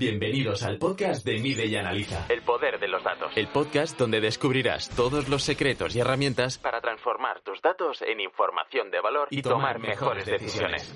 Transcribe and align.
Bienvenidos 0.00 0.62
al 0.62 0.78
podcast 0.78 1.26
de 1.26 1.40
Mide 1.40 1.66
y 1.66 1.76
Analiza. 1.76 2.24
El 2.30 2.40
poder 2.40 2.80
de 2.80 2.88
los 2.88 3.04
datos. 3.04 3.32
El 3.36 3.48
podcast 3.48 3.98
donde 3.98 4.22
descubrirás 4.22 4.88
todos 4.88 5.28
los 5.28 5.42
secretos 5.42 5.94
y 5.94 6.00
herramientas 6.00 6.56
Para 6.56 6.80
transformar 6.80 7.42
tus 7.42 7.60
datos 7.60 8.00
en 8.00 8.18
información 8.18 8.90
de 8.90 8.98
valor 8.98 9.28
y, 9.30 9.42
tomar 9.42 9.78
mejores 9.78 10.24
decisiones. 10.24 10.90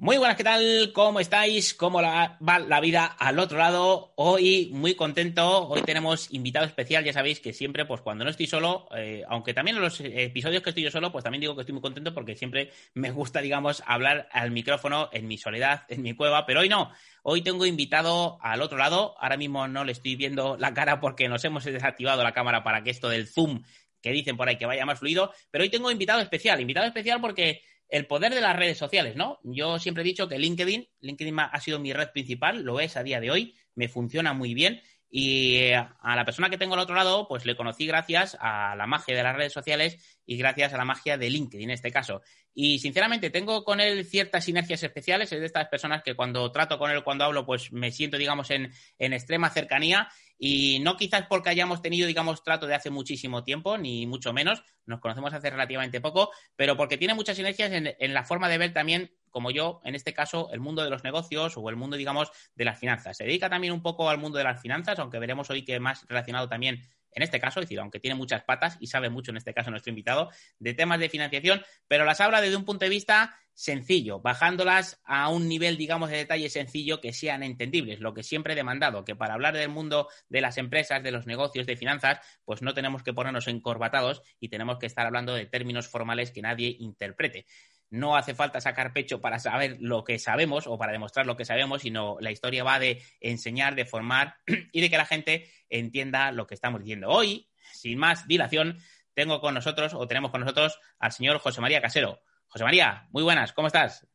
Muy 0.00 0.16
buenas, 0.16 0.36
¿qué 0.36 0.44
tal? 0.44 0.92
¿Cómo 0.94 1.18
estáis? 1.18 1.74
¿Cómo 1.74 2.00
la- 2.00 2.38
va 2.46 2.60
la 2.60 2.80
vida 2.80 3.04
al 3.06 3.38
otro 3.40 3.58
lado? 3.58 4.12
Hoy 4.14 4.70
muy 4.72 4.94
contento, 4.94 5.66
hoy 5.66 5.82
tenemos 5.82 6.32
invitado 6.32 6.66
especial, 6.66 7.02
ya 7.02 7.12
sabéis 7.12 7.40
que 7.40 7.52
siempre, 7.52 7.84
pues 7.84 8.02
cuando 8.02 8.22
no 8.22 8.30
estoy 8.30 8.46
solo, 8.46 8.86
eh, 8.94 9.24
aunque 9.28 9.54
también 9.54 9.78
en 9.78 9.82
los 9.82 9.98
episodios 10.00 10.62
que 10.62 10.70
estoy 10.70 10.84
yo 10.84 10.92
solo, 10.92 11.10
pues 11.10 11.24
también 11.24 11.40
digo 11.40 11.56
que 11.56 11.62
estoy 11.62 11.72
muy 11.72 11.82
contento 11.82 12.14
porque 12.14 12.36
siempre 12.36 12.70
me 12.94 13.10
gusta, 13.10 13.40
digamos, 13.40 13.82
hablar 13.86 14.28
al 14.30 14.52
micrófono 14.52 15.08
en 15.10 15.26
mi 15.26 15.36
soledad, 15.36 15.82
en 15.88 16.02
mi 16.02 16.14
cueva, 16.14 16.46
pero 16.46 16.60
hoy 16.60 16.68
no. 16.68 16.92
Hoy 17.30 17.42
tengo 17.42 17.66
invitado 17.66 18.38
al 18.40 18.62
otro 18.62 18.78
lado, 18.78 19.14
ahora 19.20 19.36
mismo 19.36 19.68
no 19.68 19.84
le 19.84 19.92
estoy 19.92 20.16
viendo 20.16 20.56
la 20.56 20.72
cara 20.72 20.98
porque 20.98 21.28
nos 21.28 21.44
hemos 21.44 21.62
desactivado 21.62 22.22
la 22.22 22.32
cámara 22.32 22.64
para 22.64 22.82
que 22.82 22.88
esto 22.88 23.10
del 23.10 23.28
zoom 23.28 23.64
que 24.00 24.12
dicen 24.12 24.38
por 24.38 24.48
ahí 24.48 24.56
que 24.56 24.64
vaya 24.64 24.86
más 24.86 24.98
fluido, 24.98 25.30
pero 25.50 25.62
hoy 25.62 25.68
tengo 25.68 25.90
invitado 25.90 26.22
especial, 26.22 26.58
invitado 26.58 26.86
especial 26.86 27.20
porque 27.20 27.60
el 27.90 28.06
poder 28.06 28.32
de 28.32 28.40
las 28.40 28.56
redes 28.56 28.78
sociales, 28.78 29.14
¿no? 29.14 29.40
Yo 29.42 29.78
siempre 29.78 30.04
he 30.04 30.06
dicho 30.06 30.26
que 30.26 30.38
LinkedIn, 30.38 30.88
LinkedIn 31.00 31.38
ha 31.38 31.60
sido 31.60 31.78
mi 31.78 31.92
red 31.92 32.12
principal, 32.12 32.62
lo 32.62 32.80
es 32.80 32.96
a 32.96 33.02
día 33.02 33.20
de 33.20 33.30
hoy, 33.30 33.54
me 33.74 33.88
funciona 33.88 34.32
muy 34.32 34.54
bien 34.54 34.80
y 35.10 35.56
eh, 35.56 35.76
a 35.76 36.16
la 36.16 36.24
persona 36.24 36.50
que 36.50 36.58
tengo 36.58 36.74
al 36.74 36.80
otro 36.80 36.94
lado, 36.94 37.26
pues 37.28 37.46
le 37.46 37.56
conocí 37.56 37.86
gracias 37.86 38.36
a 38.40 38.76
la 38.76 38.86
magia 38.86 39.16
de 39.16 39.22
las 39.22 39.36
redes 39.36 39.52
sociales 39.52 40.20
y 40.26 40.36
gracias 40.36 40.74
a 40.74 40.76
la 40.76 40.84
magia 40.84 41.16
de 41.16 41.30
LinkedIn 41.30 41.70
en 41.70 41.74
este 41.74 41.90
caso. 41.90 42.20
Y 42.52 42.78
sinceramente 42.80 43.30
tengo 43.30 43.64
con 43.64 43.80
él 43.80 44.04
ciertas 44.04 44.44
sinergias 44.44 44.82
especiales, 44.82 45.32
es 45.32 45.40
de 45.40 45.46
estas 45.46 45.68
personas 45.68 46.02
que 46.02 46.14
cuando 46.14 46.50
trato 46.52 46.78
con 46.78 46.90
él, 46.90 47.04
cuando 47.04 47.24
hablo, 47.24 47.46
pues 47.46 47.72
me 47.72 47.90
siento, 47.90 48.18
digamos, 48.18 48.50
en, 48.50 48.72
en 48.98 49.12
extrema 49.12 49.48
cercanía. 49.48 50.08
Y 50.40 50.78
no 50.80 50.96
quizás 50.96 51.26
porque 51.28 51.50
hayamos 51.50 51.82
tenido, 51.82 52.06
digamos, 52.06 52.44
trato 52.44 52.66
de 52.66 52.74
hace 52.74 52.90
muchísimo 52.90 53.42
tiempo, 53.42 53.78
ni 53.78 54.06
mucho 54.06 54.32
menos, 54.32 54.62
nos 54.86 55.00
conocemos 55.00 55.32
hace 55.32 55.50
relativamente 55.50 56.00
poco, 56.00 56.30
pero 56.54 56.76
porque 56.76 56.96
tiene 56.96 57.14
muchas 57.14 57.36
sinergias 57.36 57.72
en, 57.72 57.94
en 57.98 58.14
la 58.14 58.24
forma 58.24 58.48
de 58.48 58.58
ver 58.58 58.72
también, 58.72 59.10
como 59.30 59.50
yo, 59.50 59.80
en 59.84 59.94
este 59.94 60.12
caso, 60.12 60.50
el 60.52 60.60
mundo 60.60 60.82
de 60.82 60.90
los 60.90 61.04
negocios 61.04 61.54
o 61.56 61.68
el 61.70 61.76
mundo, 61.76 61.96
digamos, 61.96 62.30
de 62.54 62.64
las 62.64 62.78
finanzas. 62.78 63.16
Se 63.16 63.24
dedica 63.24 63.48
también 63.48 63.72
un 63.72 63.82
poco 63.82 64.08
al 64.08 64.18
mundo 64.18 64.38
de 64.38 64.44
las 64.44 64.60
finanzas, 64.60 64.98
aunque 64.98 65.18
veremos 65.18 65.50
hoy 65.50 65.64
que 65.64 65.80
más 65.80 66.06
relacionado 66.08 66.48
también 66.48 66.82
en 67.12 67.22
este 67.22 67.40
caso, 67.40 67.60
es 67.60 67.64
decir, 67.64 67.80
aunque 67.80 68.00
tiene 68.00 68.14
muchas 68.14 68.44
patas 68.44 68.76
y 68.80 68.86
sabe 68.86 69.10
mucho 69.10 69.30
en 69.30 69.38
este 69.38 69.54
caso 69.54 69.70
nuestro 69.70 69.90
invitado, 69.90 70.30
de 70.58 70.74
temas 70.74 71.00
de 71.00 71.08
financiación, 71.08 71.62
pero 71.88 72.04
las 72.04 72.20
habla 72.20 72.40
desde 72.40 72.56
un 72.56 72.64
punto 72.64 72.84
de 72.84 72.90
vista 72.90 73.36
sencillo, 73.54 74.20
bajándolas 74.20 75.00
a 75.04 75.28
un 75.28 75.48
nivel, 75.48 75.76
digamos, 75.76 76.10
de 76.10 76.18
detalle 76.18 76.48
sencillo 76.48 77.00
que 77.00 77.12
sean 77.12 77.42
entendibles, 77.42 77.98
lo 77.98 78.14
que 78.14 78.22
siempre 78.22 78.52
he 78.52 78.56
demandado, 78.56 79.04
que 79.04 79.16
para 79.16 79.34
hablar 79.34 79.56
del 79.56 79.68
mundo 79.68 80.08
de 80.28 80.40
las 80.40 80.58
empresas, 80.58 81.02
de 81.02 81.10
los 81.10 81.26
negocios, 81.26 81.66
de 81.66 81.76
finanzas, 81.76 82.20
pues 82.44 82.62
no 82.62 82.72
tenemos 82.72 83.02
que 83.02 83.12
ponernos 83.12 83.48
encorbatados 83.48 84.22
y 84.38 84.48
tenemos 84.48 84.78
que 84.78 84.86
estar 84.86 85.04
hablando 85.06 85.34
de 85.34 85.46
términos 85.46 85.88
formales 85.88 86.30
que 86.30 86.40
nadie 86.40 86.76
interprete. 86.78 87.46
No 87.90 88.16
hace 88.16 88.34
falta 88.34 88.60
sacar 88.60 88.92
pecho 88.92 89.20
para 89.20 89.38
saber 89.38 89.78
lo 89.80 90.04
que 90.04 90.18
sabemos 90.18 90.66
o 90.66 90.76
para 90.76 90.92
demostrar 90.92 91.26
lo 91.26 91.36
que 91.36 91.44
sabemos, 91.44 91.82
sino 91.82 92.18
la 92.20 92.30
historia 92.30 92.64
va 92.64 92.78
de 92.78 93.02
enseñar, 93.20 93.74
de 93.74 93.86
formar 93.86 94.36
y 94.72 94.80
de 94.80 94.90
que 94.90 94.98
la 94.98 95.06
gente 95.06 95.46
entienda 95.70 96.32
lo 96.32 96.46
que 96.46 96.54
estamos 96.54 96.80
diciendo. 96.80 97.08
Hoy, 97.08 97.48
sin 97.72 97.98
más 97.98 98.26
dilación, 98.28 98.78
tengo 99.14 99.40
con 99.40 99.54
nosotros 99.54 99.94
o 99.94 100.06
tenemos 100.06 100.30
con 100.30 100.42
nosotros 100.42 100.78
al 100.98 101.12
señor 101.12 101.38
José 101.38 101.60
María 101.60 101.80
Casero. 101.80 102.20
José 102.48 102.64
María, 102.64 103.08
muy 103.10 103.22
buenas, 103.22 103.52
¿cómo 103.52 103.68
estás? 103.68 104.06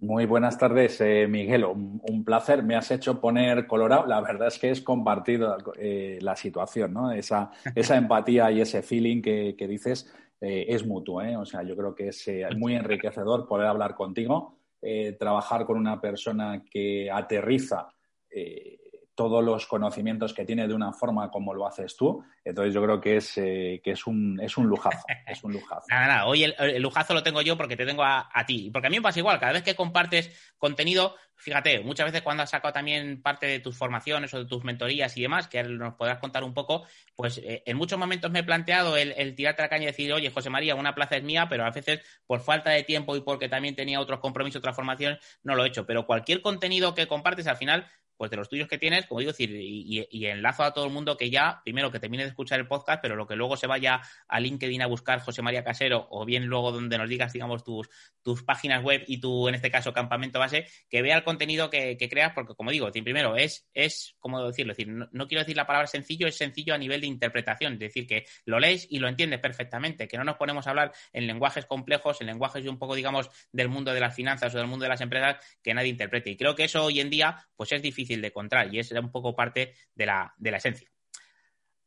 Muy 0.00 0.26
buenas 0.26 0.56
tardes, 0.56 1.00
eh, 1.00 1.26
Miguel. 1.28 1.64
Un, 1.64 2.24
placer. 2.24 2.62
Me 2.62 2.76
has 2.76 2.88
hecho 2.92 3.20
poner 3.20 3.66
colorado. 3.66 4.06
La 4.06 4.20
verdad 4.20 4.46
es 4.46 4.58
que 4.60 4.70
es 4.70 4.80
compartido 4.80 5.56
eh, 5.76 6.20
la 6.22 6.36
situación, 6.36 6.92
¿no? 6.92 7.10
Esa, 7.10 7.50
esa 7.74 7.96
empatía 7.96 8.48
y 8.52 8.60
ese 8.60 8.82
feeling 8.82 9.20
que 9.22 9.66
dices 9.68 10.08
eh, 10.40 10.66
es 10.68 10.86
mutuo, 10.86 11.22
¿eh? 11.22 11.36
O 11.36 11.44
sea, 11.44 11.62
yo 11.62 11.76
creo 11.76 11.94
que 11.94 12.08
es 12.08 12.28
eh, 12.28 12.46
muy 12.56 12.74
enriquecedor 12.74 13.46
poder 13.46 13.66
hablar 13.66 13.94
contigo, 13.94 14.58
eh, 14.80 15.16
trabajar 15.18 15.64
con 15.64 15.76
una 15.76 16.00
persona 16.00 16.64
que 16.70 17.10
aterriza 17.10 17.88
eh, 18.30 18.78
todos 19.18 19.42
los 19.42 19.66
conocimientos 19.66 20.32
que 20.32 20.44
tiene 20.44 20.68
de 20.68 20.74
una 20.74 20.92
forma 20.92 21.28
como 21.28 21.52
lo 21.52 21.66
haces 21.66 21.96
tú. 21.96 22.24
Entonces 22.44 22.72
yo 22.72 22.80
creo 22.80 23.00
que 23.00 23.16
es, 23.16 23.36
eh, 23.36 23.80
que 23.82 23.90
es, 23.90 24.06
un, 24.06 24.38
es 24.40 24.56
un 24.56 24.68
lujazo. 24.68 25.04
Es 25.26 25.42
un 25.42 25.52
lujazo. 25.52 25.86
Nada, 25.90 26.06
nada, 26.06 26.26
hoy 26.26 26.44
el, 26.44 26.54
el 26.56 26.80
lujazo 26.80 27.14
lo 27.14 27.22
tengo 27.24 27.42
yo 27.42 27.56
porque 27.56 27.76
te 27.76 27.84
tengo 27.84 28.04
a, 28.04 28.30
a, 28.32 28.46
ti. 28.46 28.70
Porque 28.72 28.86
a 28.86 28.90
mí 28.90 28.96
me 28.96 29.02
pasa 29.02 29.18
igual, 29.18 29.40
cada 29.40 29.52
vez 29.52 29.64
que 29.64 29.74
compartes 29.74 30.54
contenido, 30.56 31.16
fíjate, 31.34 31.80
muchas 31.80 32.06
veces 32.06 32.22
cuando 32.22 32.44
has 32.44 32.50
sacado 32.50 32.72
también 32.72 33.20
parte 33.20 33.46
de 33.46 33.58
tus 33.58 33.76
formaciones 33.76 34.32
o 34.34 34.38
de 34.38 34.44
tus 34.44 34.62
mentorías 34.62 35.16
y 35.16 35.22
demás, 35.22 35.48
que 35.48 35.64
nos 35.64 35.94
podrás 35.94 36.18
contar 36.18 36.44
un 36.44 36.54
poco, 36.54 36.86
pues 37.16 37.38
eh, 37.38 37.64
en 37.66 37.76
muchos 37.76 37.98
momentos 37.98 38.30
me 38.30 38.38
he 38.38 38.44
planteado 38.44 38.96
el, 38.96 39.12
el, 39.16 39.34
tirarte 39.34 39.62
a 39.62 39.64
la 39.64 39.68
caña 39.68 39.82
y 39.82 39.86
decir, 39.86 40.12
oye, 40.12 40.30
José 40.30 40.48
María, 40.48 40.76
una 40.76 40.94
plaza 40.94 41.16
es 41.16 41.24
mía, 41.24 41.48
pero 41.50 41.64
a 41.64 41.70
veces 41.70 42.00
por 42.24 42.40
falta 42.40 42.70
de 42.70 42.84
tiempo 42.84 43.16
y 43.16 43.20
porque 43.22 43.48
también 43.48 43.74
tenía 43.74 44.00
otros 44.00 44.20
compromisos, 44.20 44.60
otras 44.60 44.76
formaciones, 44.76 45.18
no 45.42 45.56
lo 45.56 45.64
he 45.64 45.68
hecho. 45.68 45.84
Pero 45.84 46.06
cualquier 46.06 46.40
contenido 46.40 46.94
que 46.94 47.08
compartes 47.08 47.48
al 47.48 47.56
final 47.56 47.88
pues 48.18 48.32
de 48.32 48.36
los 48.36 48.48
tuyos 48.48 48.68
que 48.68 48.78
tienes, 48.78 49.06
como 49.06 49.20
digo, 49.20 49.30
decir, 49.30 49.50
y, 49.52 50.26
enlazo 50.26 50.64
a 50.64 50.74
todo 50.74 50.84
el 50.84 50.92
mundo 50.92 51.16
que 51.16 51.30
ya, 51.30 51.62
primero 51.64 51.90
que 51.92 52.00
termine 52.00 52.24
de 52.24 52.30
escuchar 52.30 52.58
el 52.58 52.66
podcast, 52.66 53.00
pero 53.00 53.14
lo 53.14 53.26
que 53.26 53.36
luego 53.36 53.56
se 53.56 53.68
vaya 53.68 54.02
a 54.26 54.40
LinkedIn 54.40 54.82
a 54.82 54.86
buscar 54.86 55.20
José 55.20 55.40
María 55.40 55.62
Casero, 55.62 56.08
o 56.10 56.24
bien 56.24 56.46
luego 56.46 56.72
donde 56.72 56.98
nos 56.98 57.08
digas, 57.08 57.32
digamos, 57.32 57.62
tus, 57.62 57.88
tus 58.22 58.42
páginas 58.42 58.82
web 58.82 59.04
y 59.06 59.20
tu, 59.20 59.48
en 59.48 59.54
este 59.54 59.70
caso, 59.70 59.92
campamento 59.92 60.40
base, 60.40 60.66
que 60.90 61.00
vea 61.00 61.16
el 61.16 61.22
contenido 61.22 61.70
que, 61.70 61.96
creas, 62.10 62.32
porque 62.34 62.54
como 62.54 62.72
digo, 62.72 62.90
primero, 62.90 63.36
es, 63.36 63.68
es 63.72 64.16
como 64.18 64.44
decirlo, 64.44 64.72
decir, 64.72 64.88
no, 64.88 65.08
no, 65.12 65.28
quiero 65.28 65.42
decir 65.42 65.56
la 65.56 65.66
palabra 65.66 65.86
sencillo, 65.86 66.26
es 66.26 66.36
sencillo 66.36 66.74
a 66.74 66.78
nivel 66.78 67.00
de 67.00 67.06
interpretación, 67.06 67.74
es 67.74 67.78
decir, 67.78 68.06
que 68.06 68.26
lo 68.44 68.58
lees 68.58 68.88
y 68.90 68.98
lo 68.98 69.08
entiendes 69.08 69.38
perfectamente, 69.38 70.08
que 70.08 70.18
no 70.18 70.24
nos 70.24 70.36
ponemos 70.36 70.66
a 70.66 70.70
hablar 70.70 70.92
en 71.12 71.28
lenguajes 71.28 71.66
complejos, 71.66 72.20
en 72.20 72.26
lenguajes 72.26 72.66
un 72.66 72.78
poco, 72.78 72.96
digamos, 72.96 73.30
del 73.52 73.68
mundo 73.68 73.92
de 73.92 74.00
las 74.00 74.14
finanzas 74.14 74.52
o 74.54 74.58
del 74.58 74.66
mundo 74.66 74.82
de 74.82 74.88
las 74.88 75.00
empresas 75.00 75.36
que 75.62 75.72
nadie 75.72 75.90
interprete. 75.90 76.30
Y 76.30 76.36
creo 76.36 76.56
que 76.56 76.64
eso 76.64 76.84
hoy 76.84 76.98
en 76.98 77.10
día, 77.10 77.46
pues 77.56 77.70
es 77.70 77.80
difícil 77.80 78.07
de 78.16 78.28
encontrar 78.28 78.72
y 78.72 78.78
es 78.78 78.90
un 78.92 79.10
poco 79.10 79.34
parte 79.36 79.74
de 79.94 80.06
la, 80.06 80.34
de 80.36 80.50
la 80.50 80.56
esencia. 80.56 80.88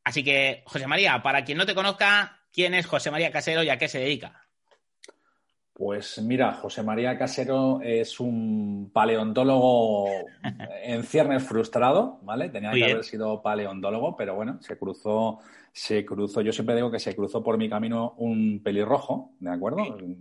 Así 0.04 0.24
que, 0.24 0.64
José 0.66 0.88
María, 0.88 1.22
para 1.22 1.44
quien 1.44 1.58
no 1.58 1.66
te 1.66 1.76
conozca, 1.76 2.40
¿quién 2.52 2.74
es 2.74 2.86
José 2.86 3.12
María 3.12 3.32
Casero 3.32 3.64
y 3.64 3.70
a 3.70 3.78
qué 3.78 3.88
se 3.88 4.00
dedica? 4.00 4.48
Pues 5.74 6.22
mira, 6.22 6.54
José 6.54 6.84
María 6.84 7.18
Casero 7.18 7.81
es 7.81 8.20
un 8.20 8.92
paleontólogo 8.94 10.08
en 10.84 11.04
ciernes 11.04 11.44
frustrado, 11.44 12.20
¿vale? 12.24 12.50
Tenía 12.50 12.70
Muy 12.70 12.80
que 12.80 12.86
bien. 12.86 12.98
haber 12.98 13.06
sido 13.06 13.42
paleontólogo, 13.42 14.16
pero 14.16 14.36
bueno, 14.36 14.60
se 14.62 14.78
cruzó, 14.78 15.40
se 15.72 16.06
cruzó, 16.06 16.42
yo 16.42 16.52
siempre 16.52 16.76
digo 16.76 16.92
que 16.92 17.00
se 17.00 17.16
cruzó 17.16 17.44
por 17.44 17.58
mi 17.58 17.70
camino 17.70 18.14
un 18.18 18.62
pelirrojo, 18.64 19.31
¿de 19.40 19.50
acuerdo? 19.50 19.98
Sí. 19.98 20.18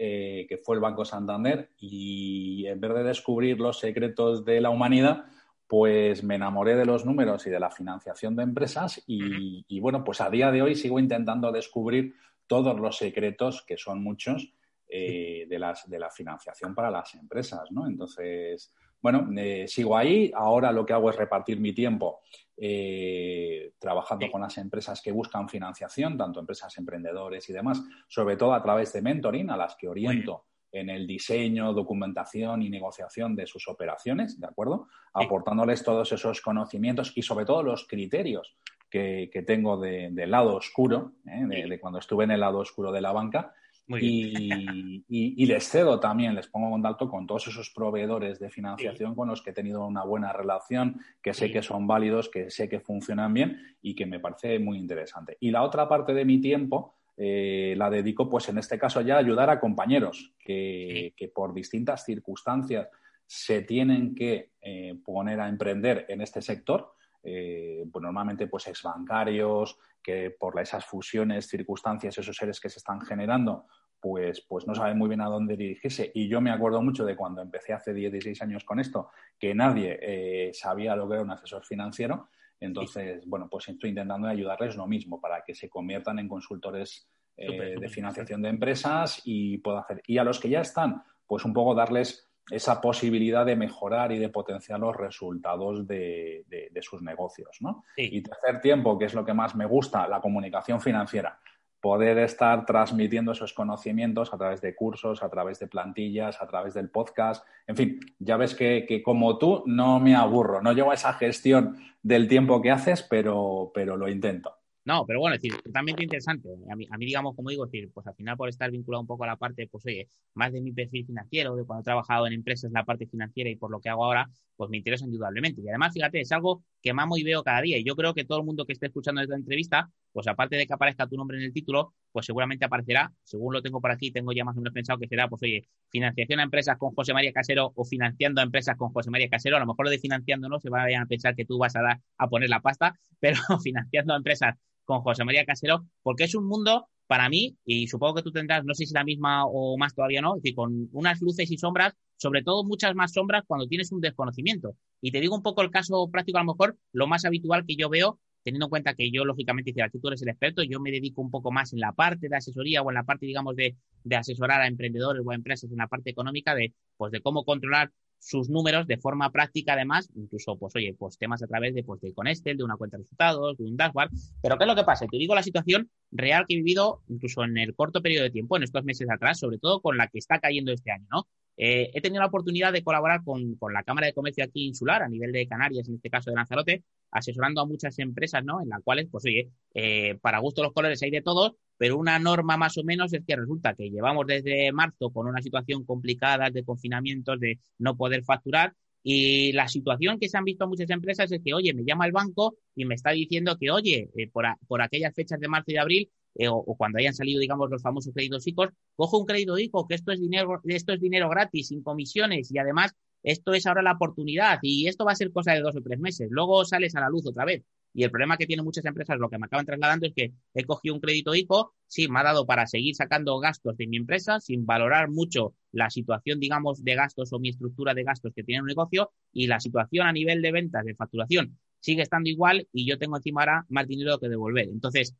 Eh, 0.00 0.46
que 0.48 0.58
fue 0.58 0.76
el 0.76 0.80
Banco 0.80 1.04
Santander, 1.04 1.70
y 1.76 2.66
en 2.66 2.80
vez 2.80 2.94
de 2.94 3.02
descubrir 3.02 3.58
los 3.58 3.80
secretos 3.80 4.44
de 4.44 4.60
la 4.60 4.70
humanidad, 4.70 5.24
pues 5.68 6.24
me 6.24 6.36
enamoré 6.36 6.74
de 6.74 6.86
los 6.86 7.04
números 7.04 7.46
y 7.46 7.50
de 7.50 7.60
la 7.60 7.70
financiación 7.70 8.34
de 8.34 8.42
empresas 8.42 9.02
y, 9.06 9.64
y, 9.68 9.80
bueno, 9.80 10.02
pues 10.02 10.20
a 10.20 10.30
día 10.30 10.50
de 10.50 10.62
hoy 10.62 10.74
sigo 10.74 10.98
intentando 10.98 11.52
descubrir 11.52 12.14
todos 12.46 12.80
los 12.80 12.96
secretos, 12.96 13.62
que 13.66 13.76
son 13.76 14.02
muchos, 14.02 14.54
eh, 14.90 15.44
de, 15.46 15.58
las, 15.58 15.86
de 15.86 15.98
la 15.98 16.08
financiación 16.08 16.74
para 16.74 16.90
las 16.90 17.14
empresas, 17.14 17.70
¿no? 17.70 17.86
Entonces, 17.86 18.72
bueno, 19.02 19.28
eh, 19.36 19.68
sigo 19.68 19.94
ahí. 19.94 20.32
Ahora 20.34 20.72
lo 20.72 20.86
que 20.86 20.94
hago 20.94 21.10
es 21.10 21.16
repartir 21.16 21.60
mi 21.60 21.74
tiempo 21.74 22.20
eh, 22.56 23.72
trabajando 23.78 24.24
sí. 24.24 24.32
con 24.32 24.40
las 24.40 24.56
empresas 24.56 25.02
que 25.02 25.12
buscan 25.12 25.46
financiación, 25.46 26.16
tanto 26.16 26.40
empresas 26.40 26.74
emprendedores 26.78 27.46
y 27.50 27.52
demás, 27.52 27.84
sobre 28.08 28.38
todo 28.38 28.54
a 28.54 28.62
través 28.62 28.90
de 28.94 29.02
mentoring, 29.02 29.50
a 29.50 29.58
las 29.58 29.76
que 29.76 29.88
oriento 29.88 30.46
en 30.72 30.90
el 30.90 31.06
diseño, 31.06 31.72
documentación 31.72 32.62
y 32.62 32.70
negociación 32.70 33.34
de 33.34 33.46
sus 33.46 33.68
operaciones, 33.68 34.38
¿de 34.38 34.46
acuerdo? 34.46 34.88
Aportándoles 35.12 35.82
todos 35.82 36.12
esos 36.12 36.40
conocimientos 36.40 37.12
y 37.14 37.22
sobre 37.22 37.44
todo 37.44 37.62
los 37.62 37.86
criterios 37.86 38.56
que, 38.90 39.30
que 39.32 39.42
tengo 39.42 39.78
del 39.78 40.14
de 40.14 40.26
lado 40.26 40.56
oscuro, 40.56 41.12
¿eh? 41.26 41.44
de, 41.46 41.68
de, 41.68 41.80
cuando 41.80 41.98
estuve 41.98 42.24
en 42.24 42.32
el 42.32 42.40
lado 42.40 42.58
oscuro 42.58 42.92
de 42.92 43.00
la 43.00 43.12
banca. 43.12 43.54
y, 43.88 45.46
les 45.46 45.66
cedo 45.66 45.98
también, 45.98 46.34
les 46.34 46.46
pongo 46.46 46.70
contacto 46.70 47.08
con 47.08 47.26
todos 47.26 47.48
esos 47.48 47.70
proveedores 47.70 48.38
de 48.38 48.50
financiación 48.50 49.14
con 49.14 49.28
los 49.28 49.40
que 49.40 49.50
he 49.50 49.54
tenido 49.54 49.86
una 49.86 50.04
buena 50.04 50.30
relación, 50.30 51.00
que 51.22 51.32
sé 51.32 51.50
que 51.50 51.62
son 51.62 51.86
válidos, 51.86 52.28
que 52.28 52.50
sé 52.50 52.68
que 52.68 52.80
funcionan 52.80 53.32
bien 53.32 53.76
y 53.80 53.94
que 53.94 54.04
me 54.04 54.20
parece 54.20 54.58
muy 54.58 54.76
interesante. 54.76 55.38
Y 55.40 55.50
la 55.50 55.62
otra 55.62 55.88
parte 55.88 56.12
de 56.12 56.26
mi 56.26 56.38
tiempo 56.38 56.97
eh, 57.20 57.74
la 57.76 57.90
dedico, 57.90 58.30
pues 58.30 58.48
en 58.48 58.58
este 58.58 58.78
caso 58.78 59.00
ya 59.00 59.16
a 59.16 59.18
ayudar 59.18 59.50
a 59.50 59.58
compañeros 59.58 60.36
que, 60.38 61.12
por 61.34 61.52
distintas 61.52 62.04
circunstancias 62.04 62.88
se 63.26 63.62
tienen 63.62 64.14
que 64.14 64.52
eh, 64.60 64.96
poner 65.04 65.40
a 65.40 65.48
emprender 65.48 66.06
en 66.08 66.20
este 66.20 66.40
sector. 66.40 66.94
Eh, 67.24 67.84
pues 67.92 68.02
normalmente 68.04 68.46
pues 68.46 68.70
bancarios 68.84 69.76
que 70.00 70.30
por 70.30 70.58
esas 70.60 70.84
fusiones, 70.84 71.48
circunstancias, 71.48 72.16
esos 72.16 72.36
seres 72.36 72.60
que 72.60 72.70
se 72.70 72.78
están 72.78 73.00
generando, 73.00 73.66
pues, 73.98 74.40
pues 74.48 74.64
no 74.68 74.76
saben 74.76 74.96
muy 74.96 75.08
bien 75.08 75.20
a 75.20 75.26
dónde 75.26 75.56
dirigirse. 75.56 76.12
Y 76.14 76.28
yo 76.28 76.40
me 76.40 76.52
acuerdo 76.52 76.80
mucho 76.82 77.04
de 77.04 77.16
cuando 77.16 77.42
empecé 77.42 77.72
hace 77.72 77.92
16 77.92 78.40
años 78.42 78.62
con 78.62 78.78
esto, 78.78 79.10
que 79.36 79.56
nadie 79.56 80.52
sabía 80.54 80.94
lo 80.94 81.08
que 81.08 81.14
era 81.14 81.24
un 81.24 81.32
asesor 81.32 81.64
financiero 81.64 82.28
entonces, 82.60 83.24
bueno, 83.26 83.48
pues 83.50 83.68
estoy 83.68 83.90
intentando 83.90 84.28
ayudarles 84.28 84.76
lo 84.76 84.86
mismo 84.86 85.20
para 85.20 85.44
que 85.44 85.54
se 85.54 85.68
conviertan 85.68 86.18
en 86.18 86.28
consultores 86.28 87.08
eh, 87.36 87.76
de 87.78 87.88
financiación 87.88 88.42
de 88.42 88.48
empresas 88.48 89.22
y 89.24 89.58
puedo 89.58 89.78
hacer. 89.78 90.02
Y 90.06 90.18
a 90.18 90.24
los 90.24 90.40
que 90.40 90.48
ya 90.48 90.60
están, 90.60 91.02
pues 91.26 91.44
un 91.44 91.52
poco 91.52 91.74
darles 91.74 92.28
esa 92.50 92.80
posibilidad 92.80 93.44
de 93.44 93.56
mejorar 93.56 94.10
y 94.10 94.18
de 94.18 94.30
potenciar 94.30 94.80
los 94.80 94.96
resultados 94.96 95.86
de, 95.86 96.44
sus 96.80 97.02
negocios, 97.02 97.58
¿no? 97.60 97.84
Y 97.96 98.22
tercer 98.22 98.60
tiempo, 98.60 98.98
que 98.98 99.04
es 99.04 99.14
lo 99.14 99.24
que 99.24 99.34
más 99.34 99.54
me 99.54 99.66
gusta, 99.66 100.08
la 100.08 100.20
comunicación 100.20 100.80
financiera 100.80 101.38
poder 101.80 102.18
estar 102.18 102.66
transmitiendo 102.66 103.32
esos 103.32 103.52
conocimientos 103.52 104.32
a 104.32 104.38
través 104.38 104.60
de 104.60 104.74
cursos, 104.74 105.22
a 105.22 105.30
través 105.30 105.58
de 105.58 105.68
plantillas, 105.68 106.40
a 106.42 106.46
través 106.46 106.74
del 106.74 106.90
podcast. 106.90 107.46
En 107.66 107.76
fin, 107.76 108.00
ya 108.18 108.36
ves 108.36 108.54
que, 108.54 109.02
como 109.04 109.38
tú 109.38 109.62
no 109.66 110.00
me 110.00 110.14
aburro, 110.14 110.60
no 110.60 110.72
llevo 110.72 110.90
a 110.90 110.94
esa 110.94 111.12
gestión 111.14 111.76
del 112.02 112.28
tiempo 112.28 112.60
que 112.60 112.70
haces, 112.70 113.02
pero, 113.02 113.70
pero 113.74 113.96
lo 113.96 114.08
intento. 114.08 114.58
No, 114.88 115.04
pero 115.04 115.20
bueno, 115.20 115.36
es 115.36 115.42
decir, 115.42 115.60
totalmente 115.60 116.02
interesante. 116.02 116.48
A 116.70 116.74
mí, 116.74 116.88
a 116.90 116.96
mí, 116.96 117.04
digamos, 117.04 117.36
como 117.36 117.50
digo, 117.50 117.66
decir, 117.66 117.90
pues 117.92 118.06
al 118.06 118.14
final 118.14 118.38
por 118.38 118.48
estar 118.48 118.70
vinculado 118.70 119.02
un 119.02 119.06
poco 119.06 119.24
a 119.24 119.26
la 119.26 119.36
parte, 119.36 119.68
pues 119.70 119.84
oye, 119.84 120.08
más 120.32 120.50
de 120.50 120.62
mi 120.62 120.72
perfil 120.72 121.04
financiero, 121.04 121.54
de 121.56 121.64
cuando 121.64 121.82
he 121.82 121.84
trabajado 121.84 122.26
en 122.26 122.32
empresas, 122.32 122.72
la 122.72 122.86
parte 122.86 123.06
financiera 123.06 123.50
y 123.50 123.56
por 123.56 123.70
lo 123.70 123.80
que 123.80 123.90
hago 123.90 124.06
ahora, 124.06 124.30
pues 124.56 124.70
me 124.70 124.78
interesa 124.78 125.04
indudablemente. 125.04 125.60
Y 125.60 125.68
además, 125.68 125.92
fíjate, 125.92 126.20
es 126.20 126.32
algo 126.32 126.62
que 126.88 126.94
mamo 126.94 127.18
y 127.18 127.22
veo 127.22 127.42
cada 127.42 127.60
día. 127.60 127.76
Y 127.76 127.84
yo 127.84 127.94
creo 127.94 128.14
que 128.14 128.24
todo 128.24 128.38
el 128.38 128.44
mundo 128.46 128.64
que 128.64 128.72
esté 128.72 128.86
escuchando 128.86 129.20
esta 129.20 129.34
entrevista, 129.34 129.90
pues 130.10 130.26
aparte 130.26 130.56
de 130.56 130.66
que 130.66 130.72
aparezca 130.72 131.06
tu 131.06 131.16
nombre 131.16 131.36
en 131.36 131.44
el 131.44 131.52
título, 131.52 131.92
pues 132.12 132.24
seguramente 132.24 132.64
aparecerá, 132.64 133.12
según 133.24 133.52
lo 133.52 133.60
tengo 133.60 133.80
por 133.80 133.90
aquí, 133.90 134.10
tengo 134.10 134.32
ya 134.32 134.42
más 134.42 134.56
o 134.56 134.60
menos 134.60 134.72
pensado 134.72 134.98
que 134.98 135.06
será, 135.06 135.28
pues 135.28 135.42
oye, 135.42 135.68
financiación 135.90 136.40
a 136.40 136.44
empresas 136.44 136.78
con 136.78 136.94
José 136.94 137.12
María 137.12 137.30
Casero 137.32 137.72
o 137.74 137.84
financiando 137.84 138.40
a 138.40 138.44
empresas 138.44 138.74
con 138.78 138.88
José 138.90 139.10
María 139.10 139.28
Casero. 139.28 139.56
A 139.56 139.60
lo 139.60 139.66
mejor 139.66 139.84
lo 139.84 139.90
de 139.90 139.98
financiando 139.98 140.48
no 140.48 140.60
se 140.60 140.70
vayan 140.70 141.02
a 141.02 141.06
pensar 141.06 141.34
que 141.36 141.44
tú 141.44 141.58
vas 141.58 141.76
a 141.76 141.82
dar 141.82 142.00
a 142.16 142.28
poner 142.28 142.48
la 142.48 142.60
pasta, 142.60 142.98
pero 143.20 143.38
financiando 143.62 144.14
a 144.14 144.16
empresas 144.16 144.54
con 144.84 145.02
José 145.02 145.24
María 145.24 145.44
Casero, 145.44 145.84
porque 146.02 146.24
es 146.24 146.34
un 146.34 146.46
mundo 146.46 146.88
para 147.06 147.28
mí, 147.28 147.56
y 147.66 147.86
supongo 147.88 148.14
que 148.14 148.22
tú 148.22 148.32
tendrás, 148.32 148.64
no 148.64 148.74
sé 148.74 148.86
si 148.86 148.94
la 148.94 149.04
misma 149.04 149.44
o 149.46 149.76
más 149.76 149.94
todavía 149.94 150.22
no, 150.22 150.36
es 150.36 150.42
decir, 150.42 150.54
con 150.54 150.88
unas 150.92 151.20
luces 151.20 151.50
y 151.50 151.58
sombras, 151.58 151.94
sobre 152.16 152.42
todo 152.42 152.64
muchas 152.64 152.94
más 152.94 153.12
sombras 153.12 153.44
cuando 153.46 153.66
tienes 153.66 153.92
un 153.92 154.00
desconocimiento. 154.00 154.74
Y 155.00 155.12
te 155.12 155.20
digo 155.20 155.34
un 155.34 155.42
poco 155.42 155.62
el 155.62 155.70
caso 155.70 156.08
práctico, 156.10 156.38
a 156.38 156.42
lo 156.42 156.52
mejor 156.52 156.76
lo 156.92 157.06
más 157.06 157.24
habitual 157.24 157.64
que 157.66 157.76
yo 157.76 157.88
veo, 157.88 158.18
teniendo 158.42 158.66
en 158.66 158.70
cuenta 158.70 158.94
que 158.94 159.10
yo, 159.10 159.24
lógicamente, 159.24 159.72
si 159.72 159.98
tú 160.00 160.08
eres 160.08 160.22
el 160.22 160.28
experto, 160.28 160.62
yo 160.62 160.80
me 160.80 160.90
dedico 160.90 161.20
un 161.20 161.30
poco 161.30 161.50
más 161.50 161.72
en 161.72 161.80
la 161.80 161.92
parte 161.92 162.28
de 162.28 162.36
asesoría 162.36 162.82
o 162.82 162.90
en 162.90 162.94
la 162.94 163.04
parte, 163.04 163.26
digamos, 163.26 163.54
de, 163.56 163.76
de 164.04 164.16
asesorar 164.16 164.60
a 164.62 164.66
emprendedores 164.66 165.22
o 165.24 165.30
a 165.30 165.34
empresas 165.34 165.70
en 165.70 165.76
la 165.76 165.86
parte 165.86 166.10
económica 166.10 166.54
de, 166.54 166.72
pues, 166.96 167.12
de 167.12 167.20
cómo 167.20 167.44
controlar 167.44 167.92
sus 168.20 168.48
números 168.48 168.86
de 168.86 168.98
forma 168.98 169.30
práctica, 169.30 169.74
además, 169.74 170.10
incluso, 170.14 170.56
pues, 170.56 170.74
oye, 170.76 170.94
pues 170.98 171.18
temas 171.18 171.42
a 171.42 171.46
través 171.46 171.74
de, 171.74 171.84
pues, 171.84 172.00
de 172.00 172.12
Conestel, 172.12 172.56
de 172.56 172.64
una 172.64 172.76
cuenta 172.76 172.96
de 172.96 173.02
resultados, 173.04 173.56
de 173.56 173.64
un 173.64 173.76
dashboard. 173.76 174.10
Pero, 174.42 174.58
¿qué 174.58 174.64
es 174.64 174.68
lo 174.68 174.74
que 174.74 174.84
pasa? 174.84 175.06
Te 175.06 175.18
digo 175.18 175.34
la 175.34 175.42
situación 175.42 175.90
real 176.10 176.44
que 176.48 176.54
he 176.54 176.56
vivido, 176.56 177.02
incluso 177.08 177.44
en 177.44 177.56
el 177.58 177.74
corto 177.74 178.02
periodo 178.02 178.24
de 178.24 178.30
tiempo, 178.30 178.56
en 178.56 178.64
estos 178.64 178.82
meses 178.84 179.08
atrás, 179.10 179.38
sobre 179.38 179.58
todo 179.58 179.80
con 179.80 179.96
la 179.96 180.08
que 180.08 180.18
está 180.18 180.40
cayendo 180.40 180.72
este 180.72 180.90
año, 180.90 181.06
¿no? 181.10 181.28
Eh, 181.60 181.90
he 181.92 182.00
tenido 182.00 182.20
la 182.20 182.28
oportunidad 182.28 182.72
de 182.72 182.84
colaborar 182.84 183.24
con, 183.24 183.56
con, 183.56 183.72
la 183.72 183.82
Cámara 183.82 184.06
de 184.06 184.12
Comercio 184.12 184.44
aquí 184.44 184.66
insular, 184.66 185.02
a 185.02 185.08
nivel 185.08 185.32
de 185.32 185.48
Canarias, 185.48 185.88
en 185.88 185.96
este 185.96 186.08
caso 186.08 186.30
de 186.30 186.36
Lanzarote, 186.36 186.84
asesorando 187.10 187.60
a 187.60 187.66
muchas 187.66 187.98
empresas, 187.98 188.44
¿no? 188.44 188.62
En 188.62 188.68
las 188.68 188.80
cuales, 188.84 189.08
pues 189.10 189.24
oye, 189.24 189.50
eh, 189.74 190.16
para 190.20 190.38
gusto 190.38 190.62
los 190.62 190.72
colores 190.72 191.02
hay 191.02 191.10
de 191.10 191.20
todos, 191.20 191.56
pero 191.76 191.98
una 191.98 192.16
norma 192.20 192.56
más 192.56 192.78
o 192.78 192.84
menos 192.84 193.12
es 193.12 193.24
que 193.26 193.34
resulta 193.34 193.74
que 193.74 193.90
llevamos 193.90 194.24
desde 194.26 194.70
marzo 194.70 195.10
con 195.10 195.26
una 195.26 195.42
situación 195.42 195.84
complicada 195.84 196.48
de 196.50 196.64
confinamientos, 196.64 197.40
de 197.40 197.58
no 197.78 197.96
poder 197.96 198.22
facturar, 198.22 198.74
y 199.02 199.52
la 199.52 199.68
situación 199.68 200.18
que 200.18 200.28
se 200.28 200.36
han 200.36 200.44
visto 200.44 200.68
muchas 200.68 200.90
empresas 200.90 201.32
es 201.32 201.40
que, 201.42 201.54
oye, 201.54 201.74
me 201.74 201.84
llama 201.84 202.06
el 202.06 202.12
banco 202.12 202.56
y 202.74 202.84
me 202.84 202.94
está 202.94 203.10
diciendo 203.10 203.56
que, 203.58 203.70
oye, 203.70 204.10
eh, 204.16 204.28
por, 204.30 204.44
por, 204.66 204.82
aquellas 204.82 205.14
fechas 205.14 205.40
de 205.40 205.48
marzo 205.48 205.70
y 205.70 205.74
de 205.74 205.80
abril, 205.80 206.10
eh, 206.34 206.48
o, 206.48 206.62
cuando 206.76 206.98
hayan 206.98 207.14
salido, 207.14 207.40
digamos, 207.40 207.70
los 207.70 207.82
famosos 207.82 208.12
créditos 208.14 208.46
ICOs, 208.46 208.70
cojo 208.96 209.18
un 209.18 209.26
crédito 209.26 209.58
ICO, 209.58 209.86
que 209.86 209.94
esto 209.94 210.12
es 210.12 210.20
dinero, 210.20 210.60
esto 210.64 210.92
es 210.92 211.00
dinero 211.00 211.28
gratis, 211.28 211.68
sin 211.68 211.82
comisiones, 211.82 212.50
y 212.52 212.58
además 212.58 212.94
esto 213.22 213.52
es 213.52 213.66
ahora 213.66 213.82
la 213.82 213.92
oportunidad, 213.92 214.58
y 214.62 214.86
esto 214.86 215.04
va 215.04 215.12
a 215.12 215.16
ser 215.16 215.32
cosa 215.32 215.52
de 215.52 215.60
dos 215.60 215.76
o 215.76 215.82
tres 215.82 215.98
meses. 215.98 216.28
Luego 216.30 216.64
sales 216.64 216.94
a 216.94 217.00
la 217.00 217.08
luz 217.08 217.26
otra 217.26 217.44
vez. 217.44 217.64
Y 217.94 218.04
el 218.04 218.10
problema 218.10 218.36
que 218.36 218.46
tienen 218.46 218.64
muchas 218.64 218.84
empresas, 218.84 219.18
lo 219.18 219.28
que 219.28 219.38
me 219.38 219.46
acaban 219.46 219.66
trasladando 219.66 220.06
es 220.06 220.12
que 220.14 220.32
he 220.54 220.64
cogido 220.64 220.94
un 220.94 221.00
crédito 221.00 221.34
ICO, 221.34 221.74
sí, 221.86 222.06
me 222.08 222.20
ha 222.20 222.22
dado 222.22 222.46
para 222.46 222.66
seguir 222.66 222.94
sacando 222.94 223.38
gastos 223.38 223.76
de 223.76 223.86
mi 223.86 223.96
empresa 223.96 224.40
sin 224.40 224.66
valorar 224.66 225.10
mucho 225.10 225.54
la 225.72 225.90
situación, 225.90 226.38
digamos, 226.38 226.84
de 226.84 226.94
gastos 226.94 227.32
o 227.32 227.38
mi 227.38 227.48
estructura 227.48 227.94
de 227.94 228.04
gastos 228.04 228.32
que 228.34 228.44
tiene 228.44 228.60
un 228.60 228.68
negocio 228.68 229.10
y 229.32 229.46
la 229.46 229.58
situación 229.58 230.06
a 230.06 230.12
nivel 230.12 230.42
de 230.42 230.52
ventas, 230.52 230.84
de 230.84 230.94
facturación, 230.94 231.58
sigue 231.80 232.02
estando 232.02 232.28
igual 232.28 232.68
y 232.72 232.86
yo 232.86 232.98
tengo 232.98 233.16
encima 233.16 233.42
ahora 233.42 233.66
más 233.68 233.86
dinero 233.88 234.18
que 234.18 234.28
devolver. 234.28 234.68
Entonces, 234.68 235.14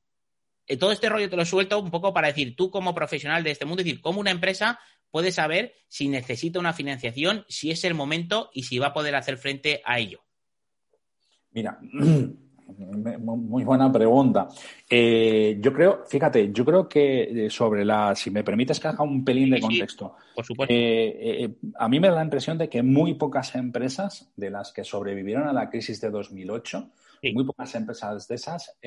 todo 0.76 0.92
este 0.92 1.08
rollo 1.08 1.30
te 1.30 1.36
lo 1.36 1.44
suelto 1.44 1.78
un 1.78 1.90
poco 1.90 2.12
para 2.12 2.28
decir, 2.28 2.54
tú 2.56 2.70
como 2.70 2.94
profesional 2.94 3.42
de 3.42 3.52
este 3.52 3.64
mundo, 3.64 3.80
es 3.80 3.86
decir, 3.86 4.00
cómo 4.00 4.20
una 4.20 4.30
empresa 4.30 4.78
puede 5.10 5.32
saber 5.32 5.74
si 5.88 6.08
necesita 6.08 6.58
una 6.58 6.72
financiación, 6.72 7.44
si 7.48 7.70
es 7.70 7.84
el 7.84 7.94
momento 7.94 8.50
y 8.52 8.64
si 8.64 8.78
va 8.78 8.88
a 8.88 8.92
poder 8.92 9.14
hacer 9.14 9.38
frente 9.38 9.80
a 9.84 9.98
ello. 9.98 10.20
Mira, 11.52 11.78
muy 12.76 13.64
buena 13.64 13.90
pregunta. 13.90 14.48
Eh, 14.88 15.58
yo 15.60 15.72
creo, 15.72 16.04
fíjate, 16.06 16.52
yo 16.52 16.64
creo 16.64 16.88
que 16.88 17.46
eh, 17.46 17.50
sobre 17.50 17.84
la, 17.84 18.14
si 18.14 18.30
me 18.30 18.44
permites 18.44 18.78
que 18.78 18.88
haga 18.88 19.02
un 19.02 19.24
pelín 19.24 19.50
de 19.50 19.60
contexto. 19.60 20.14
por 20.34 20.44
supuesto. 20.44 20.74
Eh, 20.76 21.50
a 21.78 21.88
mí 21.88 21.98
me 21.98 22.08
da 22.08 22.16
la 22.16 22.24
impresión 22.24 22.58
de 22.58 22.68
que 22.68 22.82
muy 22.82 23.14
pocas 23.14 23.54
empresas 23.54 24.30
de 24.36 24.50
las 24.50 24.72
que 24.72 24.84
sobrevivieron 24.84 25.48
a 25.48 25.52
la 25.52 25.70
crisis 25.70 26.00
de 26.00 26.10
2008, 26.10 26.90
muy 27.34 27.44
pocas 27.44 27.75
empresas 27.75 28.28
de 28.28 28.34
esas 28.34 28.78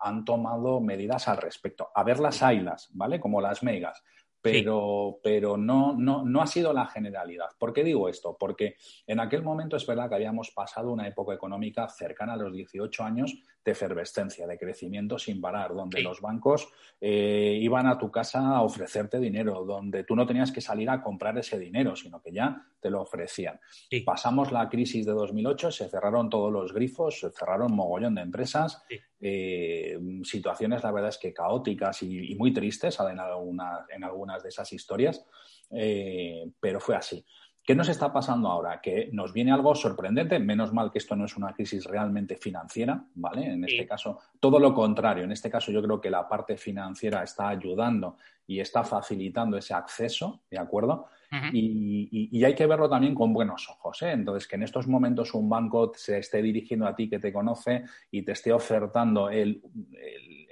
han 0.00 0.24
tomado 0.24 0.80
medidas 0.80 1.28
al 1.28 1.38
respecto. 1.38 1.90
A 1.94 2.04
ver 2.04 2.20
las 2.20 2.42
ailas, 2.42 2.90
¿vale? 2.92 3.20
Como 3.20 3.40
las 3.40 3.62
megas 3.62 4.02
pero, 4.42 5.20
pero 5.22 5.56
no, 5.56 5.94
no, 5.96 6.24
no 6.24 6.42
ha 6.42 6.46
sido 6.46 6.72
la 6.72 6.86
generalidad. 6.86 7.48
¿Por 7.58 7.72
qué 7.72 7.84
digo 7.84 8.08
esto? 8.08 8.36
Porque 8.38 8.76
en 9.06 9.20
aquel 9.20 9.42
momento 9.42 9.76
es 9.76 9.86
verdad 9.86 10.08
que 10.08 10.14
habíamos 10.14 10.50
pasado 10.50 10.90
una 10.90 11.06
época 11.06 11.34
económica 11.34 11.88
cercana 11.88 12.34
a 12.34 12.36
los 12.36 12.52
18 12.52 13.02
años 13.04 13.36
de 13.64 13.72
efervescencia, 13.72 14.46
de 14.46 14.58
crecimiento 14.58 15.18
sin 15.18 15.40
parar, 15.40 15.74
donde 15.74 16.02
los 16.02 16.20
bancos 16.20 16.68
eh, 17.00 17.58
iban 17.60 17.86
a 17.86 17.98
tu 17.98 18.10
casa 18.10 18.40
a 18.40 18.62
ofrecerte 18.62 19.18
dinero, 19.18 19.64
donde 19.64 20.04
tú 20.04 20.16
no 20.16 20.26
tenías 20.26 20.50
que 20.50 20.60
salir 20.60 20.88
a 20.88 21.02
comprar 21.02 21.36
ese 21.38 21.58
dinero, 21.58 21.94
sino 21.94 22.22
que 22.22 22.32
ya 22.32 22.66
te 22.80 22.90
lo 22.90 23.02
ofrecían. 23.02 23.60
Pasamos 24.04 24.50
la 24.50 24.68
crisis 24.68 25.04
de 25.04 25.12
2008, 25.12 25.70
se 25.72 25.88
cerraron 25.88 26.30
todos 26.30 26.50
los 26.50 26.72
grifos, 26.72 27.20
se 27.20 27.30
cerraron 27.30 27.74
mogollón 27.74 28.14
de 28.14 28.22
empresas, 28.22 28.82
eh, 29.20 29.98
situaciones, 30.24 30.82
la 30.82 30.92
verdad 30.92 31.10
es 31.10 31.18
que 31.18 31.34
caóticas 31.34 32.02
y, 32.02 32.34
muy 32.36 32.52
tristes 32.54 32.98
en, 33.00 33.18
en 33.18 34.04
algunas 34.04 34.42
de 34.42 34.48
esas 34.48 34.72
historias, 34.72 35.26
eh, 35.70 36.50
pero 36.58 36.80
fue 36.80 36.96
así. 36.96 37.24
¿Qué 37.64 37.74
nos 37.74 37.88
está 37.88 38.12
pasando 38.12 38.48
ahora? 38.48 38.80
Que 38.80 39.10
nos 39.12 39.32
viene 39.32 39.52
algo 39.52 39.74
sorprendente, 39.74 40.38
menos 40.38 40.72
mal 40.72 40.90
que 40.90 40.98
esto 40.98 41.14
no 41.14 41.26
es 41.26 41.36
una 41.36 41.52
crisis 41.52 41.84
realmente 41.84 42.36
financiera, 42.36 43.04
¿vale? 43.14 43.52
En 43.52 43.64
este 43.64 43.86
caso, 43.86 44.18
todo 44.40 44.58
lo 44.58 44.74
contrario. 44.74 45.24
En 45.24 45.32
este 45.32 45.50
caso, 45.50 45.70
yo 45.70 45.82
creo 45.82 46.00
que 46.00 46.10
la 46.10 46.28
parte 46.28 46.56
financiera 46.56 47.22
está 47.22 47.48
ayudando 47.48 48.16
y 48.46 48.58
está 48.60 48.82
facilitando 48.82 49.56
ese 49.56 49.74
acceso, 49.74 50.42
¿de 50.50 50.58
acuerdo? 50.58 51.06
y, 51.52 52.44
hay 52.44 52.54
que 52.54 52.66
verlo 52.66 52.88
también 52.88 53.14
con 53.14 53.32
buenos 53.32 53.68
ojos. 53.68 54.02
¿eh? 54.02 54.10
Entonces, 54.10 54.48
que 54.48 54.56
en 54.56 54.64
estos 54.64 54.88
momentos 54.88 55.32
un 55.34 55.48
banco 55.48 55.92
se 55.94 56.18
esté 56.18 56.42
dirigiendo 56.42 56.86
a 56.86 56.94
ti 56.94 57.08
que 57.08 57.18
te 57.18 57.32
conoce 57.32 57.84
y 58.10 58.22
te 58.22 58.32
esté 58.32 58.52
ofertando 58.52 59.30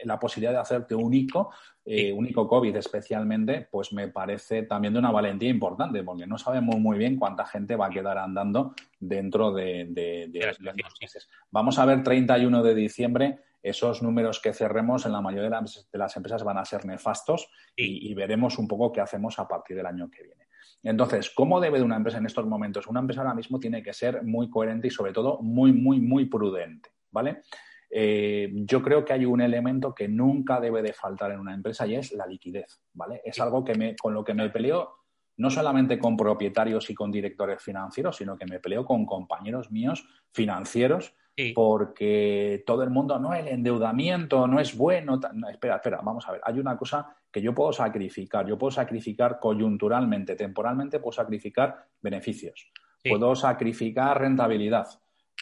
la 0.05 0.19
posibilidad 0.19 0.53
de 0.53 0.59
hacerte 0.59 0.95
único, 0.95 1.51
eh, 1.85 2.13
único 2.13 2.47
COVID 2.47 2.77
especialmente, 2.77 3.69
pues 3.71 3.93
me 3.93 4.09
parece 4.09 4.63
también 4.63 4.93
de 4.93 4.99
una 4.99 5.11
valentía 5.11 5.49
importante, 5.49 6.03
porque 6.03 6.27
no 6.27 6.39
sabemos 6.39 6.79
muy 6.79 6.99
bien 6.99 7.17
cuánta 7.17 7.47
gente 7.47 7.77
va 7.77 7.87
a 7.87 7.91
quedar 7.91 8.19
andando 8.19 8.75
dentro 9.01 9.53
de, 9.53 10.31
los 10.61 10.75
meses. 11.01 11.29
Vamos 11.51 11.79
a 11.79 11.85
ver 11.85 12.03
31 12.03 12.63
de 12.63 12.75
diciembre 12.75 13.39
esos 13.63 14.03
números 14.03 14.41
que 14.41 14.53
cerremos 14.53 15.05
en 15.07 15.13
la 15.13 15.21
mayoría 15.21 15.51
de 15.51 15.99
las 15.99 16.17
empresas 16.17 16.45
van 16.45 16.59
a 16.59 16.65
ser 16.65 16.85
nefastos 16.85 17.51
y, 17.75 18.15
veremos 18.15 18.59
un 18.59 18.69
poco 18.69 18.93
qué 18.93 19.01
hacemos 19.01 19.39
a 19.39 19.49
partir 19.49 19.77
del 19.77 19.87
año 19.87 20.11
que 20.11 20.23
viene. 20.23 20.47
Entonces, 20.83 21.31
¿cómo 21.31 21.61
debe 21.61 21.79
de 21.79 21.85
una 21.85 21.97
empresa 21.97 22.19
en 22.19 22.27
estos 22.27 22.47
momentos? 22.47 22.87
Una 22.87 23.01
empresa 23.01 23.23
ahora 23.23 23.35
mismo 23.35 23.59
tiene 23.59 23.83
que 23.83 23.93
ser 23.93 24.23
muy 24.23 24.49
coherente 24.49 24.89
y 24.89 24.91
sobre 24.91 25.13
todo 25.13 25.41
muy, 25.43 25.73
muy, 25.73 26.01
muy 26.01 26.27
prudente, 26.27 26.91
¿vale? 27.11 27.43
Eh, 27.91 28.51
yo 28.53 28.83
creo 28.83 29.05
que 29.05 29.13
hay 29.13 29.25
un 29.25 29.41
elemento 29.41 29.95
que 29.95 30.09
nunca 30.09 30.61
debe 30.61 30.83
de 30.83 30.93
faltar 30.93 31.33
en 31.33 31.41
una 31.41 31.55
empresa 31.55 31.87
y 31.87 31.95
es 31.95 32.13
la 32.13 32.27
liquidez, 32.27 32.83
¿vale? 32.93 33.23
Es 33.25 33.41
algo 33.41 33.65
que 33.65 33.75
me, 33.75 33.97
con 33.97 34.13
lo 34.15 34.25
que 34.25 34.35
me 34.35 34.51
peleo 34.51 34.95
no 35.39 35.51
solamente 35.51 35.99
con 35.99 36.17
propietarios 36.17 36.91
y 36.91 36.95
con 36.95 37.13
directores 37.13 37.63
financieros, 37.63 38.17
sino 38.17 38.37
que 38.37 38.45
me 38.45 38.59
peleo 38.59 38.85
con 38.85 39.07
compañeros 39.07 39.71
míos 39.71 40.05
financieros 40.33 41.15
porque 41.55 42.65
todo 42.67 42.83
el 42.83 42.91
mundo, 42.91 43.19
no, 43.19 43.33
el 43.33 43.47
endeudamiento 43.47 44.47
no 44.49 44.59
es 44.59 44.77
bueno. 44.77 45.21
espera, 45.49 45.77
espera, 45.77 46.01
vamos 46.03 46.29
a 46.29 46.33
ver. 46.33 46.41
Hay 46.45 46.59
una 46.59 46.77
cosa 46.77 47.17
que 47.31 47.41
yo 47.41 47.55
puedo 47.55 47.73
sacrificar. 47.73 48.47
Yo 48.47 48.59
puedo 48.59 48.73
sacrificar 48.73 49.39
coyunturalmente, 49.39 50.35
temporalmente, 50.35 50.99
puedo 50.99 51.13
sacrificar 51.13 51.87
beneficios. 52.01 52.73
Puedo 53.09 53.37
sacrificar 53.37 54.21
rentabilidad. 54.21 54.89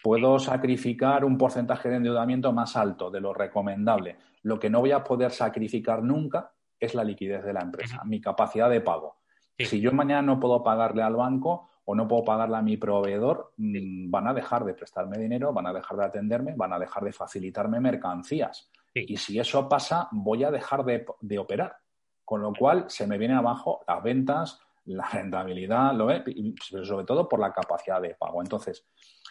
Puedo 0.02 0.38
sacrificar 0.38 1.24
un 1.24 1.36
porcentaje 1.38 1.88
de 1.88 1.96
endeudamiento 1.96 2.52
más 2.52 2.76
alto 2.76 3.10
de 3.10 3.20
lo 3.20 3.32
recomendable. 3.32 4.16
Lo 4.42 4.58
que 4.58 4.70
no 4.70 4.80
voy 4.80 4.92
a 4.92 5.02
poder 5.02 5.32
sacrificar 5.32 6.02
nunca 6.02 6.52
es 6.78 6.94
la 6.94 7.04
liquidez 7.04 7.44
de 7.44 7.52
la 7.52 7.60
empresa, 7.60 8.02
mi 8.04 8.20
capacidad 8.20 8.70
de 8.70 8.80
pago. 8.80 9.16
Si 9.58 9.80
yo 9.80 9.92
mañana 9.92 10.22
no 10.22 10.38
puedo 10.38 10.62
pagarle 10.62 11.02
al 11.02 11.16
banco 11.16 11.70
o 11.86 11.94
no 11.94 12.06
puedo 12.06 12.24
pagarle 12.24 12.56
a 12.56 12.62
mi 12.62 12.76
proveedor, 12.76 13.54
mm, 13.56 14.10
van 14.10 14.28
a 14.28 14.34
dejar 14.34 14.64
de 14.64 14.74
prestarme 14.74 15.18
dinero, 15.18 15.52
van 15.52 15.66
a 15.66 15.72
dejar 15.72 15.96
de 15.96 16.04
atenderme, 16.04 16.54
van 16.56 16.72
a 16.72 16.78
dejar 16.78 17.04
de 17.04 17.12
facilitarme 17.12 17.80
mercancías. 17.80 18.70
Y 18.94 19.16
si 19.18 19.38
eso 19.38 19.68
pasa, 19.68 20.08
voy 20.10 20.44
a 20.44 20.50
dejar 20.50 20.84
de, 20.84 21.38
operar. 21.38 21.76
Con 22.24 22.42
lo 22.42 22.52
cual 22.54 22.86
se 22.88 23.06
me 23.06 23.18
viene 23.18 23.34
abajo 23.34 23.82
las 23.86 24.02
ventas, 24.02 24.60
la 24.86 25.06
rentabilidad, 25.06 25.92
lo, 25.92 26.06
pero 26.06 26.84
sobre 26.84 27.04
todo 27.04 27.28
por 27.28 27.38
la 27.38 27.52
capacidad 27.52 28.00
de 28.00 28.14
pago. 28.14 28.40
Entonces, 28.42 28.86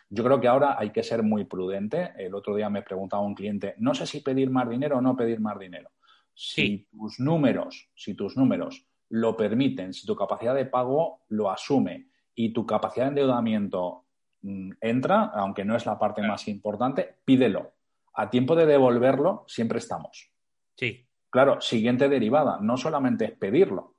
yo 0.10 0.24
creo 0.24 0.40
que 0.40 0.48
ahora 0.48 0.76
hay 0.78 0.92
que 0.92 1.04
ser 1.04 1.24
muy 1.24 1.46
prudente. 1.46 2.14
El 2.18 2.36
otro 2.36 2.56
día 2.56 2.70
me 2.70 2.82
preguntaba 2.82 3.24
un 3.24 3.36
cliente, 3.36 3.76
no 3.80 3.94
sé 3.94 4.06
si 4.06 4.22
pedir 4.22 4.50
más 4.50 4.70
dinero 4.70 4.98
o 4.98 5.02
no 5.02 5.16
pedir 5.16 5.40
más 5.40 5.60
dinero. 5.60 5.90
Si 6.34 6.88
tus 6.92 7.20
números, 7.20 7.90
si 7.96 8.14
tus 8.14 8.36
números 8.38 8.86
lo 9.10 9.38
permiten, 9.38 9.94
si 9.94 10.06
tu 10.06 10.16
capacidad 10.16 10.54
de 10.54 10.66
pago 10.66 11.22
lo 11.30 11.50
asume 11.50 12.10
y 12.34 12.52
tu 12.52 12.66
capacidad 12.66 13.06
de 13.06 13.10
endeudamiento 13.10 14.06
mm, 14.42 14.72
entra, 14.82 15.32
aunque 15.34 15.64
no 15.64 15.76
es 15.76 15.86
la 15.86 15.98
parte 15.98 16.22
más 16.22 16.48
importante, 16.48 17.18
pídelo. 17.24 17.74
A 18.14 18.30
tiempo 18.30 18.56
de 18.56 18.66
devolverlo, 18.66 19.46
siempre 19.48 19.80
estamos. 19.80 20.32
Sí. 20.76 21.08
Claro, 21.30 21.60
siguiente 21.62 22.08
derivada, 22.10 22.60
no 22.62 22.78
solamente 22.78 23.26
es 23.26 23.32
pedirlo 23.32 23.96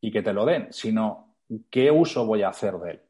y 0.00 0.10
que 0.10 0.22
te 0.22 0.34
lo 0.34 0.44
den, 0.44 0.70
sino 0.70 1.36
qué 1.70 1.90
uso 1.90 2.26
voy 2.26 2.42
a 2.42 2.48
hacer 2.48 2.74
de 2.74 2.90
él. 2.90 3.02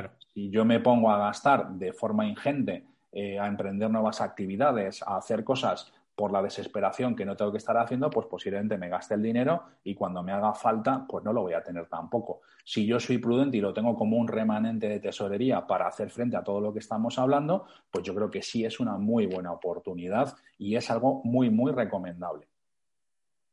Claro. 0.00 0.16
Si 0.34 0.50
yo 0.50 0.64
me 0.64 0.80
pongo 0.80 1.10
a 1.10 1.18
gastar 1.18 1.70
de 1.70 1.92
forma 1.92 2.26
ingente, 2.26 2.84
eh, 3.12 3.38
a 3.38 3.46
emprender 3.46 3.90
nuevas 3.90 4.20
actividades, 4.20 5.02
a 5.02 5.16
hacer 5.16 5.42
cosas 5.44 5.92
por 6.14 6.32
la 6.32 6.42
desesperación 6.42 7.14
que 7.14 7.24
no 7.24 7.36
tengo 7.36 7.52
que 7.52 7.58
estar 7.58 7.76
haciendo, 7.76 8.10
pues 8.10 8.26
posiblemente 8.26 8.76
me 8.76 8.88
gaste 8.88 9.14
el 9.14 9.22
dinero 9.22 9.62
y 9.84 9.94
cuando 9.94 10.22
me 10.22 10.32
haga 10.32 10.52
falta, 10.52 11.06
pues 11.08 11.24
no 11.24 11.32
lo 11.32 11.42
voy 11.42 11.52
a 11.52 11.62
tener 11.62 11.86
tampoco. 11.86 12.40
Si 12.64 12.84
yo 12.86 12.98
soy 12.98 13.18
prudente 13.18 13.56
y 13.56 13.60
lo 13.60 13.72
tengo 13.72 13.94
como 13.94 14.16
un 14.16 14.26
remanente 14.26 14.88
de 14.88 14.98
tesorería 14.98 15.66
para 15.66 15.86
hacer 15.86 16.10
frente 16.10 16.36
a 16.36 16.42
todo 16.42 16.60
lo 16.60 16.72
que 16.72 16.80
estamos 16.80 17.18
hablando, 17.20 17.66
pues 17.90 18.04
yo 18.04 18.14
creo 18.16 18.30
que 18.30 18.42
sí 18.42 18.64
es 18.64 18.80
una 18.80 18.98
muy 18.98 19.26
buena 19.26 19.52
oportunidad 19.52 20.36
y 20.58 20.74
es 20.74 20.90
algo 20.90 21.22
muy, 21.22 21.50
muy 21.50 21.70
recomendable. 21.70 22.48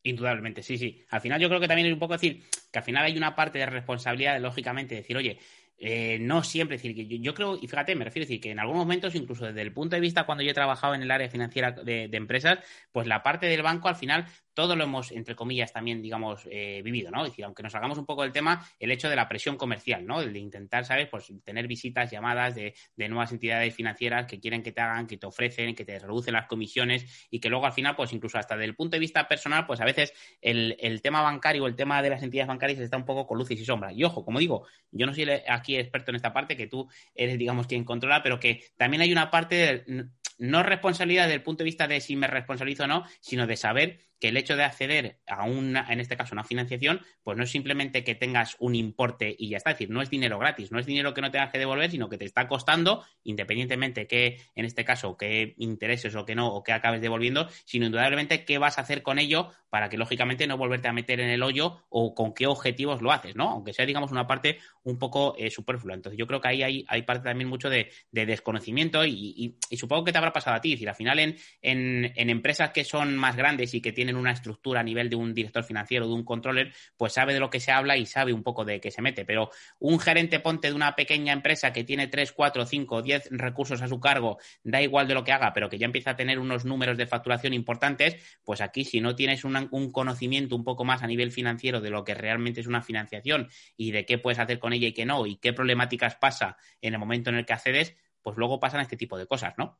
Indudablemente, 0.02 0.62
sí, 0.62 0.78
sí. 0.78 1.04
Al 1.10 1.22
final 1.22 1.40
yo 1.40 1.48
creo 1.48 1.60
que 1.60 1.68
también 1.68 1.88
es 1.88 1.94
un 1.94 2.00
poco 2.00 2.14
decir 2.14 2.44
que 2.72 2.80
al 2.80 2.86
final 2.86 3.06
hay 3.06 3.18
una 3.18 3.36
parte 3.36 3.60
de 3.60 3.66
responsabilidad, 3.66 4.40
lógicamente, 4.40 4.96
decir, 4.96 5.18
oye, 5.18 5.40
eh, 5.78 6.18
no 6.20 6.44
siempre, 6.44 6.78
decir, 6.78 6.96
que 6.96 7.20
yo, 7.20 7.34
creo, 7.34 7.58
y 7.62 7.68
fíjate, 7.68 7.96
me 7.96 8.06
refiero 8.06 8.24
a 8.24 8.28
decir 8.28 8.42
que 8.42 8.52
en 8.52 8.60
algunos 8.60 8.80
momentos, 8.80 9.16
incluso 9.16 9.46
desde 9.46 9.62
el 9.62 9.74
punto 9.74 9.96
de 9.96 10.00
vista 10.00 10.26
cuando 10.26 10.44
yo 10.44 10.52
he 10.52 10.54
trabajado 10.54 10.96
en 10.96 11.02
el 11.02 11.12
área 11.12 11.30
financiera 11.30 11.72
de, 11.72 12.08
de 12.08 12.18
empresas, 12.18 12.60
pues 12.92 13.08
la 13.08 13.24
parte 13.24 13.48
del 13.48 13.62
banco 13.62 13.88
al 13.88 13.96
final 13.96 14.26
todo 14.56 14.76
lo 14.76 14.86
hemos, 14.86 15.12
entre 15.12 15.36
comillas, 15.36 15.72
también, 15.72 16.02
digamos, 16.02 16.48
eh, 16.50 16.82
vivido, 16.84 17.12
¿no? 17.12 17.24
Es 17.24 17.32
decir, 17.32 17.46
aunque 17.46 17.62
nos 17.62 17.76
hagamos 17.76 17.98
un 17.98 18.06
poco 18.06 18.24
del 18.24 18.32
tema, 18.32 18.66
el 18.80 18.90
hecho 18.90 19.10
de 19.10 19.16
la 19.16 19.28
presión 19.28 19.58
comercial, 19.58 20.08
¿no? 20.08 20.22
El 20.22 20.34
de 20.34 20.40
intentar, 20.40 20.86
¿sabes? 20.86 21.08
Pues 21.10 21.32
tener 21.44 21.68
visitas, 21.68 22.10
llamadas 22.10 22.56
de, 22.56 22.74
nuevas 23.10 23.32
entidades 23.34 23.76
financieras 23.76 24.26
que 24.26 24.40
quieren 24.40 24.64
que 24.64 24.72
te 24.72 24.82
hagan, 24.82 25.06
que 25.06 25.18
te 25.18 25.28
ofrecen, 25.28 25.76
que 25.76 25.86
te 25.86 26.00
reducen 26.00 26.34
las 26.34 26.48
comisiones 26.48 27.28
y 27.30 27.40
que 27.40 27.50
luego 27.50 27.66
al 27.66 27.74
final, 27.74 27.96
pues 27.96 28.14
incluso 28.14 28.40
hasta 28.40 28.56
desde 28.56 28.66
el 28.66 28.76
punto 28.76 28.96
de 28.96 29.00
vista 29.00 29.28
personal, 29.28 29.68
pues 29.68 29.82
a 29.82 29.86
veces 29.86 30.14
el, 30.42 30.78
el 30.80 31.02
tema 31.02 31.22
bancario, 31.22 31.68
el 31.68 31.76
tema 31.76 32.02
de 32.02 32.10
las 32.10 32.24
entidades 32.24 32.48
bancarias 32.48 32.80
está 32.80 32.96
un 32.98 33.06
poco 33.06 33.28
con 33.28 33.38
luces 33.38 33.60
y 33.60 33.66
sombras. 33.66 33.94
Y 33.94 34.06
ojo, 34.06 34.24
como 34.24 34.40
digo, 34.40 34.66
yo 34.90 35.06
no 35.06 35.14
soy 35.14 35.26
experto 35.74 36.12
en 36.12 36.18
esta 36.18 36.34
parte, 36.34 36.56
que 36.56 36.68
tú 36.68 36.88
eres, 37.16 37.38
digamos, 37.38 37.68
quien 37.68 37.84
controla, 37.84 38.22
pero 38.22 38.40
que 38.40 38.64
también 38.78 39.02
hay 39.02 39.12
una 39.12 39.32
parte 39.32 39.56
de, 39.56 40.06
no 40.38 40.64
responsabilidad 40.64 41.24
desde 41.24 41.36
el 41.36 41.44
punto 41.44 41.64
de 41.64 41.66
vista 41.66 41.88
de 41.88 42.02
si 42.02 42.16
me 42.16 42.28
responsabilizo 42.28 42.84
o 42.84 42.88
no, 42.88 43.04
sino 43.22 43.48
de 43.48 43.58
saber 43.58 44.00
que 44.20 44.30
el 44.30 44.38
hecho 44.38 44.56
de 44.56 44.64
acceder 44.64 45.20
a 45.28 45.44
una, 45.44 45.92
en 45.92 46.00
este 46.00 46.16
caso, 46.16 46.34
una 46.34 46.44
financiación, 46.44 47.02
pues 47.24 47.38
no 47.38 47.44
es 47.44 47.50
simplemente 47.50 48.04
que 48.04 48.16
tengas 48.16 48.56
un 48.60 48.76
importe 48.76 49.36
y 49.38 49.50
ya 49.50 49.58
está. 49.58 49.72
Es 49.72 49.78
decir, 49.78 49.90
no 49.90 50.02
es 50.02 50.10
dinero 50.10 50.40
gratis, 50.40 50.72
no 50.72 50.80
es 50.80 50.86
dinero 50.86 51.14
que 51.14 51.22
no 51.22 51.32
tengas 51.32 51.52
que 51.52 51.60
devolver, 51.60 51.92
sino 51.92 52.10
que 52.10 52.18
te 52.18 52.26
está 52.26 52.48
costando, 52.48 53.04
independientemente 53.24 54.08
que, 54.08 54.40
en 54.56 54.66
este 54.66 54.86
caso, 54.86 55.18
qué 55.18 55.54
intereses 55.58 56.16
o 56.16 56.26
que 56.26 56.36
no, 56.36 56.48
o 56.48 56.64
que 56.64 56.72
acabes 56.72 57.02
devolviendo, 57.02 57.50
sino 57.66 57.86
indudablemente 57.86 58.46
qué 58.46 58.58
vas 58.58 58.78
a 58.78 58.82
hacer 58.82 59.02
con 59.02 59.20
ello 59.20 59.52
para 59.70 59.90
que, 59.90 59.98
lógicamente, 59.98 60.48
no 60.48 60.58
volverte 60.58 60.88
a 60.88 60.94
meter 60.94 61.20
en 61.20 61.30
el 61.30 61.44
hoyo 61.44 61.84
o 61.90 62.16
con 62.16 62.34
qué 62.34 62.48
objetivos 62.48 63.02
lo 63.02 63.12
haces, 63.12 63.36
¿no? 63.36 63.50
Aunque 63.50 63.74
sea, 63.74 63.86
digamos, 63.86 64.12
una 64.12 64.26
parte 64.26 64.60
un 64.84 64.98
poco 64.98 65.36
eh, 65.38 65.50
superflua. 65.50 65.96
Entonces, 65.96 66.18
yo 66.18 66.28
creo 66.28 66.40
que 66.40 66.48
ahí 66.48 66.86
hay, 66.88 67.02
parte 67.02 67.26
también 67.26 67.50
mucho 67.50 67.70
de, 67.70 67.92
desconocimiento 68.12 69.06
y, 69.06 69.58
supongo 69.72 70.06
que 70.06 70.12
te 70.14 70.18
habrá 70.18 70.32
pasado 70.32 70.56
a 70.56 70.62
ti. 70.62 70.70
Es 70.70 70.76
decir, 70.76 70.90
al 70.90 70.96
final, 70.96 71.20
en, 71.20 71.36
en, 71.62 72.14
en 72.16 72.30
empresas 72.30 72.72
que 72.72 72.86
son 72.86 73.18
más 73.18 73.36
grandes 73.36 73.74
y 73.74 73.82
que 73.82 73.92
tienen 73.92 74.05
una 74.14 74.32
estructura 74.32 74.82
a 74.82 74.84
nivel 74.84 75.10
de 75.10 75.16
un 75.16 75.34
director 75.34 75.64
financiero, 75.64 76.08
de 76.08 76.14
un 76.14 76.24
controller, 76.24 76.74
pues 76.98 77.14
sabe 77.14 77.34
de 77.34 77.40
lo 77.40 77.50
que 77.50 77.60
se 77.60 77.72
habla 77.72 77.98
y 77.98 78.06
sabe 78.06 78.34
un 78.34 78.44
poco 78.44 78.66
de 78.66 78.80
qué 78.80 78.92
se 78.92 79.02
mete. 79.02 79.26
Pero 79.26 79.50
un 79.80 80.00
gerente 80.00 80.40
ponte 80.40 80.68
de 80.68 80.74
una 80.74 80.96
pequeña 80.96 81.34
empresa 81.34 81.74
que 81.74 81.84
tiene 81.84 82.08
3, 82.08 82.32
4, 82.34 82.66
5, 82.66 83.02
10 83.02 83.30
recursos 83.32 83.82
a 83.82 83.88
su 83.88 84.00
cargo, 84.00 84.38
da 84.64 84.82
igual 84.82 85.08
de 85.08 85.14
lo 85.14 85.24
que 85.24 85.32
haga, 85.32 85.54
pero 85.54 85.70
que 85.70 85.78
ya 85.78 85.86
empieza 85.86 86.12
a 86.12 86.16
tener 86.16 86.38
unos 86.38 86.66
números 86.66 86.98
de 86.98 87.08
facturación 87.08 87.54
importantes, 87.54 88.18
pues 88.44 88.62
aquí 88.62 88.84
si 88.84 89.02
no 89.02 89.16
tienes 89.16 89.44
un 89.44 89.92
conocimiento 89.92 90.56
un 90.56 90.64
poco 90.64 90.84
más 90.84 91.02
a 91.02 91.08
nivel 91.08 91.32
financiero 91.32 91.82
de 91.82 91.90
lo 91.90 92.04
que 92.04 92.14
realmente 92.14 92.60
es 92.60 92.68
una 92.68 92.82
financiación 92.82 93.50
y 93.78 93.92
de 93.92 94.06
qué 94.06 94.18
puedes 94.18 94.40
hacer 94.40 94.60
con 94.60 94.74
ella 94.74 94.88
y 94.88 94.94
qué 94.94 95.06
no, 95.06 95.26
y 95.26 95.38
qué 95.38 95.54
problemáticas 95.54 96.16
pasa 96.16 96.58
en 96.82 96.94
el 96.94 97.00
momento 97.00 97.30
en 97.30 97.38
el 97.38 97.46
que 97.46 97.54
accedes, 97.54 97.96
pues 98.22 98.38
luego 98.38 98.60
pasan 98.60 98.82
este 98.82 98.98
tipo 98.98 99.18
de 99.18 99.28
cosas, 99.28 99.54
¿no? 99.58 99.80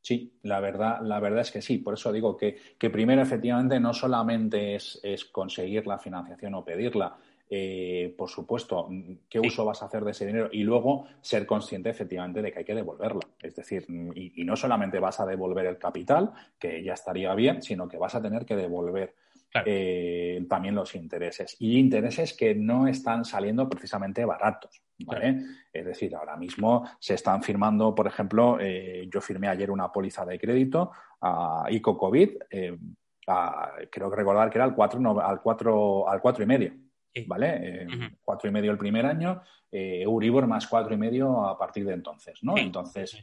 Sí, 0.00 0.32
la 0.42 0.60
verdad, 0.60 1.00
la 1.02 1.20
verdad 1.20 1.40
es 1.40 1.50
que 1.50 1.62
sí. 1.62 1.78
Por 1.78 1.94
eso 1.94 2.12
digo 2.12 2.36
que, 2.36 2.56
primero, 2.90 3.22
efectivamente, 3.22 3.80
no 3.80 3.92
solamente 3.92 4.76
es, 4.76 5.00
conseguir 5.30 5.86
la 5.86 5.98
financiación 5.98 6.54
o 6.54 6.64
pedirla, 6.64 7.16
eh, 7.50 8.14
por 8.16 8.28
supuesto, 8.28 8.88
qué 9.28 9.40
uso 9.40 9.64
vas 9.64 9.82
a 9.82 9.86
hacer 9.86 10.04
de 10.04 10.10
ese 10.10 10.26
dinero 10.26 10.50
y 10.52 10.62
luego 10.62 11.06
ser 11.20 11.46
consciente 11.46 11.88
efectivamente 11.88 12.42
de 12.42 12.52
que 12.52 12.60
hay 12.60 12.64
que 12.64 12.74
devolverlo. 12.74 13.20
Es 13.42 13.56
decir, 13.56 13.86
y, 14.14 14.44
no 14.44 14.56
solamente 14.56 14.98
vas 14.98 15.20
a 15.20 15.26
devolver 15.26 15.66
el 15.66 15.78
capital, 15.78 16.30
que 16.58 16.82
ya 16.82 16.94
estaría 16.94 17.34
bien, 17.34 17.62
sino 17.62 17.88
que 17.88 17.98
vas 17.98 18.14
a 18.14 18.22
tener 18.22 18.44
que 18.44 18.56
devolver 18.56 19.14
eh, 19.64 20.44
también 20.48 20.74
los 20.74 20.94
intereses. 20.94 21.56
Y 21.58 21.78
intereses 21.78 22.34
que 22.34 22.54
no 22.54 22.86
están 22.86 23.24
saliendo 23.24 23.68
precisamente 23.68 24.24
baratos. 24.24 24.82
¿vale? 25.00 25.42
Es 25.72 25.84
decir, 25.86 26.14
ahora 26.14 26.36
mismo 26.36 26.88
se 26.98 27.14
están 27.14 27.42
firmando, 27.42 27.94
por 27.94 28.06
ejemplo, 28.06 28.58
eh, 28.60 29.08
yo 29.12 29.20
firmé 29.20 29.48
ayer 29.48 29.70
una 29.70 29.90
póliza 29.90 30.26
de 30.26 30.38
crédito 30.38 30.92
a 31.20 31.66
ICO 31.70 31.96
COVID, 31.96 32.30
eh, 32.50 32.76
creo 33.90 34.10
que 34.10 34.16
recordar 34.16 34.50
que 34.50 34.58
era 34.58 34.64
al 34.64 34.74
4, 34.74 35.20
al 35.20 35.40
4, 35.40 36.08
al 36.08 36.20
4 36.20 36.44
y 36.44 36.46
medio. 36.46 36.72
¿Vale? 37.26 37.84
Cuatro 38.22 38.48
y 38.48 38.52
medio 38.52 38.70
el 38.70 38.78
primer 38.78 39.04
año, 39.04 39.42
Euribor 39.72 40.46
más 40.46 40.68
cuatro 40.68 40.94
y 40.94 40.96
medio 40.96 41.44
a 41.44 41.58
partir 41.58 41.84
de 41.84 41.94
entonces, 41.94 42.38
¿no? 42.42 42.56
Entonces, 42.56 43.18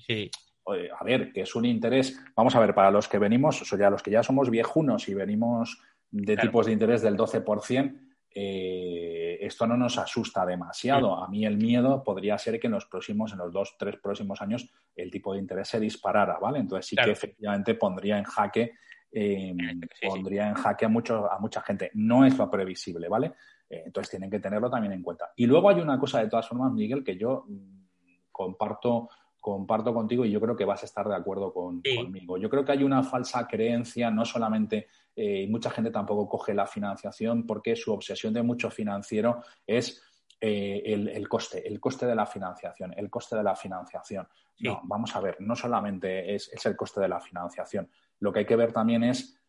a 0.66 1.04
ver, 1.06 1.32
que 1.32 1.42
es 1.42 1.56
un 1.56 1.64
interés, 1.64 2.20
vamos 2.36 2.54
a 2.56 2.60
ver, 2.60 2.76
para 2.76 2.92
los 2.92 3.08
que 3.08 3.20
venimos, 3.20 3.62
o 3.62 3.64
sea, 3.64 3.90
los 3.90 4.04
que 4.04 4.12
ya 4.12 4.22
somos 4.22 4.50
viejunos 4.50 5.08
y 5.08 5.14
venimos 5.14 5.82
de 6.12 6.38
tipos 6.38 6.66
de 6.66 6.72
interés 6.72 7.02
del 7.02 7.18
12%, 7.18 8.00
eh, 8.38 9.38
esto 9.40 9.66
no 9.66 9.78
nos 9.78 9.98
asusta 9.98 10.46
demasiado. 10.46 11.16
A 11.24 11.30
mí 11.30 11.46
el 11.46 11.58
miedo 11.58 12.04
podría 12.04 12.38
ser 12.38 12.60
que 12.60 12.68
en 12.68 12.74
los 12.74 12.86
próximos, 12.86 13.32
en 13.32 13.38
los 13.38 13.54
dos, 13.54 13.76
tres 13.80 13.96
próximos 13.98 14.42
años, 14.42 14.70
el 14.94 15.10
tipo 15.10 15.34
de 15.34 15.40
interés 15.40 15.70
se 15.70 15.80
disparara, 15.80 16.38
¿vale? 16.38 16.60
Entonces 16.60 16.86
sí 16.86 16.96
que 16.98 17.12
efectivamente 17.12 17.76
pondría 17.76 18.18
en 18.18 18.26
jaque, 18.26 18.74
em, 19.12 19.80
pondría 20.06 20.50
en 20.50 20.56
jaque 20.56 20.86
a, 20.86 20.90
mucho, 20.90 21.32
a 21.32 21.40
mucha 21.40 21.62
gente. 21.62 21.92
No 21.94 22.26
es 22.26 22.38
lo 22.38 22.52
previsible, 22.52 23.08
¿vale? 23.08 23.34
Eh, 23.70 23.84
entonces 23.86 24.12
tienen 24.12 24.30
que 24.30 24.40
tenerlo 24.40 24.70
también 24.70 24.92
en 24.92 25.02
cuenta. 25.02 25.32
Y 25.38 25.46
luego 25.46 25.70
hay 25.70 25.80
una 25.80 25.98
cosa, 25.98 26.20
de 26.20 26.30
todas 26.30 26.48
formas, 26.48 26.74
Miguel, 26.74 27.06
que 27.06 27.18
yo 27.18 27.46
mm, 27.48 27.86
comparto 28.34 29.10
comparto 29.46 29.94
contigo 29.94 30.26
y 30.26 30.32
yo 30.32 30.42
creo 30.42 30.56
que 30.56 30.66
vas 30.66 30.82
a 30.82 30.88
estar 30.88 31.08
de 31.08 31.14
acuerdo 31.14 31.54
conmigo. 31.54 32.36
Yo 32.40 32.50
creo 32.50 32.66
que 32.66 32.72
hay 32.72 32.84
una 32.84 33.04
falsa 33.04 33.46
creencia, 33.48 34.10
no 34.10 34.26
solamente, 34.26 34.88
eh, 35.16 35.44
y 35.44 35.48
mucha 35.48 35.70
gente 35.70 35.92
tampoco 35.92 36.28
coge 36.28 36.54
la 36.54 36.68
financiación 36.68 37.46
porque 37.46 37.76
su 37.76 37.94
obsesión 37.94 38.34
de 38.34 38.44
mucho 38.44 38.70
financiero 38.70 39.44
es 39.66 40.04
eh, 40.40 40.82
el, 40.86 41.28
coste, 41.30 41.68
el 41.68 41.80
coste 41.80 42.06
de 42.06 42.16
la 42.16 42.26
financiación, 42.26 42.94
el 42.98 43.10
coste 43.10 43.36
de 43.36 43.44
la 43.44 43.56
financiación. 43.56 44.28
No, 44.60 44.82
vamos 44.84 45.16
a 45.16 45.22
ver, 45.22 45.38
no 45.40 45.56
solamente 45.56 46.36
es, 46.36 46.50
es 46.54 46.66
el 46.66 46.76
coste 46.76 47.02
de 47.02 47.08
la 47.08 47.20
financiación, 47.20 47.90
lo 48.20 48.32
que 48.32 48.40
hay 48.40 48.46
que 48.46 48.56
ver 48.56 48.72
también 48.72 49.04
es 49.04 49.40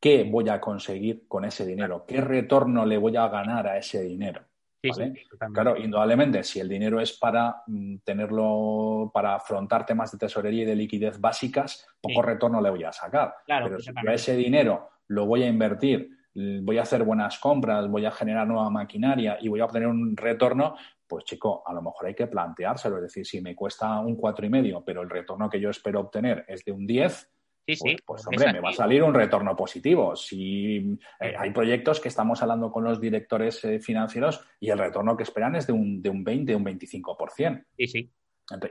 qué 0.00 0.24
voy 0.24 0.48
a 0.48 0.60
conseguir 0.60 1.26
con 1.26 1.44
ese 1.44 1.66
dinero, 1.66 2.04
qué 2.06 2.20
retorno 2.20 2.84
le 2.86 2.98
voy 2.98 3.16
a 3.16 3.28
ganar 3.28 3.66
a 3.66 3.78
ese 3.78 4.02
dinero 4.02 4.48
claro, 5.52 5.76
indudablemente, 5.76 6.42
si 6.44 6.60
el 6.60 6.68
dinero 6.68 7.00
es 7.00 7.12
para 7.18 7.62
mm, 7.66 7.98
tenerlo, 7.98 9.10
para 9.12 9.34
afrontar 9.34 9.84
temas 9.84 10.12
de 10.12 10.18
tesorería 10.18 10.62
y 10.62 10.66
de 10.66 10.76
liquidez 10.76 11.20
básicas, 11.20 11.86
poco 12.00 12.22
retorno 12.22 12.60
le 12.60 12.70
voy 12.70 12.84
a 12.84 12.92
sacar. 12.92 13.34
Pero 13.46 13.78
si 13.80 13.90
ese 14.12 14.36
dinero 14.36 14.90
lo 15.08 15.26
voy 15.26 15.42
a 15.42 15.48
invertir, 15.48 16.10
voy 16.34 16.78
a 16.78 16.82
hacer 16.82 17.04
buenas 17.04 17.38
compras, 17.38 17.88
voy 17.88 18.06
a 18.06 18.10
generar 18.10 18.46
nueva 18.46 18.70
maquinaria 18.70 19.38
y 19.40 19.48
voy 19.48 19.60
a 19.60 19.64
obtener 19.64 19.88
un 19.88 20.16
retorno, 20.16 20.76
pues 21.06 21.24
chico, 21.24 21.62
a 21.66 21.72
lo 21.72 21.82
mejor 21.82 22.06
hay 22.06 22.14
que 22.14 22.26
planteárselo. 22.26 22.96
Es 22.96 23.02
decir, 23.02 23.26
si 23.26 23.40
me 23.40 23.54
cuesta 23.54 23.98
un 24.00 24.16
cuatro 24.16 24.46
y 24.46 24.50
medio, 24.50 24.82
pero 24.84 25.02
el 25.02 25.10
retorno 25.10 25.48
que 25.48 25.60
yo 25.60 25.70
espero 25.70 26.00
obtener 26.00 26.44
es 26.48 26.64
de 26.64 26.72
un 26.72 26.86
10, 26.86 27.30
Sí, 27.68 27.76
sí. 27.76 27.96
Pues, 28.06 28.22
pues 28.24 28.26
hombre, 28.26 28.50
me 28.54 28.60
va 28.60 28.70
a 28.70 28.72
salir 28.72 29.02
un 29.02 29.12
retorno 29.12 29.54
positivo. 29.54 30.16
Si 30.16 30.98
eh, 31.20 31.34
hay 31.38 31.50
proyectos 31.50 32.00
que 32.00 32.08
estamos 32.08 32.40
hablando 32.40 32.72
con 32.72 32.82
los 32.82 32.98
directores 32.98 33.62
eh, 33.66 33.78
financieros 33.78 34.42
y 34.58 34.70
el 34.70 34.78
retorno 34.78 35.18
que 35.18 35.24
esperan 35.24 35.54
es 35.54 35.66
de 35.66 35.74
un, 35.74 36.00
de 36.00 36.08
un 36.08 36.24
20, 36.24 36.56
un 36.56 36.64
25%. 36.64 37.64
Sí, 37.76 37.86
sí. 37.86 38.10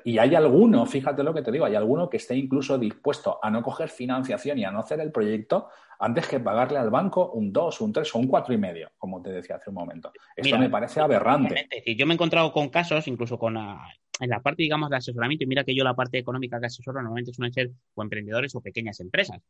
Y 0.04 0.18
hay 0.18 0.34
alguno, 0.34 0.84
fíjate 0.88 1.22
lo 1.22 1.32
que 1.36 1.44
te 1.44 1.52
digo, 1.52 1.66
hay 1.66 1.76
alguno 1.76 2.10
que 2.10 2.18
esté 2.18 2.36
incluso 2.36 2.80
dispuesto 2.80 3.38
a 3.44 3.52
no 3.52 3.62
coger 3.62 3.90
financiación 3.90 4.58
y 4.58 4.66
a 4.66 4.72
no 4.72 4.80
hacer 4.80 5.00
el 5.00 5.12
proyecto 5.12 5.68
antes 6.00 6.28
que 6.28 6.40
pagarle 6.40 6.78
al 6.78 6.90
banco 6.90 7.32
un 7.32 7.52
2, 7.52 7.82
un 7.82 7.94
3 7.94 8.16
o 8.16 8.20
un 8.20 8.30
4,5, 8.30 8.92
como 8.98 9.22
te 9.22 9.32
decía 9.32 9.58
hace 9.58 9.70
un 9.70 9.76
momento. 9.76 10.12
Esto 10.36 10.58
me 10.58 10.70
parece 10.70 11.00
aberrante. 11.00 11.68
Yo 11.96 12.06
me 12.06 12.14
he 12.14 12.16
encontrado 12.16 12.52
con 12.52 12.70
casos, 12.70 13.08
incluso 13.08 13.38
con 13.38 13.58
ah, 13.58 13.88
en 14.20 14.30
la 14.30 14.42
parte, 14.42 14.64
digamos, 14.64 14.90
de 14.90 14.98
asesoramiento, 14.98 15.44
y 15.44 15.48
mira 15.48 15.64
que 15.64 15.76
yo 15.76 15.84
la 15.84 15.94
parte 15.94 16.18
económica 16.18 16.60
que 16.60 16.68
asesoro 16.68 17.02
normalmente 17.02 17.34
suelen 17.34 17.54
ser 17.54 17.72
o 17.94 18.04
emprendedores 18.04 18.56
o 18.56 18.62
pequeñas 18.62 19.00
empresas, 19.00 19.42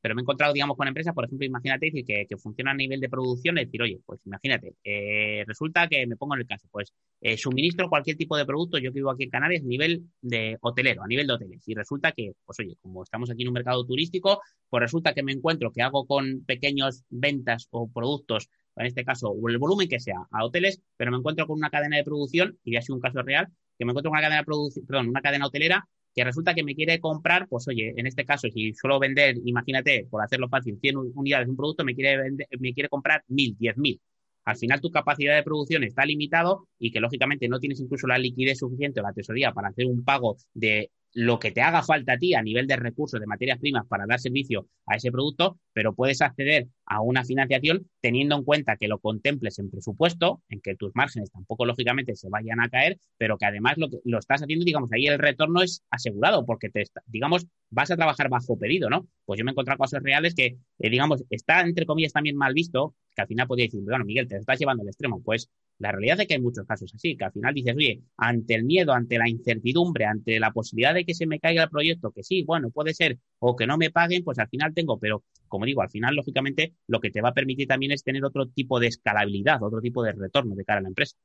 pero 0.00 0.14
me 0.14 0.20
he 0.20 0.22
encontrado, 0.22 0.52
digamos, 0.52 0.76
con 0.76 0.86
empresas, 0.88 1.14
por 1.14 1.24
ejemplo, 1.24 1.46
imagínate 1.46 1.90
que, 1.90 2.26
que 2.28 2.36
funciona 2.36 2.70
a 2.70 2.74
nivel 2.74 3.00
de 3.00 3.08
producción, 3.08 3.58
es 3.58 3.66
decir, 3.66 3.82
oye, 3.82 4.00
pues 4.04 4.20
imagínate, 4.24 4.74
eh, 4.84 5.44
resulta 5.46 5.88
que 5.88 6.06
me 6.06 6.16
pongo 6.16 6.34
en 6.34 6.42
el 6.42 6.46
caso, 6.46 6.68
pues 6.70 6.92
eh, 7.20 7.36
suministro 7.36 7.88
cualquier 7.88 8.16
tipo 8.16 8.36
de 8.36 8.46
producto, 8.46 8.78
yo 8.78 8.92
que 8.92 8.98
vivo 9.00 9.10
aquí 9.10 9.24
en 9.24 9.30
Canarias, 9.30 9.62
a 9.62 9.66
nivel 9.66 10.04
de 10.20 10.56
hotelero, 10.60 11.02
a 11.02 11.06
nivel 11.06 11.26
de 11.26 11.32
hoteles, 11.32 11.66
y 11.66 11.74
resulta 11.74 12.12
que, 12.12 12.32
pues 12.44 12.58
oye, 12.60 12.76
como 12.80 13.02
estamos 13.02 13.30
aquí 13.30 13.42
en 13.42 13.48
un 13.48 13.54
mercado 13.54 13.84
turístico, 13.84 14.40
pues 14.68 14.80
resulta 14.80 15.14
que 15.14 15.22
me 15.22 15.32
encuentro 15.32 15.72
que 15.76 15.82
hago 15.82 16.06
con 16.06 16.42
pequeños 16.46 17.04
ventas 17.10 17.68
o 17.70 17.88
productos 17.92 18.48
en 18.76 18.86
este 18.86 19.04
caso, 19.04 19.30
o 19.30 19.48
el 19.48 19.58
volumen 19.58 19.88
que 19.88 20.00
sea, 20.00 20.26
a 20.30 20.44
hoteles, 20.44 20.82
pero 20.96 21.10
me 21.10 21.16
encuentro 21.16 21.46
con 21.46 21.56
una 21.56 21.70
cadena 21.70 21.96
de 21.96 22.04
producción, 22.04 22.58
y 22.62 22.72
ya 22.72 22.82
sido 22.82 22.96
un 22.96 23.00
caso 23.00 23.22
real, 23.22 23.48
que 23.78 23.84
me 23.84 23.92
encuentro 23.92 24.10
con 24.10 24.18
una 24.18 24.28
cadena, 24.28 24.44
perdón, 24.44 25.08
una 25.08 25.22
cadena 25.22 25.46
hotelera 25.46 25.88
que 26.14 26.24
resulta 26.24 26.54
que 26.54 26.64
me 26.64 26.74
quiere 26.74 26.98
comprar, 26.98 27.46
pues 27.48 27.68
oye, 27.68 27.92
en 27.96 28.06
este 28.06 28.24
caso, 28.24 28.48
si 28.50 28.72
suelo 28.72 28.98
vender, 28.98 29.36
imagínate, 29.44 30.06
por 30.10 30.22
hacerlo 30.22 30.48
fácil, 30.48 30.78
100 30.80 30.96
unidades 31.14 31.46
de 31.46 31.50
un 31.50 31.56
producto, 31.56 31.84
me 31.84 31.94
quiere, 31.94 32.16
vender, 32.22 32.46
me 32.58 32.72
quiere 32.72 32.88
comprar 32.88 33.22
1000, 33.28 33.56
10.000. 33.58 34.00
Al 34.44 34.56
final 34.56 34.80
tu 34.80 34.90
capacidad 34.90 35.34
de 35.34 35.42
producción 35.42 35.82
está 35.84 36.06
limitado 36.06 36.68
y 36.78 36.90
que 36.90 37.00
lógicamente 37.00 37.48
no 37.48 37.58
tienes 37.58 37.80
incluso 37.80 38.06
la 38.06 38.16
liquidez 38.16 38.58
suficiente 38.58 39.00
o 39.00 39.02
la 39.02 39.12
tesorería 39.12 39.52
para 39.52 39.68
hacer 39.68 39.86
un 39.86 40.04
pago 40.04 40.36
de 40.54 40.90
lo 41.16 41.38
que 41.38 41.50
te 41.50 41.62
haga 41.62 41.82
falta 41.82 42.12
a 42.12 42.18
ti 42.18 42.34
a 42.34 42.42
nivel 42.42 42.66
de 42.66 42.76
recursos, 42.76 43.18
de 43.18 43.26
materias 43.26 43.58
primas 43.58 43.86
para 43.86 44.04
dar 44.06 44.20
servicio 44.20 44.68
a 44.86 44.96
ese 44.96 45.10
producto, 45.10 45.58
pero 45.72 45.94
puedes 45.94 46.20
acceder 46.20 46.68
a 46.84 47.00
una 47.00 47.24
financiación 47.24 47.88
teniendo 48.02 48.36
en 48.36 48.44
cuenta 48.44 48.76
que 48.76 48.86
lo 48.86 48.98
contemples 48.98 49.58
en 49.58 49.70
presupuesto, 49.70 50.42
en 50.50 50.60
que 50.60 50.76
tus 50.76 50.94
márgenes 50.94 51.30
tampoco 51.30 51.64
lógicamente 51.64 52.14
se 52.16 52.28
vayan 52.28 52.60
a 52.60 52.68
caer, 52.68 52.98
pero 53.16 53.38
que 53.38 53.46
además 53.46 53.78
lo, 53.78 53.88
lo 54.04 54.18
estás 54.18 54.42
haciendo, 54.42 54.66
digamos, 54.66 54.92
ahí 54.92 55.06
el 55.06 55.18
retorno 55.18 55.62
es 55.62 55.82
asegurado 55.88 56.44
porque 56.44 56.68
te, 56.68 56.84
digamos, 57.06 57.46
vas 57.70 57.90
a 57.90 57.96
trabajar 57.96 58.28
bajo 58.28 58.58
pedido, 58.58 58.90
¿no? 58.90 59.08
Pues 59.24 59.38
yo 59.38 59.44
me 59.46 59.52
he 59.52 59.52
encontrado 59.52 59.78
cosas 59.78 60.02
reales 60.02 60.34
que, 60.34 60.58
eh, 60.78 60.90
digamos, 60.90 61.24
está 61.30 61.62
entre 61.62 61.86
comillas 61.86 62.12
también 62.12 62.36
mal 62.36 62.52
visto, 62.52 62.94
que 63.16 63.22
al 63.22 63.28
final 63.28 63.46
podría 63.48 63.66
decir, 63.66 63.80
bueno, 63.82 64.04
Miguel, 64.04 64.28
te 64.28 64.36
estás 64.36 64.58
llevando 64.58 64.82
al 64.82 64.88
extremo. 64.88 65.22
Pues 65.24 65.50
la 65.78 65.90
realidad 65.90 66.20
es 66.20 66.28
que 66.28 66.34
hay 66.34 66.40
muchos 66.40 66.66
casos 66.66 66.92
así, 66.94 67.16
que 67.16 67.24
al 67.24 67.32
final 67.32 67.54
dices, 67.54 67.74
oye, 67.74 68.02
ante 68.16 68.54
el 68.54 68.64
miedo, 68.64 68.92
ante 68.92 69.18
la 69.18 69.28
incertidumbre, 69.28 70.04
ante 70.04 70.38
la 70.38 70.52
posibilidad 70.52 70.94
de 70.94 71.04
que 71.04 71.14
se 71.14 71.26
me 71.26 71.40
caiga 71.40 71.64
el 71.64 71.70
proyecto, 71.70 72.12
que 72.12 72.22
sí, 72.22 72.44
bueno, 72.44 72.70
puede 72.70 72.94
ser, 72.94 73.18
o 73.38 73.56
que 73.56 73.66
no 73.66 73.78
me 73.78 73.90
paguen, 73.90 74.22
pues 74.22 74.38
al 74.38 74.48
final 74.48 74.74
tengo, 74.74 74.98
pero 74.98 75.24
como 75.48 75.64
digo, 75.64 75.82
al 75.82 75.90
final, 75.90 76.14
lógicamente, 76.14 76.74
lo 76.86 77.00
que 77.00 77.10
te 77.10 77.20
va 77.22 77.30
a 77.30 77.34
permitir 77.34 77.66
también 77.68 77.92
es 77.92 78.02
tener 78.02 78.24
otro 78.24 78.46
tipo 78.48 78.78
de 78.80 78.88
escalabilidad, 78.88 79.62
otro 79.62 79.80
tipo 79.80 80.02
de 80.02 80.12
retorno 80.12 80.54
de 80.54 80.64
cara 80.64 80.78
a 80.80 80.82
la 80.82 80.88
empresa. 80.88 81.16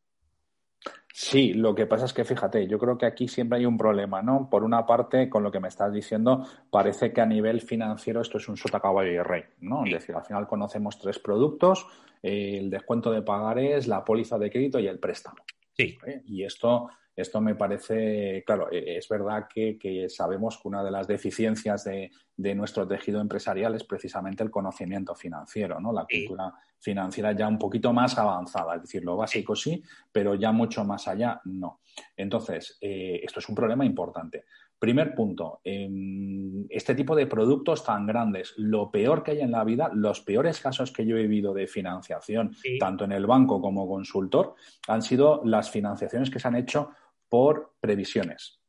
Sí, 1.13 1.53
lo 1.53 1.75
que 1.75 1.85
pasa 1.85 2.05
es 2.05 2.13
que 2.13 2.23
fíjate, 2.23 2.67
yo 2.67 2.79
creo 2.79 2.97
que 2.97 3.05
aquí 3.05 3.27
siempre 3.27 3.59
hay 3.59 3.65
un 3.65 3.77
problema, 3.77 4.21
¿no? 4.21 4.49
Por 4.49 4.63
una 4.63 4.85
parte, 4.85 5.29
con 5.29 5.43
lo 5.43 5.51
que 5.51 5.59
me 5.59 5.67
estás 5.67 5.91
diciendo, 5.91 6.45
parece 6.69 7.11
que 7.11 7.21
a 7.21 7.25
nivel 7.25 7.61
financiero 7.61 8.21
esto 8.21 8.37
es 8.37 8.47
un 8.47 8.57
sota 8.57 8.79
caballo 8.79 9.11
y 9.11 9.19
rey, 9.19 9.43
¿no? 9.59 9.85
Es 9.85 9.91
decir, 9.91 10.15
al 10.15 10.23
final 10.23 10.47
conocemos 10.47 10.97
tres 10.97 11.19
productos, 11.19 11.85
eh, 12.23 12.57
el 12.59 12.69
descuento 12.69 13.11
de 13.11 13.21
pagares, 13.21 13.87
la 13.87 14.05
póliza 14.05 14.37
de 14.37 14.49
crédito 14.49 14.79
y 14.79 14.87
el 14.87 14.99
préstamo. 14.99 15.43
Sí. 15.73 15.97
¿Eh? 16.05 16.21
Y 16.25 16.43
esto 16.43 16.89
esto 17.15 17.41
me 17.41 17.55
parece, 17.55 18.43
claro, 18.45 18.71
e, 18.71 18.97
es 18.97 19.07
verdad 19.07 19.47
que, 19.47 20.07
sabemos 20.09 20.57
que 20.57 20.67
una 20.67 20.83
de 20.83 20.91
las 20.91 21.07
deficiencias 21.07 21.83
de, 21.83 22.11
nuestro 22.55 22.87
tejido 22.87 23.21
empresarial 23.21 23.75
es 23.75 23.83
precisamente 23.83 24.43
el 24.43 24.49
conocimiento 24.49 25.13
financiero, 25.13 25.79
¿no? 25.79 25.93
La 25.93 26.05
cultura 26.05 26.51
financiera 26.79 27.33
ya 27.33 27.47
un 27.47 27.59
poquito 27.59 27.93
más 27.93 28.17
avanzada, 28.17 28.75
es 28.75 28.81
decir, 28.81 29.03
lo 29.03 29.15
básico 29.15 29.55
sí, 29.55 29.83
pero 30.11 30.33
ya 30.33 30.51
mucho 30.51 30.83
más 30.83 31.07
allá 31.07 31.39
no. 31.45 31.81
Entonces, 32.17 32.79
eh, 32.81 33.19
esto 33.23 33.39
es 33.39 33.47
un 33.47 33.53
problema 33.53 33.85
importante. 33.85 34.45
Primer 34.81 35.13
punto, 35.13 35.61
este 35.63 36.95
tipo 36.95 37.15
de 37.15 37.27
productos 37.27 37.83
tan 37.83 38.07
grandes, 38.07 38.55
lo 38.57 38.89
peor 38.89 39.21
que 39.21 39.29
hay 39.29 39.41
en 39.41 39.51
la 39.51 39.63
vida, 39.63 39.91
los 39.93 40.21
peores 40.21 40.59
casos 40.59 40.91
que 40.91 41.05
yo 41.05 41.17
he 41.17 41.27
vivido 41.27 41.53
de 41.53 41.67
financiación, 41.67 42.55
tanto 42.79 43.05
en 43.05 43.11
el 43.11 43.27
banco 43.27 43.61
como 43.61 43.87
consultor, 43.87 44.55
han 44.87 45.03
sido 45.03 45.43
las 45.45 45.69
financiaciones 45.69 46.31
que 46.31 46.39
se 46.39 46.47
han 46.47 46.55
hecho 46.55 46.89
por 47.31 47.75
previsiones, 47.79 48.59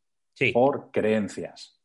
por 0.53 0.93
creencias, 0.93 1.81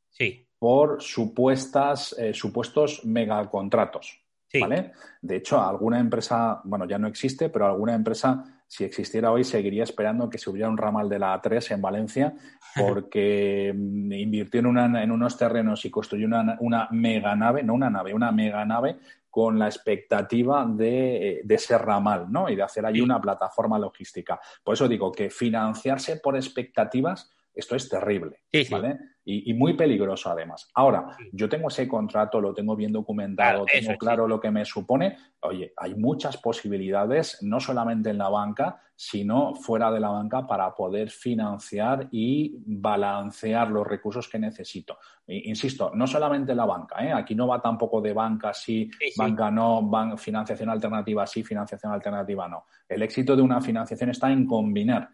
por 0.59 1.01
supuestas, 1.01 2.15
eh, 2.19 2.35
supuestos 2.35 3.03
megacontratos. 3.03 4.21
¿vale? 4.61 4.91
De 5.19 5.37
hecho, 5.37 5.59
alguna 5.59 5.99
empresa, 5.99 6.61
bueno, 6.63 6.85
ya 6.87 6.99
no 6.99 7.07
existe, 7.07 7.49
pero 7.49 7.65
alguna 7.65 7.95
empresa 7.95 8.57
si 8.67 8.83
existiera 8.83 9.31
hoy, 9.31 9.43
seguiría 9.43 9.83
esperando 9.83 10.29
que 10.29 10.37
se 10.37 10.49
hubiera 10.49 10.69
un 10.69 10.77
ramal 10.77 11.07
de 11.07 11.19
la 11.19 11.41
A3 11.41 11.73
en 11.73 11.81
Valencia, 11.81 12.33
porque 12.75 13.73
mm, 13.73 14.11
invirtió 14.11 14.59
en, 14.59 14.65
una, 14.67 15.01
en 15.01 15.09
unos 15.09 15.37
terrenos 15.37 15.83
y 15.85 15.89
construyó 15.89 16.27
una, 16.27 16.57
una 16.59 16.87
mega 16.91 17.35
nave, 17.35 17.63
no 17.63 17.73
una 17.73 17.89
nave, 17.89 18.13
una 18.13 18.31
mega 18.31 18.65
nave 18.65 18.97
con 19.38 19.60
la 19.60 19.67
expectativa 19.67 20.65
de, 20.67 21.41
de 21.43 21.56
ese 21.56 21.78
ramal, 21.78 22.26
¿no? 22.28 22.50
Y 22.50 22.56
de 22.56 22.63
hacer 22.63 22.84
ahí 22.88 23.02
una 23.02 23.21
plataforma 23.21 23.78
logística. 23.78 24.39
Por 24.63 24.73
eso 24.73 24.88
digo 24.88 25.12
que 25.12 25.30
financiarse 25.30 26.17
por 26.17 26.36
expectativas 26.36 27.30
esto 27.57 27.75
es 27.75 27.89
terrible, 27.89 28.43
¿vale? 28.69 28.99
Y, 29.25 29.53
muy 29.55 29.73
peligroso 29.73 30.29
además. 30.29 30.69
Ahora, 30.75 31.17
yo 31.33 31.49
tengo 31.49 31.67
ese 31.67 31.85
contrato, 31.87 32.39
lo 32.39 32.53
tengo 32.53 32.75
bien 32.75 32.93
documentado, 32.93 33.65
tengo 33.65 33.97
claro 33.97 34.25
lo 34.27 34.39
que 34.39 34.51
me 34.51 34.63
supone. 34.63 35.17
Oye, 35.41 35.73
hay 35.75 35.95
muchas 35.95 36.37
posibilidades, 36.37 37.39
no 37.41 37.59
solamente 37.59 38.11
en 38.11 38.19
la 38.19 38.29
banca, 38.29 38.79
sino 38.95 39.53
fuera 39.55 39.91
de 39.91 39.99
la 39.99 40.09
banca 40.09 40.47
para 40.47 40.73
poder 40.73 41.09
financiar 41.09 42.07
y 42.11 42.55
balancear 42.65 43.69
los 43.69 43.85
recursos 43.85 44.29
que 44.29 44.39
necesito. 44.39 44.97
Insisto, 45.27 45.91
no 45.93 46.07
solamente 46.07 46.51
en 46.51 46.57
la 46.57 46.65
banca, 46.65 47.03
¿eh? 47.03 47.11
aquí 47.11 47.35
no 47.35 47.47
va 47.47 47.61
tampoco 47.61 47.99
de 47.99 48.13
banca 48.13 48.53
sí, 48.53 48.89
banca 49.17 49.51
no, 49.51 49.89
financiación 50.17 50.69
alternativa 50.69 51.27
sí, 51.27 51.43
financiación 51.43 51.91
alternativa 51.91 52.47
no. 52.47 52.65
El 52.87 53.01
éxito 53.01 53.35
de 53.35 53.41
una 53.41 53.59
financiación 53.59 54.11
está 54.11 54.31
en 54.31 54.45
combinar 54.45 55.09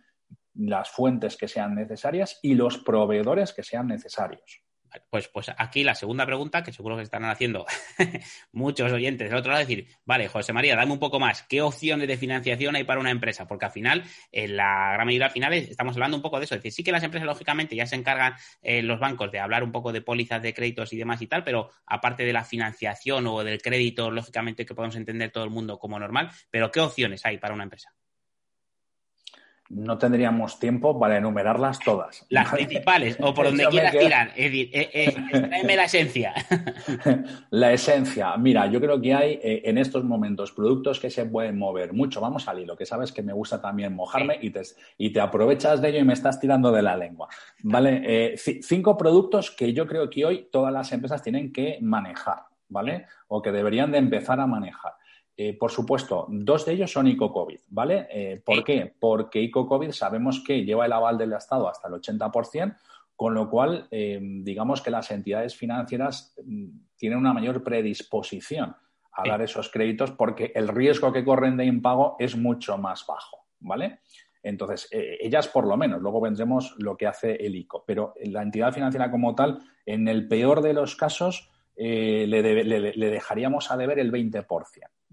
las 0.56 0.90
fuentes 0.90 1.38
que 1.38 1.48
sean 1.48 1.76
necesarias 1.76 2.40
y 2.42 2.56
los 2.56 2.78
proveedores 2.78 3.54
que 3.54 3.64
sean 3.64 3.88
necesarios. 3.88 4.64
Pues, 5.10 5.28
pues 5.28 5.52
aquí 5.58 5.84
la 5.84 5.96
segunda 5.96 6.26
pregunta, 6.26 6.64
que 6.64 6.72
seguro 6.72 6.96
que 6.96 7.04
están 7.04 7.26
haciendo 7.26 7.66
muchos 8.52 8.92
oyentes 8.92 9.30
del 9.30 9.40
otro 9.40 9.52
lado, 9.52 9.62
es 9.62 9.68
decir, 9.68 9.88
vale, 10.06 10.28
José 10.28 10.54
María, 10.54 10.76
dame 10.76 10.92
un 10.92 11.00
poco 11.00 11.20
más, 11.20 11.44
¿qué 11.44 11.62
opciones 11.62 12.08
de 12.08 12.18
financiación 12.18 12.76
hay 12.76 12.84
para 12.84 13.00
una 13.00 13.12
empresa? 13.12 13.48
Porque 13.48 13.66
al 13.66 13.72
final, 13.72 14.04
en 14.32 14.56
la 14.56 14.92
gran 14.94 15.06
mayoría 15.06 15.30
final, 15.30 15.54
estamos 15.54 15.96
hablando 15.96 16.18
un 16.18 16.24
poco 16.24 16.40
de 16.40 16.46
eso. 16.46 16.56
Es 16.56 16.60
decir, 16.60 16.72
sí 16.72 16.84
que 16.84 16.92
las 16.92 17.04
empresas, 17.04 17.26
lógicamente, 17.26 17.76
ya 17.76 17.86
se 17.86 17.96
encargan 17.96 18.36
eh, 18.62 18.82
los 18.84 19.00
bancos 19.00 19.32
de 19.32 19.40
hablar 19.40 19.64
un 19.64 19.72
poco 19.72 19.92
de 19.92 20.02
pólizas 20.02 20.42
de 20.42 20.54
créditos 20.54 20.94
y 20.94 20.98
demás 20.98 21.22
y 21.22 21.28
tal, 21.28 21.44
pero 21.44 21.70
aparte 21.86 22.24
de 22.24 22.34
la 22.34 22.44
financiación 22.44 23.26
o 23.28 23.44
del 23.44 23.62
crédito, 23.62 24.12
lógicamente, 24.12 24.66
que 24.66 24.76
podemos 24.76 24.96
entender 24.96 25.32
todo 25.32 25.44
el 25.44 25.50
mundo 25.50 25.80
como 25.80 26.00
normal, 26.00 26.30
pero 26.50 26.72
¿qué 26.72 26.80
opciones 26.80 27.26
hay 27.26 27.38
para 27.38 27.54
una 27.54 27.64
empresa? 27.64 27.94
No 29.70 29.98
tendríamos 29.98 30.60
tiempo 30.60 31.00
para 31.00 31.18
enumerarlas 31.18 31.80
todas. 31.80 32.26
Las 32.30 32.52
principales, 32.52 33.18
o 33.20 33.34
por 33.34 33.46
donde 33.48 33.66
quieras 33.68 33.92
tirar. 33.92 34.28
Es 34.36 34.52
decir, 34.52 34.70
eh, 34.74 34.90
eh 34.94 35.76
la 35.76 35.86
esencia. 35.86 36.34
la 37.50 37.74
esencia. 37.74 38.36
Mira, 38.38 38.68
yo 38.68 38.80
creo 38.80 39.02
que 39.02 39.14
hay 39.14 39.40
eh, 39.42 39.62
en 39.66 39.78
estos 39.78 40.04
momentos 40.04 40.52
productos 40.52 41.00
que 41.00 41.10
se 41.10 41.26
pueden 41.26 41.58
mover 41.58 41.94
mucho. 41.94 42.22
Vamos 42.22 42.48
al 42.48 42.60
hilo, 42.60 42.76
que 42.76 42.86
sabes 42.86 43.12
que 43.12 43.24
me 43.24 43.34
gusta 43.34 43.62
también 43.62 43.96
mojarme 43.96 44.38
y, 44.42 44.50
te, 44.52 44.62
y 44.98 45.12
te 45.12 45.22
aprovechas 45.22 45.82
de 45.82 45.90
ello 45.90 46.00
y 46.00 46.04
me 46.04 46.14
estás 46.14 46.40
tirando 46.40 46.72
de 46.72 46.82
la 46.82 46.96
lengua. 46.96 47.28
¿Vale? 47.64 48.36
Cinco 48.38 48.98
productos 48.98 49.52
que 49.52 49.74
yo 49.74 49.88
creo 49.88 50.10
que 50.10 50.26
hoy 50.26 50.50
todas 50.52 50.74
las 50.74 50.92
empresas 50.92 51.22
tienen 51.22 51.52
que 51.52 51.78
manejar, 51.82 52.44
¿vale? 52.70 53.08
O 53.28 53.42
que 53.42 53.52
deberían 53.52 53.92
de 53.92 53.98
empezar 53.98 54.40
a 54.40 54.48
manejar. 54.48 54.94
Eh, 55.36 55.58
por 55.58 55.72
supuesto, 55.72 56.28
dos 56.30 56.66
de 56.66 56.74
ellos 56.74 56.92
son 56.92 57.08
ICO-COVID, 57.08 57.60
¿vale? 57.70 58.08
Eh, 58.12 58.42
¿Por 58.46 58.64
qué? 58.64 58.94
Porque 59.00 59.42
ICO-COVID 59.42 59.92
sabemos 59.92 60.44
que 60.46 60.64
lleva 60.64 60.86
el 60.86 60.94
aval 60.94 61.18
del 61.18 61.34
Estado 61.34 61.68
hasta 61.68 61.88
el 61.88 61.96
80%, 61.96 62.78
con 63.16 63.34
lo 63.34 63.50
cual, 63.50 63.88
eh, 63.90 64.20
digamos 64.22 64.82
que 64.82 64.92
las 64.92 65.10
entidades 65.10 65.56
financieras 65.56 66.36
mm, 66.44 66.68
tienen 66.96 67.18
una 67.18 67.34
mayor 67.34 67.64
predisposición 67.64 68.76
a 69.16 69.28
dar 69.28 69.42
esos 69.42 69.70
créditos 69.70 70.12
porque 70.12 70.52
el 70.56 70.68
riesgo 70.68 71.12
que 71.12 71.24
corren 71.24 71.58
de 71.58 71.66
impago 71.66 72.16
es 72.20 72.36
mucho 72.36 72.78
más 72.78 73.06
bajo, 73.08 73.46
¿vale? 73.60 74.00
Entonces, 74.42 74.90
ellas 74.92 75.48
por 75.48 75.68
lo 75.68 75.78
menos, 75.78 76.02
luego 76.02 76.20
vendremos 76.20 76.76
lo 76.80 76.98
que 76.98 77.08
hace 77.08 77.36
el 77.36 77.56
ICO, 77.56 77.84
pero 77.86 78.14
la 78.24 78.42
entidad 78.42 78.74
financiera 78.74 79.10
como 79.12 79.36
tal, 79.36 79.60
en 79.86 80.08
el 80.08 80.28
peor 80.28 80.62
de 80.62 80.74
los 80.74 80.96
casos, 80.96 81.50
le, 81.76 82.26
le, 82.26 83.10
dejaríamos 83.10 83.72
a 83.72 83.78
deber 83.78 84.00
el 84.00 84.12
20%. 84.12 84.46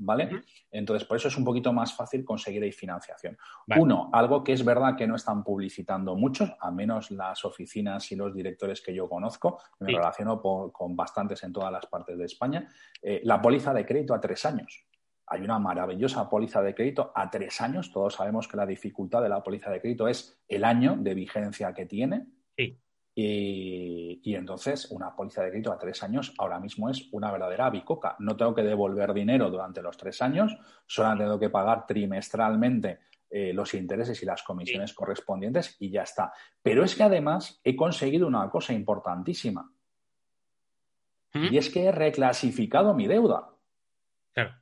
¿Vale? 0.01 0.43
Entonces, 0.71 1.07
por 1.07 1.17
eso 1.17 1.29
es 1.29 1.37
un 1.37 1.45
poquito 1.45 1.73
más 1.73 1.95
fácil 1.95 2.25
conseguir 2.25 2.63
ahí 2.63 2.73
financiación. 2.73 3.37
Uno, 3.77 4.11
algo 4.13 4.43
que 4.43 4.53
es 4.53 4.65
verdad 4.65 4.97
que 4.97 5.07
no 5.07 5.17
están 5.17 5.45
publicitando 5.45 6.17
muchos, 6.17 6.53
a 6.59 6.71
menos 6.71 7.11
las 7.11 7.45
oficinas 7.45 8.11
y 8.11 8.17
los 8.17 8.35
directores 8.35 8.81
que 8.81 8.95
yo 8.95 9.09
conozco, 9.09 9.61
me 9.79 9.93
relaciono 9.93 10.41
con 10.41 10.97
bastantes 10.97 11.43
en 11.45 11.53
todas 11.53 11.73
las 11.73 11.87
partes 11.87 12.19
de 12.19 12.25
España, 12.25 12.69
eh, 13.03 13.21
la 13.25 13.41
póliza 13.41 13.73
de 13.75 13.87
crédito 13.87 14.15
a 14.15 14.21
tres 14.21 14.45
años. 14.45 14.85
Hay 15.27 15.43
una 15.43 15.59
maravillosa 15.59 16.29
póliza 16.29 16.61
de 16.61 16.75
crédito 16.75 17.13
a 17.15 17.31
tres 17.31 17.61
años. 17.61 17.93
Todos 17.93 18.15
sabemos 18.15 18.49
que 18.49 18.57
la 18.57 18.67
dificultad 18.67 19.23
de 19.23 19.29
la 19.29 19.43
póliza 19.43 19.71
de 19.71 19.81
crédito 19.81 20.09
es 20.09 20.43
el 20.49 20.65
año 20.65 20.97
de 20.99 21.15
vigencia 21.15 21.73
que 21.73 21.87
tiene. 21.87 22.27
Sí. 22.57 22.77
Y, 23.15 24.35
entonces 24.35 24.91
una 24.91 25.15
póliza 25.15 25.43
de 25.43 25.51
crédito 25.51 25.73
a 25.73 25.79
tres 25.79 26.03
años 26.03 26.33
ahora 26.39 26.59
mismo 26.61 26.89
es 26.89 27.09
una 27.13 27.31
verdadera 27.31 27.69
bicoca. 27.71 28.17
No 28.21 28.37
tengo 28.37 28.55
que 28.55 28.63
devolver 28.63 29.13
dinero 29.13 29.51
durante 29.51 29.83
los 29.83 29.97
tres 29.97 30.23
años, 30.23 30.57
solo 30.87 31.17
tengo 31.19 31.39
que 31.39 31.51
pagar 31.51 31.87
trimestralmente 31.87 33.01
eh, 33.29 33.53
los 33.53 33.75
intereses 33.75 34.23
y 34.23 34.27
las 34.27 34.43
comisiones 34.43 34.95
correspondientes 34.95 35.77
y 35.81 35.91
ya 35.91 36.03
está. 36.03 36.33
Pero 36.63 36.85
es 36.85 36.95
que 36.95 37.03
además 37.03 37.61
he 37.65 37.77
conseguido 37.77 38.27
una 38.27 38.49
cosa 38.49 38.73
importantísima. 38.73 39.71
¿Mm? 41.35 41.53
Y 41.53 41.59
es 41.59 41.71
que 41.71 41.85
he 41.85 41.93
reclasificado 41.93 42.95
mi 42.95 43.07
deuda. 43.07 43.51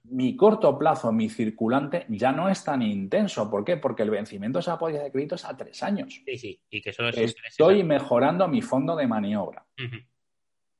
Mi 0.04 0.36
corto 0.36 0.78
plazo, 0.78 1.12
mi 1.12 1.28
circulante, 1.28 2.06
ya 2.08 2.32
no 2.32 2.48
es 2.48 2.64
tan 2.64 2.82
intenso. 2.82 3.50
¿Por 3.50 3.64
qué? 3.64 3.76
Porque 3.76 4.02
el 4.02 4.10
vencimiento 4.10 4.58
de 4.58 4.60
esa 4.60 4.78
póliza 4.78 5.02
de 5.02 5.12
crédito 5.12 5.34
es 5.34 5.44
a 5.44 5.56
tres 5.56 5.82
años. 5.82 6.22
Sí, 6.24 6.38
sí. 6.38 6.60
Y 6.70 6.80
que 6.80 6.90
Estoy 6.90 7.84
mejorando 7.84 8.46
mi 8.48 8.62
fondo 8.62 8.96
de 8.96 9.06
maniobra. 9.06 9.64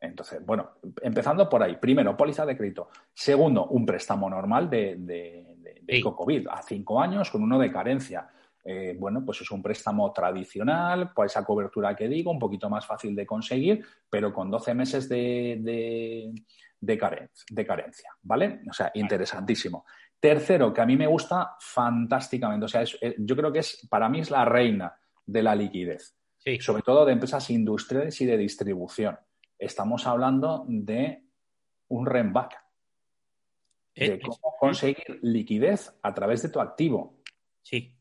Entonces, 0.00 0.44
bueno, 0.44 0.70
empezando 1.02 1.48
por 1.48 1.62
ahí. 1.62 1.76
Primero, 1.76 2.16
póliza 2.16 2.46
de 2.46 2.56
crédito. 2.56 2.88
Segundo, 3.12 3.66
un 3.66 3.84
préstamo 3.84 4.30
normal 4.30 4.70
de, 4.70 4.96
de, 4.96 6.02
COVID 6.02 6.48
a 6.48 6.62
cinco 6.62 7.00
años 7.00 7.30
con 7.30 7.42
uno 7.42 7.58
de 7.58 7.72
carencia. 7.72 8.28
Eh, 8.64 8.94
bueno, 8.98 9.24
pues 9.24 9.40
es 9.40 9.50
un 9.50 9.62
préstamo 9.62 10.12
tradicional, 10.12 11.12
por 11.14 11.24
esa 11.24 11.44
cobertura 11.44 11.96
que 11.96 12.06
digo, 12.06 12.30
un 12.30 12.38
poquito 12.38 12.68
más 12.68 12.86
fácil 12.86 13.16
de 13.16 13.24
conseguir, 13.24 13.82
pero 14.10 14.32
con 14.32 14.50
12 14.50 14.74
meses 14.74 15.08
de, 15.08 16.30
de, 16.80 16.98
carencia, 16.98 18.10
¿vale? 18.22 18.60
O 18.68 18.72
sea, 18.72 18.90
interesantísimo. 18.94 19.84
Tercero, 20.20 20.72
que 20.72 20.80
a 20.80 20.86
mí 20.86 20.96
me 20.96 21.06
gusta 21.06 21.56
fantásticamente, 21.60 22.64
o 22.64 22.68
sea, 22.68 22.84
yo 22.84 23.36
creo 23.36 23.52
que 23.52 23.60
es, 23.60 23.86
para 23.88 24.08
mí 24.08 24.20
es 24.20 24.30
la 24.30 24.44
reina 24.44 24.94
de 25.24 25.42
la 25.42 25.54
liquidez, 25.54 26.16
sobre 26.60 26.82
todo 26.82 27.04
de 27.04 27.12
empresas 27.12 27.50
industriales 27.50 28.20
y 28.20 28.26
de 28.26 28.36
distribución. 28.36 29.18
Estamos 29.58 30.06
hablando 30.06 30.64
de 30.68 31.24
un 31.88 32.06
remback, 32.06 32.56
de 33.94 34.06
eh, 34.06 34.20
cómo 34.20 34.54
conseguir 34.58 35.18
liquidez 35.22 35.92
a 36.02 36.14
través 36.14 36.42
de 36.42 36.48
tu 36.48 36.60
activo. 36.60 37.20
Sí 37.62 37.97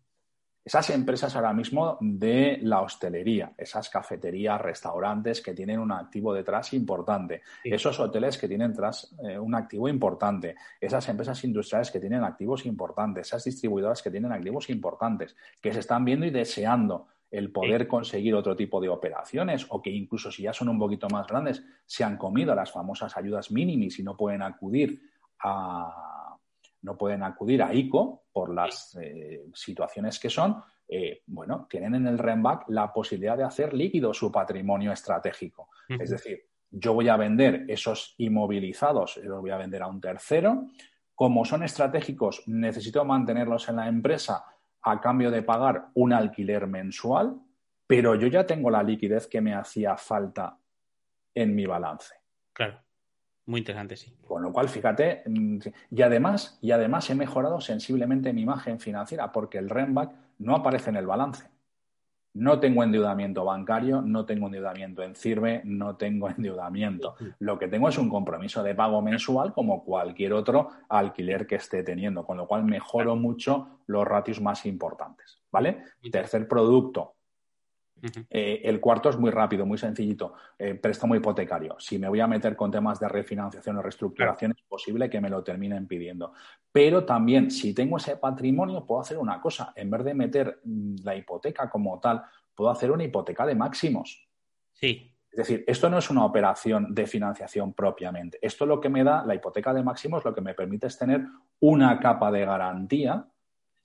esas 0.68 0.90
empresas 0.90 1.34
ahora 1.34 1.54
mismo 1.54 1.98
de 2.02 2.60
la 2.62 2.82
hostelería, 2.82 3.54
esas 3.58 3.90
cafeterías, 3.90 4.60
restaurantes 4.60 5.40
que 5.40 5.54
tienen 5.54 5.80
un 5.80 5.94
activo 5.94 6.34
detrás 6.34 6.74
importante, 6.74 7.42
esos 7.64 7.98
hoteles 8.02 8.38
que 8.38 8.50
tienen 8.50 8.72
detrás 8.72 9.16
eh, 9.24 9.40
un 9.40 9.56
activo 9.56 9.88
importante, 9.88 10.56
esas 10.82 11.08
empresas 11.08 11.42
industriales 11.46 11.90
que 11.90 12.02
tienen 12.02 12.26
activos 12.26 12.66
importantes, 12.66 13.28
esas 13.28 13.46
distribuidoras 13.46 14.02
que 14.02 14.12
tienen 14.12 14.34
activos 14.34 14.70
importantes, 14.70 15.38
que 15.62 15.72
se 15.72 15.80
están 15.80 16.04
viendo 16.04 16.26
y 16.26 16.32
deseando 16.32 17.08
el 17.32 17.50
poder 17.50 17.88
conseguir 17.88 18.36
otro 18.36 18.54
tipo 18.54 18.82
de 18.82 18.90
operaciones 18.90 19.66
o 19.70 19.82
que 19.82 19.90
incluso 19.90 20.30
si 20.34 20.44
ya 20.44 20.52
son 20.52 20.68
un 20.68 20.80
poquito 20.80 21.08
más 21.10 21.28
grandes 21.28 21.64
se 21.86 22.04
han 22.04 22.18
comido 22.18 22.54
las 22.54 22.74
famosas 22.74 23.16
ayudas 23.16 23.52
mínimas 23.52 23.98
y 24.00 24.04
no 24.04 24.18
pueden 24.18 24.42
acudir 24.42 25.02
a 25.40 26.17
no 26.88 26.98
pueden 26.98 27.22
acudir 27.22 27.62
a 27.62 27.74
ICO 27.74 28.24
por 28.32 28.54
las 28.54 28.98
eh, 29.02 29.46
situaciones 29.54 30.18
que 30.20 30.30
son, 30.30 30.64
eh, 30.88 31.22
bueno, 31.28 31.68
tienen 31.70 31.96
en 31.96 32.08
el 32.08 32.18
REMBAC 32.18 32.70
la 32.70 32.94
posibilidad 32.94 33.38
de 33.38 33.44
hacer 33.44 33.74
líquido 33.74 34.14
su 34.14 34.32
patrimonio 34.32 34.94
estratégico. 34.94 35.70
Es 35.90 36.10
decir, 36.10 36.46
yo 36.72 36.94
voy 36.94 37.10
a 37.10 37.18
vender 37.18 37.66
esos 37.68 38.16
inmovilizados, 38.18 39.18
los 39.18 39.42
voy 39.42 39.52
a 39.52 39.58
vender 39.58 39.84
a 39.84 39.88
un 39.88 40.00
tercero. 40.00 40.68
Como 41.14 41.44
son 41.44 41.64
estratégicos, 41.64 42.44
necesito 42.48 43.04
mantenerlos 43.04 43.68
en 43.68 43.76
la 43.76 43.88
empresa 43.90 44.46
a 44.82 45.02
cambio 45.02 45.30
de 45.30 45.44
pagar 45.44 45.90
un 45.96 46.14
alquiler 46.14 46.68
mensual, 46.68 47.38
pero 47.86 48.16
yo 48.16 48.28
ya 48.28 48.46
tengo 48.46 48.70
la 48.70 48.82
liquidez 48.82 49.28
que 49.28 49.42
me 49.42 49.54
hacía 49.54 49.98
falta 49.98 50.58
en 51.36 51.54
mi 51.54 51.66
balance. 51.66 52.16
Claro. 52.54 52.87
Muy 53.48 53.62
interesante, 53.62 53.96
sí. 53.96 54.14
Con 54.28 54.44
lo 54.44 54.52
cual, 54.52 54.68
fíjate, 54.68 55.24
mm, 55.26 55.60
y 55.92 56.02
además, 56.02 56.60
y 56.62 56.72
además 56.72 57.10
he 57.10 57.16
mejorado 57.16 57.62
sensiblemente 57.62 58.34
mi 58.34 58.42
imagen 58.42 58.80
financiera 58.80 59.32
porque 59.32 59.58
el 59.58 59.70
REMBAC 59.70 60.14
no 60.40 60.54
aparece 60.54 60.90
en 60.90 60.98
el 60.98 61.08
balance. 61.08 61.50
No 62.34 62.60
tengo 62.60 62.84
endeudamiento 62.84 63.46
bancario, 63.46 64.02
no 64.02 64.26
tengo 64.26 64.48
endeudamiento 64.48 65.02
en 65.02 65.16
CIRBE, 65.16 65.62
no 65.64 65.96
tengo 65.96 66.30
endeudamiento. 66.38 67.16
Lo 67.40 67.58
que 67.58 67.70
tengo 67.70 67.88
es 67.88 67.98
un 67.98 68.10
compromiso 68.10 68.62
de 68.64 68.76
pago 68.76 69.02
mensual 69.02 69.54
como 69.54 69.84
cualquier 69.86 70.34
otro 70.34 70.70
alquiler 70.90 71.48
que 71.48 71.56
esté 71.56 71.84
teniendo, 71.84 72.26
con 72.26 72.36
lo 72.36 72.48
cual 72.48 72.66
mejoro 72.66 73.16
mucho 73.16 73.80
los 73.88 74.06
ratios 74.06 74.42
más 74.42 74.66
importantes. 74.66 75.42
¿Vale? 75.50 75.84
Tercer 76.12 76.50
producto, 76.50 77.16
eh, 78.30 78.62
el 78.64 78.80
cuarto 78.80 79.10
es 79.10 79.18
muy 79.18 79.32
rápido, 79.32 79.66
muy 79.66 79.78
sencillito, 79.78 80.34
eh, 80.58 80.76
préstamo 80.76 81.16
hipotecario. 81.16 81.76
Si 81.80 81.98
me 81.98 82.10
voy 82.10 82.20
a 82.20 82.28
meter 82.28 82.56
con 82.56 82.72
temas 82.72 83.00
de 83.00 83.08
refinanciación 83.08 83.78
o 83.78 83.82
reestructuración, 83.82 84.52
es 84.52 84.64
posible 84.68 85.10
que 85.10 85.22
me 85.22 85.30
lo 85.30 85.44
terminen 85.44 85.88
pidiendo. 85.88 86.34
Pero 86.72 87.06
también, 87.06 87.52
si 87.52 87.74
tengo 87.74 87.98
ese 87.98 88.18
patrimonio, 88.18 88.86
puedo 88.86 89.02
hacer 89.02 89.18
una 89.18 89.42
cosa. 89.42 89.74
En 89.76 89.90
vez 89.90 90.04
de 90.04 90.14
meter 90.14 90.62
mm, 90.64 90.96
la 91.04 91.16
hipoteca 91.16 91.70
como 91.70 92.00
tal, 92.00 92.24
puedo 92.54 92.70
hacer 92.70 92.92
una 92.92 93.04
hipoteca 93.04 93.46
de 93.46 93.56
máximos. 93.56 94.28
Sí. 94.74 95.14
Es 95.32 95.38
decir, 95.38 95.64
esto 95.68 95.90
no 95.90 96.00
es 96.00 96.10
una 96.10 96.26
operación 96.26 96.96
de 96.96 97.06
financiación 97.06 97.74
propiamente. 97.74 98.40
Esto 98.42 98.66
lo 98.66 98.82
que 98.82 98.90
me 98.90 99.04
da, 99.04 99.24
la 99.26 99.36
hipoteca 99.36 99.74
de 99.74 99.84
máximos, 99.84 100.26
lo 100.26 100.34
que 100.34 100.42
me 100.42 100.56
permite 100.56 100.88
es 100.88 100.98
tener 100.98 101.26
una 101.60 102.00
capa 102.00 102.32
de 102.32 102.46
garantía 102.46 103.28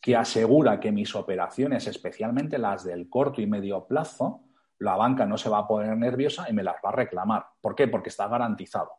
que 0.03 0.17
asegura 0.17 0.81
que 0.81 0.91
mis 0.91 1.15
operaciones, 1.15 1.87
especialmente 1.87 2.59
las 2.59 2.85
del 2.85 3.09
corto 3.09 3.41
y 3.41 3.47
medio 3.47 3.87
plazo, 3.87 4.43
la 4.81 4.97
banca 4.97 5.25
no 5.25 5.39
se 5.39 5.49
va 5.49 5.59
a 5.59 5.69
poner 5.69 5.97
nerviosa 5.97 6.47
y 6.51 6.53
me 6.53 6.65
las 6.65 6.75
va 6.85 6.91
a 6.91 6.97
reclamar. 6.97 7.47
¿Por 7.61 7.77
qué? 7.77 7.87
Porque 7.87 8.09
está 8.09 8.27
garantizado. 8.27 8.91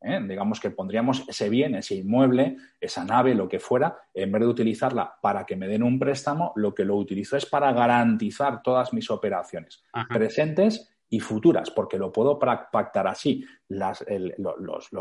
¿eh? 0.00 0.20
Digamos 0.28 0.58
que 0.58 0.70
pondríamos 0.70 1.24
ese 1.28 1.48
bien, 1.48 1.76
ese 1.76 1.94
inmueble, 1.94 2.56
esa 2.80 3.04
nave, 3.04 3.36
lo 3.36 3.48
que 3.48 3.60
fuera, 3.60 3.96
en 4.12 4.32
vez 4.32 4.40
de 4.40 4.48
utilizarla 4.48 5.14
para 5.22 5.46
que 5.46 5.54
me 5.54 5.68
den 5.68 5.84
un 5.84 6.00
préstamo, 6.00 6.52
lo 6.56 6.74
que 6.74 6.84
lo 6.84 6.96
utilizo 6.96 7.36
es 7.36 7.46
para 7.46 7.72
garantizar 7.72 8.62
todas 8.62 8.92
mis 8.92 9.10
operaciones 9.10 9.84
presentes 10.08 10.92
y 11.12 11.20
futuras, 11.20 11.70
porque 11.70 11.98
lo 11.98 12.10
puedo 12.10 12.38
pactar 12.38 13.06
así. 13.06 13.44
los, 13.68 14.02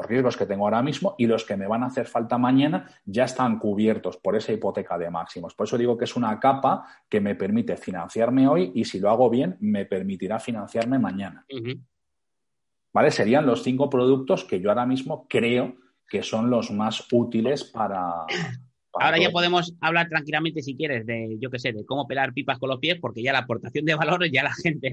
riesgos 0.10 0.36
que 0.36 0.45
tengo 0.45 0.65
ahora 0.65 0.84
mismo 0.84 1.15
y 1.17 1.26
los 1.26 1.45
que 1.45 1.56
me 1.56 1.67
van 1.67 1.84
a 1.84 1.86
hacer 1.86 2.06
falta 2.06 2.38
mañana 2.38 2.86
ya 3.06 3.24
están 3.24 3.58
cubiertos 3.58 4.17
por 4.17 4.36
esa 4.36 4.52
hipoteca 4.52 4.97
de 4.97 5.10
máximos. 5.10 5.56
Por 5.56 5.67
eso 5.67 5.78
digo 5.78 5.97
que 5.97 6.04
es 6.04 6.17
una 6.17 6.38
capa 6.38 6.86
que 7.08 7.21
me 7.21 7.36
permite 7.36 7.78
financiarme 7.78 8.45
hoy 8.45 8.74
y 8.76 8.84
si 8.84 9.00
lo 9.00 9.10
hago 9.10 9.30
bien, 9.30 9.56
me 9.62 9.86
permitirá 9.86 10.38
financiarme 10.38 11.00
mañana. 11.00 11.45
¿Vale? 12.91 13.10
Serían 13.10 13.45
los 13.45 13.63
cinco 13.63 13.89
productos 13.89 14.43
que 14.43 14.60
yo 14.60 14.67
ahora 14.67 14.86
mismo 14.86 15.28
creo 15.30 15.78
que 16.10 16.24
son 16.24 16.50
los 16.50 16.71
más 16.71 17.08
útiles 17.13 17.63
para, 17.63 18.26
Ahora 18.93 19.17
ya 19.17 19.32
podemos 19.32 19.73
hablar 19.80 20.10
tranquilamente, 20.10 20.62
si 20.62 20.75
quieres, 20.75 21.06
de, 21.06 21.38
yo 21.39 21.49
qué 21.49 21.60
sé, 21.60 21.71
de 21.71 21.86
cómo 21.86 22.08
pelar 22.08 22.34
pipas 22.34 22.60
con 22.60 22.69
los 22.69 22.80
pies, 22.80 22.97
porque 22.99 23.23
ya 23.23 23.32
la 23.32 23.39
aportación 23.39 23.86
de 23.86 23.95
valor, 23.95 24.30
ya 24.30 24.43
la 24.43 24.54
gente 24.54 24.91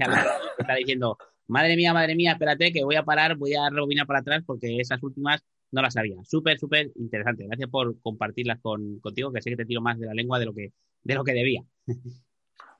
está 0.57 0.75
diciendo, 0.75 1.17
madre 1.47 1.75
mía, 1.75 1.93
madre 1.93 2.15
mía, 2.15 2.33
espérate, 2.33 2.71
que 2.71 2.83
voy 2.83 2.95
a 2.95 3.03
parar, 3.03 3.35
voy 3.35 3.55
a 3.55 3.69
rebobinar 3.69 4.07
para 4.07 4.19
atrás, 4.19 4.43
porque 4.45 4.79
esas 4.79 5.03
últimas 5.03 5.43
no 5.71 5.81
las 5.81 5.93
sabía. 5.93 6.15
Súper, 6.23 6.57
súper 6.57 6.91
interesante. 6.95 7.45
Gracias 7.45 7.69
por 7.69 7.99
compartirlas 8.01 8.59
con, 8.61 8.99
contigo, 8.99 9.31
que 9.31 9.41
sé 9.41 9.49
que 9.49 9.57
te 9.57 9.65
tiro 9.65 9.81
más 9.81 9.99
de 9.99 10.07
la 10.07 10.13
lengua 10.13 10.39
de 10.39 10.45
lo 10.45 10.53
que, 10.53 10.71
de 11.03 11.15
lo 11.15 11.23
que 11.23 11.33
debía. 11.33 11.63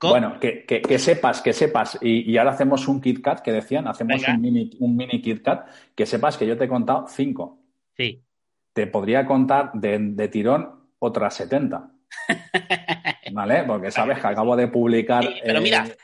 Bueno, 0.02 0.40
que, 0.40 0.98
sepas, 0.98 1.42
que 1.42 1.52
sepas, 1.52 1.98
y, 2.00 2.36
ahora 2.38 2.52
hacemos 2.52 2.88
un 2.88 3.02
KitKat, 3.02 3.40
que 3.40 3.52
decían, 3.52 3.86
hacemos 3.86 4.26
un 4.26 4.40
mini, 4.40 4.70
un 4.78 4.96
mini 4.96 5.20
KitKat, 5.20 5.68
que 5.94 6.06
sepas 6.06 6.38
que 6.38 6.46
yo 6.46 6.56
te 6.56 6.64
he 6.64 6.68
contado 6.68 7.04
cinco. 7.06 7.58
Sí. 7.96 8.22
Te 8.72 8.86
podría 8.86 9.26
contar 9.26 9.72
de, 9.74 10.28
tirón 10.28 10.79
otras 11.00 11.34
70. 11.34 11.90
¿Vale? 13.32 13.64
Porque 13.64 13.90
sabes 13.90 14.18
que 14.20 14.26
acabo 14.26 14.56
de 14.56 14.68
publicar. 14.68 15.24
pero 15.44 15.60
mira, 15.60 15.86
eh, 15.86 15.96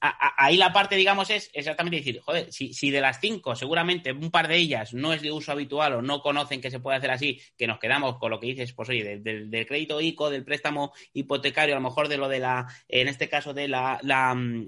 ahí 0.00 0.56
la 0.56 0.72
parte, 0.72 0.96
digamos, 0.96 1.30
es 1.30 1.50
exactamente 1.52 1.98
decir, 1.98 2.20
joder, 2.20 2.52
si, 2.52 2.90
de 2.90 3.00
las 3.00 3.20
cinco, 3.20 3.56
seguramente 3.56 4.12
un 4.12 4.30
par 4.30 4.48
de 4.48 4.56
ellas 4.56 4.94
no 4.94 5.12
es 5.12 5.22
de 5.22 5.32
uso 5.32 5.52
habitual 5.52 5.94
o 5.94 6.02
no 6.02 6.20
conocen 6.20 6.60
que 6.60 6.70
se 6.70 6.80
puede 6.80 6.98
hacer 6.98 7.10
así, 7.10 7.40
que 7.56 7.66
nos 7.66 7.78
quedamos 7.78 8.18
con 8.18 8.30
lo 8.30 8.38
que 8.38 8.46
dices, 8.46 8.72
pues 8.72 8.88
oye, 8.88 9.18
del, 9.18 9.66
crédito 9.66 10.00
ICO, 10.00 10.30
del 10.30 10.44
préstamo 10.44 10.92
hipotecario, 11.12 11.74
a 11.74 11.78
lo 11.78 11.88
mejor 11.88 12.08
de 12.08 12.16
lo 12.16 12.28
de 12.28 12.38
la, 12.38 12.66
en 12.88 13.08
este 13.08 13.28
caso 13.28 13.52
de 13.54 13.68
la, 13.68 13.98
la, 14.02 14.34
mm, 14.34 14.66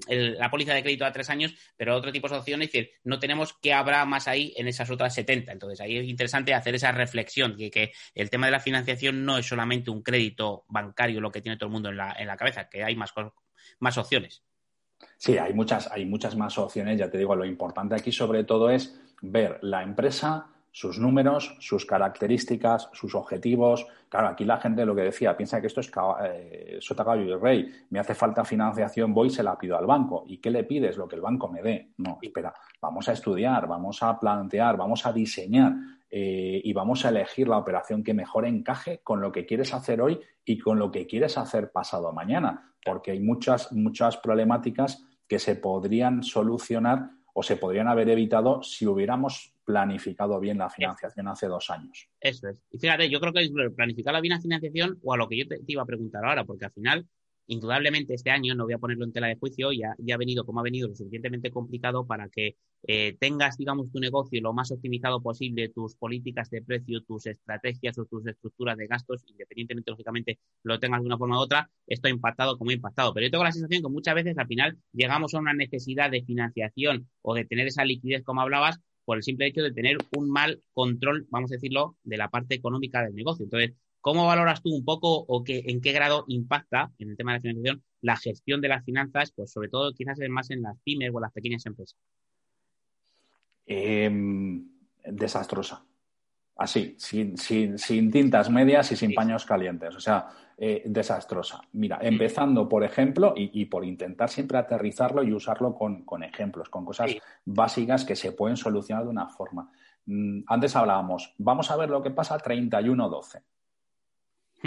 póliza 0.49 0.73
de 0.73 0.83
crédito 0.83 1.05
a 1.05 1.13
tres 1.13 1.29
años, 1.29 1.53
pero 1.77 1.95
otro 1.95 2.11
tipo 2.11 2.27
de 2.27 2.35
opciones, 2.35 2.67
es 2.67 2.73
decir, 2.73 2.91
no 3.03 3.19
tenemos 3.19 3.53
qué 3.61 3.73
habrá 3.73 4.03
más 4.05 4.27
ahí 4.27 4.53
en 4.57 4.67
esas 4.67 4.89
otras 4.89 5.13
70. 5.13 5.51
Entonces, 5.51 5.79
ahí 5.79 5.97
es 5.97 6.07
interesante 6.07 6.53
hacer 6.53 6.75
esa 6.75 6.91
reflexión, 6.91 7.55
que, 7.55 7.71
que 7.71 7.93
el 8.15 8.29
tema 8.29 8.47
de 8.47 8.51
la 8.51 8.59
financiación 8.59 9.23
no 9.23 9.37
es 9.37 9.45
solamente 9.45 9.91
un 9.91 10.03
crédito 10.03 10.65
bancario 10.67 11.21
lo 11.21 11.31
que 11.31 11.41
tiene 11.41 11.57
todo 11.57 11.67
el 11.67 11.73
mundo 11.73 11.89
en 11.89 11.97
la, 11.97 12.15
en 12.17 12.27
la 12.27 12.37
cabeza, 12.37 12.67
que 12.69 12.83
hay 12.83 12.95
más, 12.95 13.13
más 13.79 13.97
opciones. 13.97 14.43
Sí, 15.17 15.37
hay 15.37 15.53
muchas, 15.53 15.91
hay 15.91 16.05
muchas 16.05 16.35
más 16.35 16.57
opciones. 16.57 16.97
Ya 16.97 17.09
te 17.09 17.17
digo, 17.17 17.35
lo 17.35 17.45
importante 17.45 17.95
aquí 17.95 18.11
sobre 18.11 18.43
todo 18.43 18.69
es 18.69 18.99
ver 19.21 19.59
la 19.61 19.83
empresa, 19.83 20.47
sus 20.71 20.99
números, 20.99 21.55
sus 21.59 21.85
características, 21.85 22.89
sus 22.93 23.13
objetivos. 23.13 23.85
Claro, 24.09 24.29
aquí 24.29 24.45
la 24.45 24.57
gente 24.57 24.85
lo 24.85 24.95
que 24.95 25.03
decía, 25.03 25.35
piensa 25.35 25.59
que 25.59 25.67
esto 25.67 25.81
es 25.81 25.91
eh, 26.23 26.77
sota 26.79 27.03
caballo 27.03 27.37
y 27.37 27.39
rey. 27.39 27.71
Me 27.89 27.99
hace 27.99 28.15
falta 28.15 28.45
financiación, 28.45 29.13
voy 29.13 29.27
y 29.27 29.31
se 29.31 29.43
la 29.43 29.57
pido 29.57 29.77
al 29.77 29.85
banco. 29.85 30.23
¿Y 30.27 30.37
qué 30.37 30.49
le 30.49 30.63
pides? 30.63 30.97
Lo 30.97 31.07
que 31.07 31.17
el 31.17 31.21
banco 31.21 31.49
me 31.49 31.61
dé. 31.61 31.91
No, 31.97 32.17
espera, 32.21 32.53
vamos 32.81 33.07
a 33.09 33.13
estudiar, 33.13 33.67
vamos 33.67 34.01
a 34.01 34.17
plantear, 34.17 34.77
vamos 34.77 35.05
a 35.05 35.11
diseñar 35.11 35.73
eh, 36.09 36.61
y 36.63 36.73
vamos 36.73 37.05
a 37.05 37.09
elegir 37.09 37.47
la 37.47 37.57
operación 37.57 38.03
que 38.03 38.13
mejor 38.13 38.45
encaje 38.45 39.01
con 39.03 39.21
lo 39.21 39.31
que 39.31 39.45
quieres 39.45 39.73
hacer 39.73 40.01
hoy 40.01 40.19
y 40.45 40.57
con 40.57 40.79
lo 40.79 40.89
que 40.89 41.05
quieres 41.05 41.37
hacer 41.37 41.71
pasado 41.71 42.11
mañana 42.11 42.70
porque 42.83 43.11
hay 43.11 43.19
muchas, 43.19 43.71
muchas 43.71 44.17
problemáticas 44.17 45.03
que 45.27 45.39
se 45.39 45.55
podrían 45.55 46.23
solucionar 46.23 47.09
o 47.33 47.43
se 47.43 47.55
podrían 47.55 47.87
haber 47.87 48.09
evitado 48.09 48.61
si 48.63 48.85
hubiéramos 48.85 49.53
planificado 49.63 50.39
bien 50.39 50.57
la 50.57 50.69
financiación 50.69 51.27
hace 51.27 51.47
dos 51.47 51.69
años. 51.69 52.09
Eso 52.19 52.49
es. 52.49 52.57
Y 52.71 52.77
fíjate, 52.77 53.09
yo 53.09 53.19
creo 53.19 53.31
que 53.31 53.43
es 53.43 53.51
planificar 53.75 54.13
la 54.13 54.21
bien 54.21 54.33
la 54.33 54.41
financiación 54.41 54.99
o 55.03 55.13
a 55.13 55.17
lo 55.17 55.29
que 55.29 55.37
yo 55.37 55.47
te, 55.47 55.61
iba 55.67 55.81
a 55.81 55.85
preguntar 55.85 56.25
ahora, 56.25 56.43
porque 56.43 56.65
al 56.65 56.71
final 56.71 57.07
indudablemente 57.51 58.13
este 58.13 58.31
año, 58.31 58.55
no 58.55 58.63
voy 58.63 58.73
a 58.73 58.77
ponerlo 58.77 59.03
en 59.03 59.11
tela 59.11 59.27
de 59.27 59.35
juicio, 59.35 59.73
ya, 59.73 59.93
ya 59.97 60.15
ha 60.15 60.17
venido 60.17 60.45
como 60.45 60.61
ha 60.61 60.63
venido 60.63 60.87
lo 60.87 60.95
suficientemente 60.95 61.51
complicado 61.51 62.07
para 62.07 62.29
que 62.29 62.55
eh, 62.87 63.17
tengas, 63.19 63.57
digamos, 63.57 63.91
tu 63.91 63.99
negocio 63.99 64.39
lo 64.41 64.53
más 64.53 64.71
optimizado 64.71 65.21
posible, 65.21 65.67
tus 65.67 65.95
políticas 65.95 66.49
de 66.49 66.61
precio, 66.61 67.01
tus 67.03 67.25
estrategias 67.25 67.97
o 67.97 68.05
tus 68.05 68.25
estructuras 68.25 68.77
de 68.77 68.87
gastos, 68.87 69.23
independientemente, 69.27 69.91
lógicamente, 69.91 70.39
lo 70.63 70.79
tengas 70.79 71.01
de 71.01 71.07
una 71.07 71.17
forma 71.17 71.37
u 71.37 71.41
otra, 71.41 71.69
esto 71.87 72.07
ha 72.07 72.11
impactado 72.11 72.57
como 72.57 72.71
ha 72.71 72.73
impactado. 72.73 73.13
Pero 73.13 73.27
yo 73.27 73.31
tengo 73.31 73.43
la 73.43 73.51
sensación 73.51 73.81
que 73.81 73.89
muchas 73.89 74.15
veces 74.15 74.37
al 74.37 74.47
final 74.47 74.77
llegamos 74.93 75.33
a 75.33 75.39
una 75.39 75.53
necesidad 75.53 76.09
de 76.09 76.23
financiación 76.23 77.09
o 77.21 77.35
de 77.35 77.43
tener 77.43 77.67
esa 77.67 77.83
liquidez, 77.83 78.23
como 78.23 78.41
hablabas, 78.41 78.79
por 79.03 79.17
el 79.17 79.23
simple 79.23 79.47
hecho 79.47 79.61
de 79.61 79.73
tener 79.73 79.97
un 80.15 80.29
mal 80.29 80.61
control, 80.71 81.27
vamos 81.29 81.51
a 81.51 81.55
decirlo, 81.55 81.97
de 82.03 82.15
la 82.15 82.29
parte 82.29 82.55
económica 82.55 83.03
del 83.03 83.13
negocio. 83.13 83.43
Entonces, 83.43 83.73
¿Cómo 84.01 84.25
valoras 84.25 84.61
tú 84.61 84.75
un 84.75 84.83
poco 84.83 85.13
o 85.27 85.43
qué, 85.43 85.63
en 85.67 85.79
qué 85.79 85.91
grado 85.91 86.25
impacta 86.27 86.91
en 86.97 87.11
el 87.11 87.17
tema 87.17 87.33
de 87.33 87.37
la 87.37 87.41
financiación 87.41 87.83
la 88.01 88.17
gestión 88.17 88.61
de 88.61 88.67
las 88.67 88.83
finanzas, 88.83 89.31
pues 89.31 89.51
sobre 89.51 89.69
todo 89.69 89.93
quizás 89.93 90.17
más 90.29 90.49
en 90.49 90.63
las 90.63 90.77
pymes 90.83 91.11
o 91.13 91.19
las 91.19 91.31
pequeñas 91.31 91.65
empresas? 91.65 91.97
Em, 93.65 94.67
desastrosa. 95.05 95.85
Así, 96.57 96.95
sin, 96.97 98.11
tintas 98.11 98.49
medias 98.49 98.91
y 98.91 98.95
sin 98.95 99.13
paños 99.13 99.45
calientes. 99.45 99.95
O 99.95 99.99
sea, 99.99 100.27
eh, 100.57 100.83
desastrosa. 100.85 101.61
Mira, 101.73 101.97
empezando, 102.01 102.67
por 102.67 102.83
ejemplo, 102.83 103.33
y, 103.35 103.65
por 103.65 103.83
intentar 103.85 104.29
siempre 104.29 104.57
aterrizarlo 104.57 105.23
y 105.23 105.33
usarlo 105.33 105.73
con, 105.73 106.23
ejemplos, 106.23 106.69
con 106.69 106.85
cosas 106.85 107.15
básicas 107.45 108.05
que 108.05 108.15
se 108.15 108.33
pueden 108.33 108.57
solucionar 108.57 109.05
de 109.05 109.09
una 109.09 109.27
forma. 109.27 109.71
Mm, 110.05 110.41
antes 110.47 110.75
hablábamos, 110.75 111.33
vamos 111.37 111.71
a 111.71 111.77
ver 111.77 111.89
lo 111.89 112.03
que 112.03 112.11
pasa 112.11 112.37
31-12. 112.37 113.41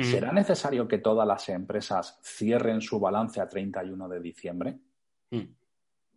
¿Será 0.03 0.33
necesario 0.33 0.89
que 0.89 0.99
todas 0.99 1.27
las 1.27 1.49
empresas 1.49 2.19
cierren 2.23 2.81
su 2.81 2.99
balance 2.99 3.41
a 3.41 3.49
31 3.49 4.09
de 4.09 4.21
diciembre? 4.21 4.79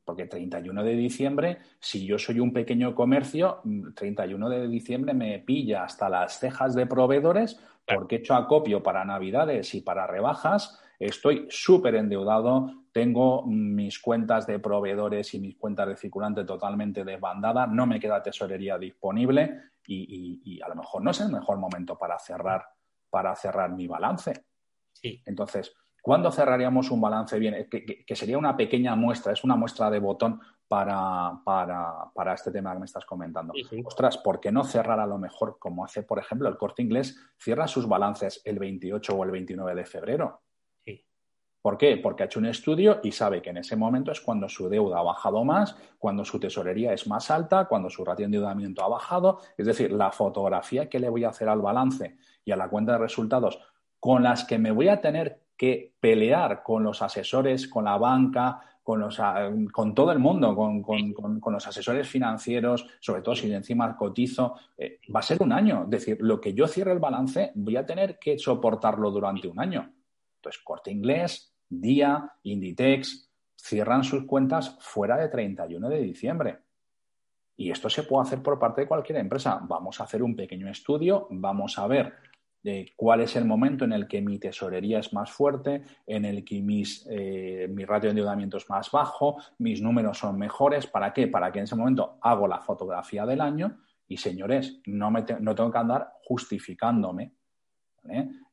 Porque 0.04 0.26
31 0.26 0.84
de 0.84 0.96
diciembre, 0.96 1.58
si 1.80 2.06
yo 2.06 2.18
soy 2.18 2.40
un 2.40 2.54
pequeño 2.54 2.96
comercio, 2.96 3.62
31 3.96 4.50
de 4.50 4.68
diciembre 4.68 5.14
me 5.14 5.40
pilla 5.40 5.84
hasta 5.84 6.10
las 6.10 6.40
cejas 6.40 6.74
de 6.76 6.88
proveedores 6.88 7.60
porque 7.86 8.16
he 8.16 8.20
hecho 8.20 8.36
acopio 8.36 8.82
para 8.82 9.06
Navidades 9.06 9.74
y 9.76 9.82
para 9.82 10.08
rebajas, 10.08 10.82
estoy 11.00 11.48
súper 11.50 11.96
endeudado, 11.96 12.84
tengo 12.92 13.46
mis 13.46 14.00
cuentas 14.00 14.48
de 14.48 14.60
proveedores 14.60 15.34
y 15.34 15.40
mis 15.40 15.56
cuentas 15.56 15.88
de 15.88 15.98
circulante 15.98 16.44
totalmente 16.46 17.06
desbandadas, 17.06 17.70
no 17.70 17.86
me 17.86 18.00
queda 18.00 18.24
tesorería 18.24 18.78
disponible 18.78 19.62
y 19.86 20.60
a 20.62 20.68
lo 20.68 20.76
mejor 20.76 21.02
no 21.02 21.12
es 21.12 21.22
el 21.22 21.32
mejor 21.32 21.58
momento 21.60 21.98
para 21.98 22.20
cerrar 22.20 22.77
para 23.10 23.36
cerrar 23.36 23.72
mi 23.72 23.88
balance. 23.88 24.46
Sí. 24.94 25.22
Entonces, 25.26 25.74
¿cuándo 26.02 26.32
cerraríamos 26.32 26.92
un 26.92 27.02
balance 27.02 27.38
bien? 27.40 27.68
Que, 27.70 28.16
sería 28.16 28.38
una 28.38 28.56
pequeña 28.56 28.96
muestra, 28.96 29.34
es 29.34 29.44
una 29.44 29.56
muestra 29.56 29.90
de 29.90 30.00
botón 30.00 30.40
para, 30.68 31.40
para, 31.46 32.34
este 32.34 32.52
tema 32.52 32.74
que 32.74 32.80
me 32.80 32.86
estás 32.86 33.06
comentando. 33.06 33.54
Ostras, 33.86 34.18
¿por 34.18 34.40
qué 34.40 34.52
no 34.52 34.64
cerrar 34.64 35.00
a 35.00 35.08
lo 35.08 35.18
mejor 35.18 35.58
como 35.60 35.86
hace, 35.86 36.04
por 36.04 36.20
ejemplo, 36.20 36.50
el 36.50 36.58
corte 36.58 36.82
inglés? 36.82 37.18
Cierra 37.38 37.68
sus 37.68 37.88
balances 37.88 38.42
el 38.44 38.60
28 38.60 39.14
o 39.14 39.24
el 39.24 39.32
29 39.32 39.76
de 39.76 39.86
febrero. 39.86 40.42
¿Por 41.62 41.78
qué? 41.78 41.98
Porque 41.98 42.24
ha 42.24 42.26
hecho 42.28 42.40
un 42.40 42.46
estudio 42.46 43.00
y 43.04 43.12
sabe 43.12 43.42
que 43.42 43.50
en 43.50 43.58
ese 43.58 43.76
momento 43.76 44.12
es 44.12 44.22
cuando 44.22 44.48
su 44.48 44.70
deuda 44.70 45.00
ha 45.00 45.04
bajado 45.04 45.44
más, 45.44 45.76
cuando 45.98 46.24
su 46.24 46.40
tesorería 46.40 46.94
es 46.94 47.08
más 47.08 47.30
alta, 47.30 47.66
cuando 47.66 47.90
su 47.90 48.06
ratio 48.06 48.24
de 48.24 48.38
endeudamiento 48.38 48.84
ha 48.84 48.88
bajado. 48.88 49.40
Es 49.58 49.66
decir, 49.66 49.92
la 49.92 50.12
fotografía 50.12 50.88
que 50.88 51.00
le 51.00 51.10
voy 51.10 51.24
a 51.24 51.30
hacer 51.30 51.50
al 51.50 51.62
balance 51.62 52.18
y 52.46 52.52
a 52.52 52.56
la 52.56 52.70
cuenta 52.70 52.94
de 52.94 53.00
resultados 53.00 53.60
con 54.00 54.24
las 54.24 54.46
que 54.46 54.60
me 54.60 54.72
voy 54.72 54.88
a 54.88 55.02
tener 55.02 55.42
que 55.58 55.96
pelear 56.00 56.62
con 56.64 56.84
los 56.84 57.02
asesores, 57.02 57.68
con 57.68 57.86
la 57.86 57.98
banca, 57.98 58.62
con, 58.84 59.02
los, 59.02 59.20
con 59.74 59.94
todo 59.94 60.14
el 60.14 60.20
mundo, 60.20 60.56
con, 60.56 61.42
los 61.54 61.68
asesores 61.68 62.08
financieros, 62.08 62.88
sobre 63.02 63.22
todo 63.22 63.36
si 63.36 63.50
de 63.50 63.56
encima 63.56 63.98
cotizo, 63.98 64.56
eh, 64.78 65.02
va 65.14 65.20
a 65.20 65.24
ser 65.24 65.42
un 65.42 65.52
año. 65.52 65.84
Es 65.84 65.90
decir, 65.90 66.18
lo 66.22 66.40
que 66.40 66.54
yo 66.54 66.68
cierre 66.68 66.94
el 66.94 67.00
balance 67.00 67.52
voy 67.56 67.76
a 67.76 67.86
tener 67.86 68.18
que 68.18 68.40
soportarlo 68.40 69.12
durante 69.12 69.50
un 69.50 69.60
año. 69.60 69.92
Entonces, 70.38 70.62
corte 70.64 70.92
inglés, 70.92 71.54
Día, 71.70 72.32
Inditex, 72.44 73.30
cierran 73.56 74.04
sus 74.04 74.26
cuentas 74.26 74.78
fuera 74.80 75.18
de 75.18 75.30
31 75.30 75.90
de 75.90 76.02
diciembre. 76.02 76.60
Y 77.58 77.72
esto 77.72 77.90
se 77.90 78.04
puede 78.04 78.24
hacer 78.24 78.42
por 78.42 78.60
parte 78.60 78.82
de 78.82 78.88
cualquier 78.88 79.18
empresa. 79.18 79.60
Vamos 79.64 80.00
a 80.00 80.04
hacer 80.04 80.22
un 80.22 80.36
pequeño 80.36 80.70
estudio, 80.70 81.28
vamos 81.32 81.78
a 81.80 81.88
ver 81.88 82.14
de 82.64 82.94
cuál 82.96 83.22
es 83.22 83.36
el 83.36 83.46
momento 83.46 83.86
en 83.86 83.94
el 83.94 84.08
que 84.08 84.22
mi 84.22 84.40
tesorería 84.40 85.00
es 85.00 85.14
más 85.14 85.32
fuerte, 85.32 85.84
en 86.06 86.26
el 86.26 86.44
que 86.44 86.58
eh, 86.58 87.68
mi 87.70 87.86
ratio 87.86 88.08
de 88.08 88.12
endeudamiento 88.12 88.58
es 88.58 88.70
más 88.70 88.92
bajo, 88.92 89.38
mis 89.60 89.82
números 89.82 90.18
son 90.20 90.38
mejores. 90.38 90.86
¿Para 90.86 91.14
qué? 91.14 91.28
Para 91.28 91.52
que 91.52 91.60
en 91.60 91.64
ese 91.64 91.76
momento 91.76 92.18
hago 92.22 92.48
la 92.48 92.60
fotografía 92.60 93.26
del 93.26 93.42
año 93.42 93.78
y, 94.08 94.18
señores, 94.18 94.82
no, 94.86 95.10
me 95.12 95.24
no 95.40 95.56
tengo 95.56 95.72
que 95.72 95.78
andar 95.78 96.14
justificándome. 96.24 97.34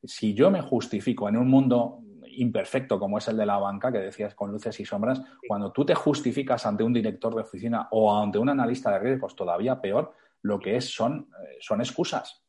Si 0.03 0.33
yo 0.33 0.51
me 0.51 0.61
justifico 0.61 1.29
en 1.29 1.37
un 1.37 1.49
mundo 1.49 1.99
imperfecto 2.37 2.99
como 2.99 3.17
es 3.17 3.27
el 3.27 3.37
de 3.37 3.45
la 3.45 3.57
banca, 3.57 3.91
que 3.91 3.99
decías 3.99 4.35
con 4.35 4.51
luces 4.51 4.79
y 4.79 4.85
sombras, 4.85 5.21
cuando 5.47 5.71
tú 5.71 5.85
te 5.85 5.95
justificas 5.95 6.65
ante 6.65 6.83
un 6.83 6.93
director 6.93 7.33
de 7.33 7.41
oficina 7.41 7.87
o 7.91 8.15
ante 8.15 8.37
un 8.37 8.49
analista 8.49 8.91
de 8.91 8.99
riesgos, 8.99 9.35
todavía 9.35 9.81
peor, 9.81 10.13
lo 10.41 10.59
que 10.59 10.77
es 10.77 10.93
son, 10.93 11.29
eh, 11.43 11.57
son 11.59 11.81
excusas. 11.81 12.43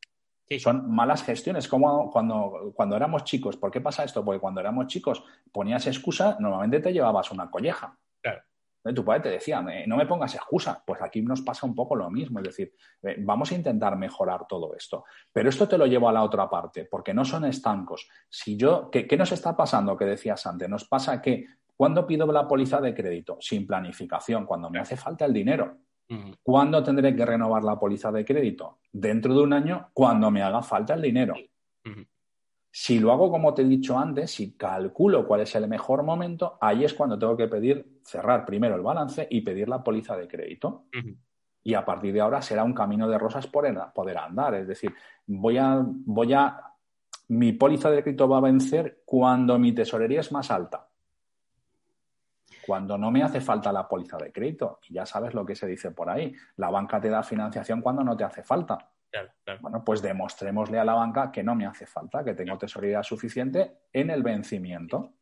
Son 0.60 0.88
malas 0.88 1.24
gestiones, 1.24 1.66
como 1.66 2.08
cuando, 2.10 2.72
cuando 2.74 2.94
éramos 2.94 3.24
chicos. 3.24 3.56
¿Por 3.56 3.72
qué 3.72 3.80
pasa 3.80 4.04
esto? 4.04 4.24
Porque 4.24 4.38
cuando 4.38 4.60
éramos 4.60 4.86
chicos 4.86 5.24
ponías 5.50 5.88
excusa, 5.88 6.36
normalmente 6.38 6.78
te 6.78 6.92
llevabas 6.92 7.32
una 7.32 7.50
colleja. 7.50 7.98
Tu 8.94 9.04
padre 9.04 9.20
te 9.20 9.28
decía, 9.30 9.64
no 9.86 9.96
me 9.96 10.06
pongas 10.06 10.34
excusas. 10.34 10.78
Pues 10.86 11.00
aquí 11.02 11.22
nos 11.22 11.42
pasa 11.42 11.66
un 11.66 11.74
poco 11.74 11.96
lo 11.96 12.10
mismo. 12.10 12.40
Es 12.40 12.46
decir, 12.46 12.72
eh, 13.02 13.16
vamos 13.20 13.50
a 13.52 13.54
intentar 13.54 13.96
mejorar 13.96 14.46
todo 14.48 14.74
esto. 14.74 15.04
Pero 15.32 15.48
esto 15.48 15.68
te 15.68 15.78
lo 15.78 15.86
llevo 15.86 16.08
a 16.08 16.12
la 16.12 16.22
otra 16.22 16.48
parte, 16.48 16.84
porque 16.84 17.14
no 17.14 17.24
son 17.24 17.44
estancos. 17.44 18.08
Si 18.28 18.56
yo, 18.56 18.90
¿qué, 18.90 19.06
qué 19.06 19.16
nos 19.16 19.32
está 19.32 19.56
pasando 19.56 19.96
que 19.96 20.04
decías 20.04 20.46
antes? 20.46 20.68
Nos 20.68 20.86
pasa 20.86 21.20
que 21.20 21.46
cuando 21.76 22.06
pido 22.06 22.26
la 22.32 22.48
póliza 22.48 22.80
de 22.80 22.94
crédito? 22.94 23.36
Sin 23.40 23.66
planificación, 23.66 24.46
cuando 24.46 24.70
me 24.70 24.78
hace 24.78 24.96
falta 24.96 25.26
el 25.26 25.32
dinero. 25.32 25.76
¿Cuándo 26.42 26.82
tendré 26.82 27.14
que 27.14 27.26
renovar 27.26 27.64
la 27.64 27.78
póliza 27.78 28.12
de 28.12 28.24
crédito? 28.24 28.78
Dentro 28.92 29.34
de 29.34 29.40
un 29.42 29.52
año, 29.52 29.90
cuando 29.92 30.30
me 30.30 30.42
haga 30.42 30.62
falta 30.62 30.94
el 30.94 31.02
dinero. 31.02 31.34
Si 32.78 32.98
lo 32.98 33.10
hago 33.10 33.30
como 33.30 33.54
te 33.54 33.62
he 33.62 33.64
dicho 33.64 33.98
antes, 33.98 34.32
si 34.32 34.52
calculo 34.52 35.26
cuál 35.26 35.40
es 35.40 35.54
el 35.54 35.66
mejor 35.66 36.02
momento, 36.02 36.58
ahí 36.60 36.84
es 36.84 36.92
cuando 36.92 37.18
tengo 37.18 37.34
que 37.34 37.48
pedir 37.48 38.02
cerrar 38.04 38.44
primero 38.44 38.74
el 38.74 38.82
balance 38.82 39.26
y 39.30 39.40
pedir 39.40 39.66
la 39.66 39.82
póliza 39.82 40.14
de 40.14 40.28
crédito. 40.28 40.84
Y 41.62 41.72
a 41.72 41.86
partir 41.86 42.12
de 42.12 42.20
ahora 42.20 42.42
será 42.42 42.64
un 42.64 42.74
camino 42.74 43.08
de 43.08 43.16
rosas 43.16 43.46
por 43.46 43.64
poder 43.94 44.18
andar. 44.18 44.56
Es 44.56 44.68
decir, 44.68 44.94
voy 45.26 45.56
a, 45.56 45.82
voy 45.82 46.34
a, 46.34 46.60
mi 47.28 47.52
póliza 47.52 47.90
de 47.90 48.02
crédito 48.02 48.28
va 48.28 48.36
a 48.36 48.42
vencer 48.42 49.00
cuando 49.06 49.58
mi 49.58 49.72
tesorería 49.72 50.20
es 50.20 50.30
más 50.30 50.50
alta. 50.50 50.86
Cuando 52.66 52.98
no 52.98 53.10
me 53.10 53.22
hace 53.22 53.40
falta 53.40 53.72
la 53.72 53.88
póliza 53.88 54.18
de 54.18 54.30
crédito. 54.30 54.80
Y 54.90 54.92
ya 54.92 55.06
sabes 55.06 55.32
lo 55.32 55.46
que 55.46 55.54
se 55.54 55.66
dice 55.66 55.92
por 55.92 56.10
ahí. 56.10 56.30
La 56.56 56.68
banca 56.68 57.00
te 57.00 57.08
da 57.08 57.22
financiación 57.22 57.80
cuando 57.80 58.04
no 58.04 58.14
te 58.14 58.24
hace 58.24 58.42
falta. 58.42 58.90
Bueno, 59.60 59.84
pues 59.84 60.02
demostrémosle 60.02 60.78
a 60.78 60.84
la 60.84 60.94
banca 60.94 61.30
que 61.30 61.42
no 61.42 61.54
me 61.54 61.66
hace 61.66 61.86
falta, 61.86 62.24
que 62.24 62.34
tengo 62.34 62.58
tesorería 62.58 63.02
suficiente 63.02 63.78
en 63.92 64.10
el 64.10 64.22
vencimiento. 64.22 65.14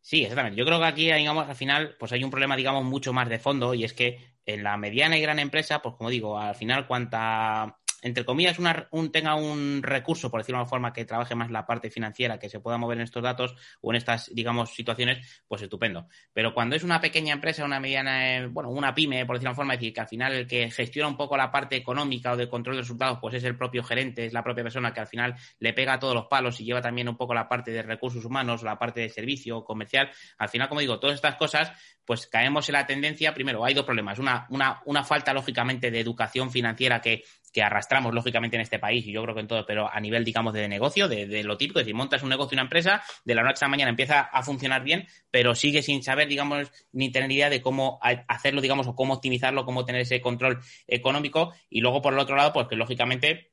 Sí, 0.00 0.22
exactamente. 0.22 0.58
Yo 0.58 0.66
creo 0.66 0.78
que 0.78 0.84
aquí, 0.84 1.12
digamos, 1.12 1.48
al 1.48 1.56
final, 1.56 1.96
pues 1.98 2.12
hay 2.12 2.22
un 2.22 2.30
problema, 2.30 2.56
digamos, 2.56 2.84
mucho 2.84 3.12
más 3.12 3.28
de 3.28 3.38
fondo 3.38 3.72
y 3.72 3.84
es 3.84 3.94
que 3.94 4.18
en 4.44 4.62
la 4.62 4.76
mediana 4.76 5.16
y 5.16 5.22
gran 5.22 5.38
empresa, 5.38 5.80
pues 5.80 5.94
como 5.94 6.10
digo, 6.10 6.38
al 6.38 6.54
final, 6.54 6.86
cuanta 6.86 7.78
entre 8.04 8.26
comillas, 8.26 8.58
un, 8.90 9.10
tenga 9.10 9.34
un 9.34 9.82
recurso, 9.82 10.30
por 10.30 10.40
decirlo 10.40 10.58
de 10.58 10.62
una 10.64 10.68
forma, 10.68 10.92
que 10.92 11.06
trabaje 11.06 11.34
más 11.34 11.50
la 11.50 11.64
parte 11.64 11.90
financiera, 11.90 12.38
que 12.38 12.50
se 12.50 12.60
pueda 12.60 12.76
mover 12.76 12.98
en 12.98 13.04
estos 13.04 13.22
datos 13.22 13.56
o 13.80 13.92
en 13.92 13.96
estas, 13.96 14.30
digamos, 14.34 14.74
situaciones, 14.74 15.42
pues 15.48 15.62
estupendo. 15.62 16.06
Pero 16.34 16.52
cuando 16.52 16.76
es 16.76 16.84
una 16.84 17.00
pequeña 17.00 17.32
empresa, 17.32 17.64
una 17.64 17.80
mediana, 17.80 18.36
eh, 18.36 18.46
bueno, 18.46 18.68
una 18.68 18.94
pyme, 18.94 19.24
por 19.24 19.36
decirlo 19.36 19.48
de 19.48 19.52
una 19.52 19.56
forma, 19.56 19.74
es 19.74 19.80
decir, 19.80 19.94
que 19.94 20.00
al 20.02 20.08
final 20.08 20.34
el 20.34 20.46
que 20.46 20.70
gestiona 20.70 21.08
un 21.08 21.16
poco 21.16 21.34
la 21.38 21.50
parte 21.50 21.76
económica 21.76 22.32
o 22.32 22.36
de 22.36 22.46
control 22.46 22.76
de 22.76 22.82
resultados, 22.82 23.18
pues 23.22 23.32
es 23.34 23.44
el 23.44 23.56
propio 23.56 23.82
gerente, 23.82 24.26
es 24.26 24.34
la 24.34 24.44
propia 24.44 24.64
persona 24.64 24.92
que 24.92 25.00
al 25.00 25.06
final 25.06 25.34
le 25.58 25.72
pega 25.72 25.98
todos 25.98 26.14
los 26.14 26.26
palos 26.26 26.60
y 26.60 26.64
lleva 26.66 26.82
también 26.82 27.08
un 27.08 27.16
poco 27.16 27.32
la 27.32 27.48
parte 27.48 27.70
de 27.70 27.80
recursos 27.80 28.22
humanos, 28.26 28.62
la 28.62 28.78
parte 28.78 29.00
de 29.00 29.08
servicio 29.08 29.64
comercial. 29.64 30.10
Al 30.36 30.50
final, 30.50 30.68
como 30.68 30.82
digo, 30.82 31.00
todas 31.00 31.16
estas 31.16 31.36
cosas, 31.36 31.72
pues 32.04 32.26
caemos 32.26 32.68
en 32.68 32.74
la 32.74 32.86
tendencia, 32.86 33.32
primero, 33.32 33.64
hay 33.64 33.72
dos 33.72 33.86
problemas. 33.86 34.18
Una, 34.18 34.46
una, 34.50 34.82
una 34.84 35.04
falta, 35.04 35.32
lógicamente, 35.32 35.90
de 35.90 36.00
educación 36.00 36.50
financiera 36.50 37.00
que 37.00 37.24
que 37.54 37.62
arrastramos 37.62 38.12
lógicamente 38.12 38.56
en 38.56 38.62
este 38.62 38.80
país 38.80 39.06
y 39.06 39.12
yo 39.12 39.22
creo 39.22 39.34
que 39.36 39.40
en 39.42 39.46
todo, 39.46 39.64
pero 39.64 39.88
a 39.88 40.00
nivel, 40.00 40.24
digamos, 40.24 40.52
de 40.52 40.66
negocio, 40.66 41.06
de, 41.06 41.44
lo 41.44 41.56
típico, 41.56 41.78
es 41.78 41.86
decir, 41.86 41.94
montas 41.94 42.24
un 42.24 42.28
negocio, 42.28 42.56
una 42.56 42.62
empresa, 42.62 43.04
de 43.24 43.34
la 43.36 43.44
noche 43.44 43.64
a 43.64 43.66
la 43.66 43.70
mañana 43.70 43.90
empieza 43.90 44.22
a 44.22 44.42
funcionar 44.42 44.82
bien, 44.82 45.06
pero 45.30 45.54
sigue 45.54 45.80
sin 45.80 46.02
saber, 46.02 46.26
digamos, 46.26 46.72
ni 46.90 47.12
tener 47.12 47.30
idea 47.30 47.48
de 47.48 47.62
cómo 47.62 48.00
hacerlo, 48.02 48.60
digamos, 48.60 48.88
o 48.88 48.96
cómo 48.96 49.14
optimizarlo, 49.14 49.64
cómo 49.64 49.84
tener 49.84 50.00
ese 50.00 50.20
control 50.20 50.58
económico. 50.88 51.54
Y 51.70 51.80
luego, 51.80 52.02
por 52.02 52.12
el 52.12 52.18
otro 52.18 52.34
lado, 52.34 52.52
pues 52.52 52.66
que 52.66 52.74
lógicamente 52.74 53.52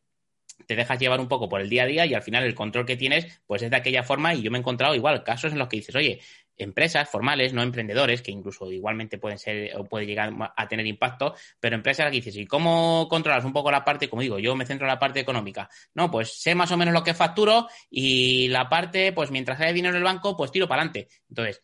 te 0.65 0.75
dejas 0.75 0.99
llevar 0.99 1.19
un 1.19 1.27
poco 1.27 1.47
por 1.47 1.61
el 1.61 1.69
día 1.69 1.83
a 1.83 1.87
día 1.87 2.05
y 2.07 2.15
al 2.15 2.23
final 2.23 2.43
el 2.43 2.55
control 2.55 2.85
que 2.85 2.95
tienes 2.95 3.41
pues 3.47 3.61
es 3.63 3.71
de 3.71 3.77
aquella 3.77 4.03
forma 4.03 4.35
y 4.35 4.43
yo 4.43 4.51
me 4.51 4.57
he 4.57 4.61
encontrado 4.61 4.93
igual 4.93 5.23
casos 5.23 5.51
en 5.51 5.59
los 5.59 5.67
que 5.67 5.77
dices, 5.77 5.95
oye, 5.95 6.19
empresas 6.63 7.09
formales, 7.09 7.53
no 7.53 7.61
emprendedores, 7.61 8.21
que 8.21 8.31
incluso 8.31 8.71
igualmente 8.71 9.17
pueden 9.17 9.37
ser 9.37 9.75
o 9.77 9.85
puede 9.85 10.05
llegar 10.05 10.33
a 10.55 10.67
tener 10.67 10.85
impacto, 10.85 11.35
pero 11.59 11.75
empresas 11.75 12.05
que 12.05 12.17
dices, 12.17 12.35
¿y 12.37 12.45
cómo 12.45 13.07
controlas 13.09 13.45
un 13.45 13.53
poco 13.53 13.71
la 13.71 13.85
parte, 13.85 14.09
como 14.09 14.21
digo, 14.21 14.39
yo 14.39 14.55
me 14.55 14.65
centro 14.65 14.85
en 14.85 14.93
la 14.93 14.99
parte 14.99 15.19
económica? 15.19 15.69
No, 15.93 16.09
pues 16.09 16.41
sé 16.41 16.55
más 16.55 16.71
o 16.71 16.77
menos 16.77 16.93
lo 16.93 17.03
que 17.03 17.13
facturo 17.13 17.67
y 17.89 18.47
la 18.49 18.69
parte, 18.69 19.11
pues 19.13 19.31
mientras 19.31 19.59
haya 19.59 19.73
dinero 19.73 19.95
en 19.95 19.99
el 19.99 20.03
banco, 20.03 20.35
pues 20.35 20.51
tiro 20.51 20.67
para 20.67 20.81
adelante. 20.81 21.07
Entonces, 21.29 21.61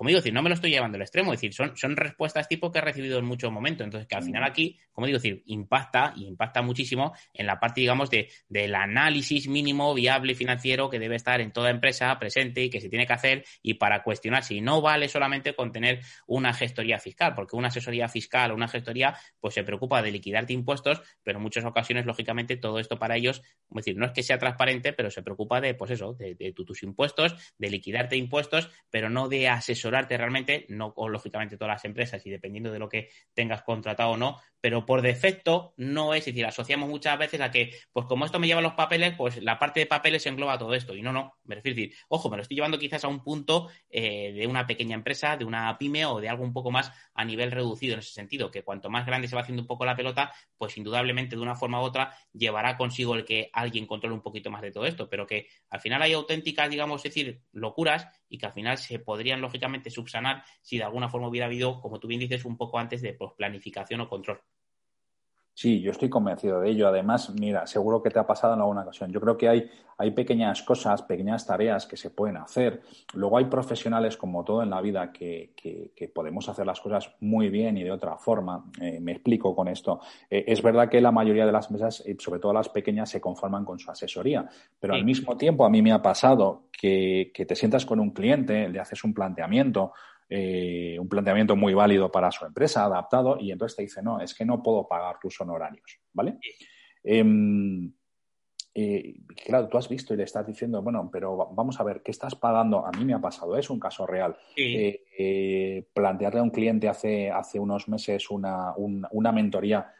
como 0.00 0.08
digo, 0.08 0.20
decir, 0.20 0.32
no 0.32 0.40
me 0.40 0.48
lo 0.48 0.54
estoy 0.54 0.70
llevando 0.70 0.96
al 0.96 1.02
extremo, 1.02 1.30
es 1.34 1.42
decir, 1.42 1.52
son, 1.52 1.76
son 1.76 1.94
respuestas 1.94 2.48
tipo 2.48 2.72
que 2.72 2.78
he 2.78 2.80
recibido 2.80 3.18
en 3.18 3.26
muchos 3.26 3.52
momentos. 3.52 3.84
Entonces, 3.84 4.08
que 4.08 4.16
al 4.16 4.22
final 4.22 4.44
aquí, 4.44 4.78
como 4.92 5.06
digo, 5.06 5.18
decir, 5.18 5.42
impacta 5.44 6.14
y 6.16 6.26
impacta 6.26 6.62
muchísimo 6.62 7.12
en 7.34 7.46
la 7.46 7.60
parte, 7.60 7.82
digamos, 7.82 8.08
de, 8.08 8.30
del 8.48 8.74
análisis 8.76 9.46
mínimo 9.46 9.92
viable 9.92 10.34
financiero 10.34 10.88
que 10.88 10.98
debe 10.98 11.16
estar 11.16 11.42
en 11.42 11.52
toda 11.52 11.68
empresa 11.68 12.18
presente 12.18 12.64
y 12.64 12.70
que 12.70 12.80
se 12.80 12.88
tiene 12.88 13.06
que 13.06 13.12
hacer 13.12 13.44
y 13.60 13.74
para 13.74 14.02
cuestionar 14.02 14.42
si 14.42 14.62
no 14.62 14.80
vale 14.80 15.06
solamente 15.06 15.54
con 15.54 15.70
tener 15.70 16.00
una 16.26 16.54
gestoría 16.54 16.98
fiscal, 16.98 17.34
porque 17.34 17.54
una 17.54 17.68
asesoría 17.68 18.08
fiscal 18.08 18.52
o 18.52 18.54
una 18.54 18.68
gestoría, 18.68 19.18
pues 19.38 19.52
se 19.52 19.64
preocupa 19.64 20.00
de 20.00 20.12
liquidarte 20.12 20.54
impuestos, 20.54 21.02
pero 21.22 21.36
en 21.36 21.42
muchas 21.42 21.66
ocasiones, 21.66 22.06
lógicamente, 22.06 22.56
todo 22.56 22.78
esto 22.78 22.98
para 22.98 23.16
ellos, 23.16 23.42
es 23.68 23.76
decir, 23.76 23.98
no 23.98 24.06
es 24.06 24.12
que 24.12 24.22
sea 24.22 24.38
transparente, 24.38 24.94
pero 24.94 25.10
se 25.10 25.22
preocupa 25.22 25.60
de, 25.60 25.74
pues 25.74 25.90
eso, 25.90 26.14
de, 26.14 26.36
de 26.36 26.54
tus 26.54 26.82
impuestos, 26.84 27.34
de 27.58 27.68
liquidarte 27.68 28.16
impuestos, 28.16 28.70
pero 28.88 29.10
no 29.10 29.28
de 29.28 29.46
realmente, 30.16 30.66
no 30.68 30.92
o, 30.96 31.08
lógicamente 31.08 31.56
todas 31.56 31.74
las 31.74 31.84
empresas 31.84 32.24
y 32.26 32.30
dependiendo 32.30 32.70
de 32.70 32.78
lo 32.78 32.88
que 32.88 33.08
tengas 33.34 33.62
contratado 33.62 34.10
o 34.10 34.16
no, 34.16 34.38
pero 34.60 34.86
por 34.86 35.02
defecto 35.02 35.74
no 35.76 36.14
es, 36.14 36.20
es 36.20 36.26
decir, 36.26 36.46
asociamos 36.46 36.88
muchas 36.88 37.18
veces 37.18 37.40
a 37.40 37.50
que, 37.50 37.74
pues 37.92 38.06
como 38.06 38.24
esto 38.24 38.38
me 38.38 38.46
lleva 38.46 38.60
los 38.60 38.74
papeles, 38.74 39.14
pues 39.16 39.42
la 39.42 39.58
parte 39.58 39.80
de 39.80 39.86
papeles 39.86 40.26
engloba 40.26 40.58
todo 40.58 40.74
esto. 40.74 40.94
Y 40.94 41.02
no, 41.02 41.12
no, 41.12 41.34
me 41.44 41.54
refiero 41.54 41.74
a 41.74 41.80
decir, 41.80 41.96
ojo, 42.08 42.28
me 42.30 42.36
lo 42.36 42.42
estoy 42.42 42.56
llevando 42.56 42.78
quizás 42.78 43.04
a 43.04 43.08
un 43.08 43.22
punto 43.22 43.68
eh, 43.88 44.32
de 44.32 44.46
una 44.46 44.66
pequeña 44.66 44.94
empresa, 44.94 45.36
de 45.36 45.44
una 45.44 45.76
pyme 45.78 46.04
o 46.06 46.20
de 46.20 46.28
algo 46.28 46.44
un 46.44 46.52
poco 46.52 46.70
más 46.70 46.92
a 47.14 47.24
nivel 47.24 47.50
reducido 47.50 47.94
en 47.94 48.00
ese 48.00 48.12
sentido, 48.12 48.50
que 48.50 48.62
cuanto 48.62 48.90
más 48.90 49.06
grande 49.06 49.28
se 49.28 49.34
va 49.34 49.42
haciendo 49.42 49.62
un 49.62 49.66
poco 49.66 49.84
la 49.84 49.96
pelota, 49.96 50.32
pues 50.56 50.76
indudablemente 50.76 51.36
de 51.36 51.42
una 51.42 51.56
forma 51.56 51.80
u 51.80 51.84
otra 51.84 52.14
llevará 52.32 52.76
consigo 52.76 53.14
el 53.14 53.24
que 53.24 53.50
alguien 53.52 53.86
controle 53.86 54.14
un 54.14 54.22
poquito 54.22 54.50
más 54.50 54.62
de 54.62 54.72
todo 54.72 54.86
esto, 54.86 55.08
pero 55.08 55.26
que 55.26 55.48
al 55.70 55.80
final 55.80 56.02
hay 56.02 56.12
auténticas, 56.12 56.70
digamos, 56.70 57.04
es 57.04 57.14
decir, 57.14 57.42
locuras 57.52 58.06
y 58.28 58.38
que 58.38 58.46
al 58.46 58.52
final 58.52 58.78
se 58.78 58.98
podrían 58.98 59.40
lógicamente 59.40 59.90
subsanar 59.90 60.44
si 60.62 60.78
de 60.78 60.84
alguna 60.84 61.08
forma 61.08 61.28
hubiera 61.28 61.46
habido, 61.46 61.80
como 61.80 61.98
tú 61.98 62.08
bien 62.08 62.20
dices, 62.20 62.44
un 62.44 62.56
poco 62.56 62.78
antes 62.78 63.02
de 63.02 63.14
pues, 63.14 63.32
planificación 63.36 64.00
o 64.00 64.08
control. 64.08 64.40
Sí, 65.60 65.82
yo 65.82 65.90
estoy 65.90 66.08
convencido 66.08 66.58
de 66.58 66.70
ello. 66.70 66.88
Además, 66.88 67.34
mira, 67.38 67.66
seguro 67.66 68.02
que 68.02 68.08
te 68.08 68.18
ha 68.18 68.26
pasado 68.26 68.54
en 68.54 68.60
alguna 68.60 68.80
ocasión. 68.80 69.12
Yo 69.12 69.20
creo 69.20 69.36
que 69.36 69.46
hay, 69.46 69.70
hay 69.98 70.10
pequeñas 70.12 70.62
cosas, 70.62 71.02
pequeñas 71.02 71.46
tareas 71.46 71.84
que 71.84 71.98
se 71.98 72.08
pueden 72.08 72.38
hacer. 72.38 72.80
Luego 73.12 73.36
hay 73.36 73.44
profesionales, 73.44 74.16
como 74.16 74.42
todo 74.42 74.62
en 74.62 74.70
la 74.70 74.80
vida, 74.80 75.12
que, 75.12 75.52
que, 75.54 76.08
podemos 76.08 76.48
hacer 76.48 76.64
las 76.64 76.80
cosas 76.80 77.14
muy 77.20 77.50
bien 77.50 77.76
y 77.76 77.82
de 77.82 77.92
otra 77.92 78.16
forma. 78.16 78.64
Eh, 78.80 79.00
me 79.00 79.12
explico 79.12 79.54
con 79.54 79.68
esto. 79.68 80.00
Eh, 80.30 80.44
es 80.46 80.62
verdad 80.62 80.88
que 80.88 80.98
la 80.98 81.12
mayoría 81.12 81.44
de 81.44 81.52
las 81.52 81.70
mesas, 81.70 82.02
sobre 82.18 82.40
todo 82.40 82.54
las 82.54 82.70
pequeñas, 82.70 83.10
se 83.10 83.20
conforman 83.20 83.66
con 83.66 83.78
su 83.78 83.90
asesoría. 83.90 84.48
Pero 84.80 84.94
al 84.94 85.04
mismo 85.04 85.36
tiempo, 85.36 85.66
a 85.66 85.68
mí 85.68 85.82
me 85.82 85.92
ha 85.92 86.00
pasado 86.00 86.68
que, 86.72 87.32
que 87.34 87.44
te 87.44 87.54
sientas 87.54 87.84
con 87.84 88.00
un 88.00 88.12
cliente, 88.12 88.66
le 88.70 88.80
haces 88.80 89.04
un 89.04 89.12
planteamiento 89.12 89.92
eh, 90.32 90.96
un 91.00 91.08
planteamiento 91.08 91.56
muy 91.56 91.74
válido 91.74 92.08
para 92.08 92.30
su 92.30 92.46
empresa, 92.46 92.84
adaptado, 92.84 93.36
y 93.40 93.50
entonces 93.50 93.74
te 93.74 93.82
dice, 93.82 94.00
no, 94.00 94.20
es 94.20 94.32
que 94.32 94.44
no 94.44 94.62
puedo 94.62 94.86
pagar 94.86 95.18
tus 95.20 95.40
honorarios, 95.40 95.98
¿vale? 96.12 96.38
Em, 97.02 97.92
eh, 98.72 99.16
claro, 99.44 99.68
tú 99.68 99.76
has 99.76 99.88
visto 99.88 100.14
y 100.14 100.16
le 100.16 100.22
estás 100.22 100.46
diciendo, 100.46 100.82
bueno, 100.82 101.10
pero 101.12 101.36
vamos 101.52 101.80
a 101.80 101.82
ver, 101.82 102.02
¿qué 102.04 102.12
estás 102.12 102.36
pagando? 102.36 102.86
A 102.86 102.92
mí 102.92 103.04
me 103.04 103.12
ha 103.12 103.20
pasado, 103.20 103.56
es 103.56 103.70
un 103.70 103.80
caso 103.80 104.06
real. 104.06 104.36
Eh, 104.56 105.88
plantearle 105.92 106.38
a 106.38 106.44
un 106.44 106.50
cliente 106.50 106.88
hace, 106.88 107.28
hace 107.28 107.58
unos 107.58 107.88
meses 107.88 108.30
una, 108.30 108.72
una 108.76 109.32
mentoría 109.32 109.92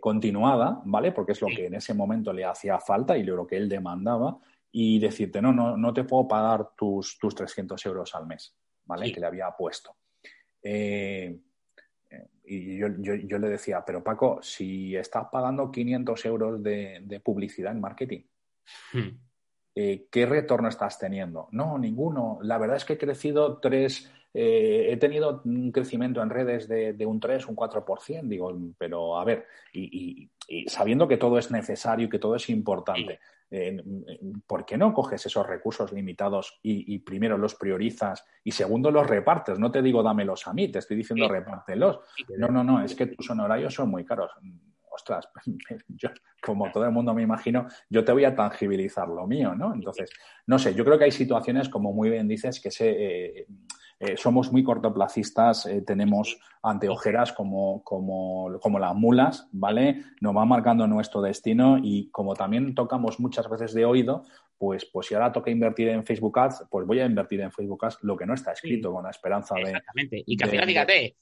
continuada, 0.00 0.80
¿vale? 0.86 1.12
Porque 1.12 1.32
es 1.32 1.40
lo 1.42 1.48
que 1.48 1.66
en 1.66 1.74
ese 1.74 1.92
momento 1.92 2.32
le 2.32 2.46
hacía 2.46 2.80
falta 2.80 3.18
y 3.18 3.22
lo 3.22 3.46
que 3.46 3.58
él 3.58 3.68
demandaba, 3.68 4.38
y 4.72 4.98
decirte, 4.98 5.40
no, 5.40 5.52
no, 5.52 5.76
no 5.76 5.92
te 5.92 6.04
puedo 6.04 6.26
pagar 6.26 6.70
tus, 6.74 7.18
tus 7.18 7.34
300 7.34 7.84
euros 7.86 8.14
al 8.14 8.26
mes. 8.26 8.56
¿Vale? 8.86 9.12
Que 9.12 9.20
le 9.20 9.26
había 9.26 9.50
puesto. 9.50 9.96
Eh, 10.62 11.38
y 12.44 12.78
yo, 12.78 12.88
le 12.88 13.48
decía, 13.48 13.84
pero 13.84 14.02
Paco, 14.02 14.38
si 14.40 14.94
estás 14.96 15.26
pagando 15.30 15.70
500 15.70 16.24
euros 16.26 16.62
de, 16.62 17.20
publicidad 17.24 17.72
en 17.72 17.80
marketing, 17.80 18.22
hmm. 18.92 19.08
eh, 19.74 20.06
¿qué 20.10 20.26
retorno 20.26 20.68
estás 20.68 20.98
teniendo? 20.98 21.48
No, 21.50 21.76
ninguno. 21.76 22.38
La 22.42 22.58
verdad 22.58 22.76
es 22.76 22.84
que 22.84 22.94
he 22.94 22.98
crecido 22.98 23.58
tres, 23.58 24.12
eh, 24.32 24.86
he 24.90 24.96
tenido 24.96 25.42
un 25.44 25.72
crecimiento 25.72 26.22
en 26.22 26.30
redes 26.30 26.68
de, 26.68 27.06
un 27.06 27.18
3, 27.18 27.46
un 27.48 27.56
4%, 27.56 28.28
digo, 28.28 28.56
pero 28.78 29.18
a 29.18 29.24
ver, 29.24 29.46
y, 29.72 30.30
sabiendo 30.68 31.08
que 31.08 31.16
todo 31.16 31.38
es 31.38 31.50
necesario 31.50 32.06
y 32.06 32.10
que 32.10 32.20
todo 32.20 32.36
es 32.36 32.48
importante, 32.48 33.18
¿por 34.46 34.66
qué 34.66 34.76
no 34.76 34.92
coges 34.92 35.24
esos 35.26 35.46
recursos 35.46 35.92
limitados 35.92 36.58
y, 36.62 36.98
primero 37.00 37.38
los 37.38 37.54
priorizas 37.54 38.24
y 38.42 38.50
segundo 38.50 38.90
los 38.90 39.06
repartes? 39.06 39.58
No 39.58 39.70
te 39.70 39.82
digo 39.82 40.02
dámelos 40.02 40.46
a 40.46 40.52
mí, 40.52 40.68
te 40.68 40.80
estoy 40.80 40.96
diciendo 40.96 41.28
repártelos. 41.28 42.00
No, 42.36 42.48
no, 42.48 42.64
no, 42.64 42.82
es 42.82 42.94
que 42.94 43.06
tus 43.06 43.30
honorarios 43.30 43.74
son 43.74 43.90
muy 43.90 44.04
caros. 44.04 44.32
Ostras, 44.90 45.28
yo, 45.88 46.08
como 46.42 46.70
todo 46.72 46.84
el 46.84 46.92
mundo 46.92 47.12
me 47.12 47.22
imagino, 47.22 47.66
yo 47.90 48.04
te 48.04 48.12
voy 48.12 48.24
a 48.24 48.34
tangibilizar 48.34 49.08
lo 49.08 49.26
mío, 49.26 49.54
¿no? 49.54 49.74
Entonces, 49.74 50.10
no 50.46 50.58
sé, 50.58 50.74
yo 50.74 50.84
creo 50.84 50.98
que 50.98 51.04
hay 51.04 51.12
situaciones, 51.12 51.68
como 51.68 51.92
muy 51.92 52.08
bien 52.08 52.26
dices, 52.26 52.60
que 52.60 52.70
se, 52.70 52.90
eh, 52.90 53.46
eh, 53.98 54.16
somos 54.16 54.52
muy 54.52 54.62
cortoplacistas, 54.62 55.64
eh, 55.66 55.80
tenemos 55.80 56.38
anteojeras 56.62 57.32
como, 57.32 57.82
como, 57.82 58.58
como 58.60 58.78
las 58.78 58.94
mulas, 58.94 59.48
¿vale? 59.52 60.02
Nos 60.20 60.36
va 60.36 60.44
marcando 60.44 60.86
nuestro 60.86 61.22
destino 61.22 61.78
y 61.82 62.10
como 62.10 62.34
también 62.34 62.74
tocamos 62.74 63.18
muchas 63.20 63.48
veces 63.48 63.72
de 63.72 63.86
oído, 63.86 64.24
pues, 64.58 64.84
pues 64.92 65.06
si 65.06 65.14
ahora 65.14 65.32
toca 65.32 65.50
invertir 65.50 65.88
en 65.88 66.04
Facebook 66.04 66.38
Ads, 66.38 66.64
pues 66.70 66.86
voy 66.86 67.00
a 67.00 67.06
invertir 67.06 67.40
en 67.40 67.52
Facebook 67.52 67.84
Ads 67.86 67.98
lo 68.02 68.16
que 68.16 68.26
no 68.26 68.34
está 68.34 68.52
escrito, 68.52 68.92
con 68.92 69.04
la 69.04 69.10
esperanza 69.10 69.54
de... 69.54 69.62
Exactamente. 69.62 70.22
Y 70.26 70.36
que 70.36 70.44
al 70.44 70.50
final, 70.50 70.66
fíjate, 70.66 71.16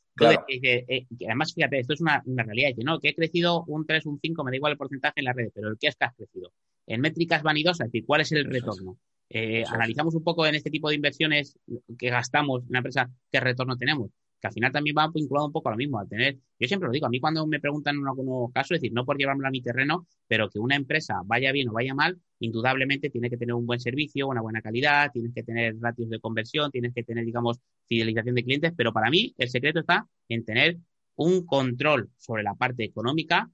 además, 1.26 1.54
fíjate, 1.54 1.78
esto 1.78 1.94
es 1.94 2.00
una, 2.00 2.22
realidad, 2.26 2.70
¿no? 2.84 2.98
Que 2.98 3.10
he 3.10 3.14
crecido 3.14 3.64
un 3.68 3.86
3, 3.86 4.06
un 4.06 4.18
5, 4.20 4.44
me 4.44 4.50
da 4.50 4.56
igual 4.56 4.72
el 4.72 4.78
porcentaje 4.78 5.14
en 5.16 5.24
la 5.24 5.32
red, 5.32 5.50
pero 5.54 5.68
el 5.68 5.78
que 5.78 5.88
es 5.88 5.96
que 5.96 6.04
has 6.06 6.14
crecido. 6.14 6.52
En 6.86 7.00
métricas 7.00 7.42
vanidosas, 7.42 7.86
es 7.86 7.92
decir, 7.92 8.04
¿cuál 8.06 8.20
es 8.20 8.32
el 8.32 8.44
retorno? 8.44 8.98
Eh, 9.28 9.64
analizamos 9.66 10.14
un 10.14 10.22
poco 10.22 10.46
en 10.46 10.54
este 10.54 10.70
tipo 10.70 10.88
de 10.88 10.96
inversiones 10.96 11.58
que 11.98 12.10
gastamos 12.10 12.62
en 12.62 12.68
una 12.68 12.78
empresa 12.78 13.10
qué 13.30 13.40
retorno 13.40 13.76
tenemos, 13.76 14.10
que 14.40 14.46
al 14.46 14.52
final 14.52 14.70
también 14.70 14.94
va 14.96 15.08
vinculado 15.08 15.46
un 15.46 15.52
poco 15.52 15.68
a 15.68 15.72
lo 15.72 15.78
mismo, 15.78 15.98
a 15.98 16.06
tener, 16.06 16.36
yo 16.58 16.68
siempre 16.68 16.86
lo 16.86 16.92
digo, 16.92 17.06
a 17.06 17.08
mí 17.08 17.20
cuando 17.20 17.46
me 17.46 17.58
preguntan 17.58 17.96
en 17.96 18.06
algunos 18.06 18.52
casos, 18.52 18.72
es 18.72 18.82
decir, 18.82 18.92
no 18.92 19.04
por 19.04 19.16
llevármelo 19.16 19.48
a 19.48 19.50
mi 19.50 19.62
terreno, 19.62 20.06
pero 20.28 20.50
que 20.50 20.58
una 20.58 20.76
empresa 20.76 21.22
vaya 21.24 21.50
bien 21.52 21.68
o 21.70 21.72
vaya 21.72 21.94
mal, 21.94 22.20
indudablemente 22.38 23.10
tiene 23.10 23.30
que 23.30 23.36
tener 23.36 23.54
un 23.54 23.66
buen 23.66 23.80
servicio, 23.80 24.28
una 24.28 24.42
buena 24.42 24.60
calidad, 24.60 25.10
tienes 25.12 25.32
que 25.34 25.42
tener 25.42 25.76
ratios 25.80 26.10
de 26.10 26.20
conversión, 26.20 26.70
tienes 26.70 26.92
que 26.94 27.02
tener, 27.02 27.24
digamos, 27.24 27.58
fidelización 27.88 28.34
de 28.34 28.44
clientes, 28.44 28.72
pero 28.76 28.92
para 28.92 29.10
mí 29.10 29.34
el 29.38 29.48
secreto 29.48 29.80
está 29.80 30.06
en 30.28 30.44
tener 30.44 30.78
un 31.16 31.46
control 31.46 32.10
sobre 32.18 32.42
la 32.42 32.54
parte 32.54 32.84
económica 32.84 33.50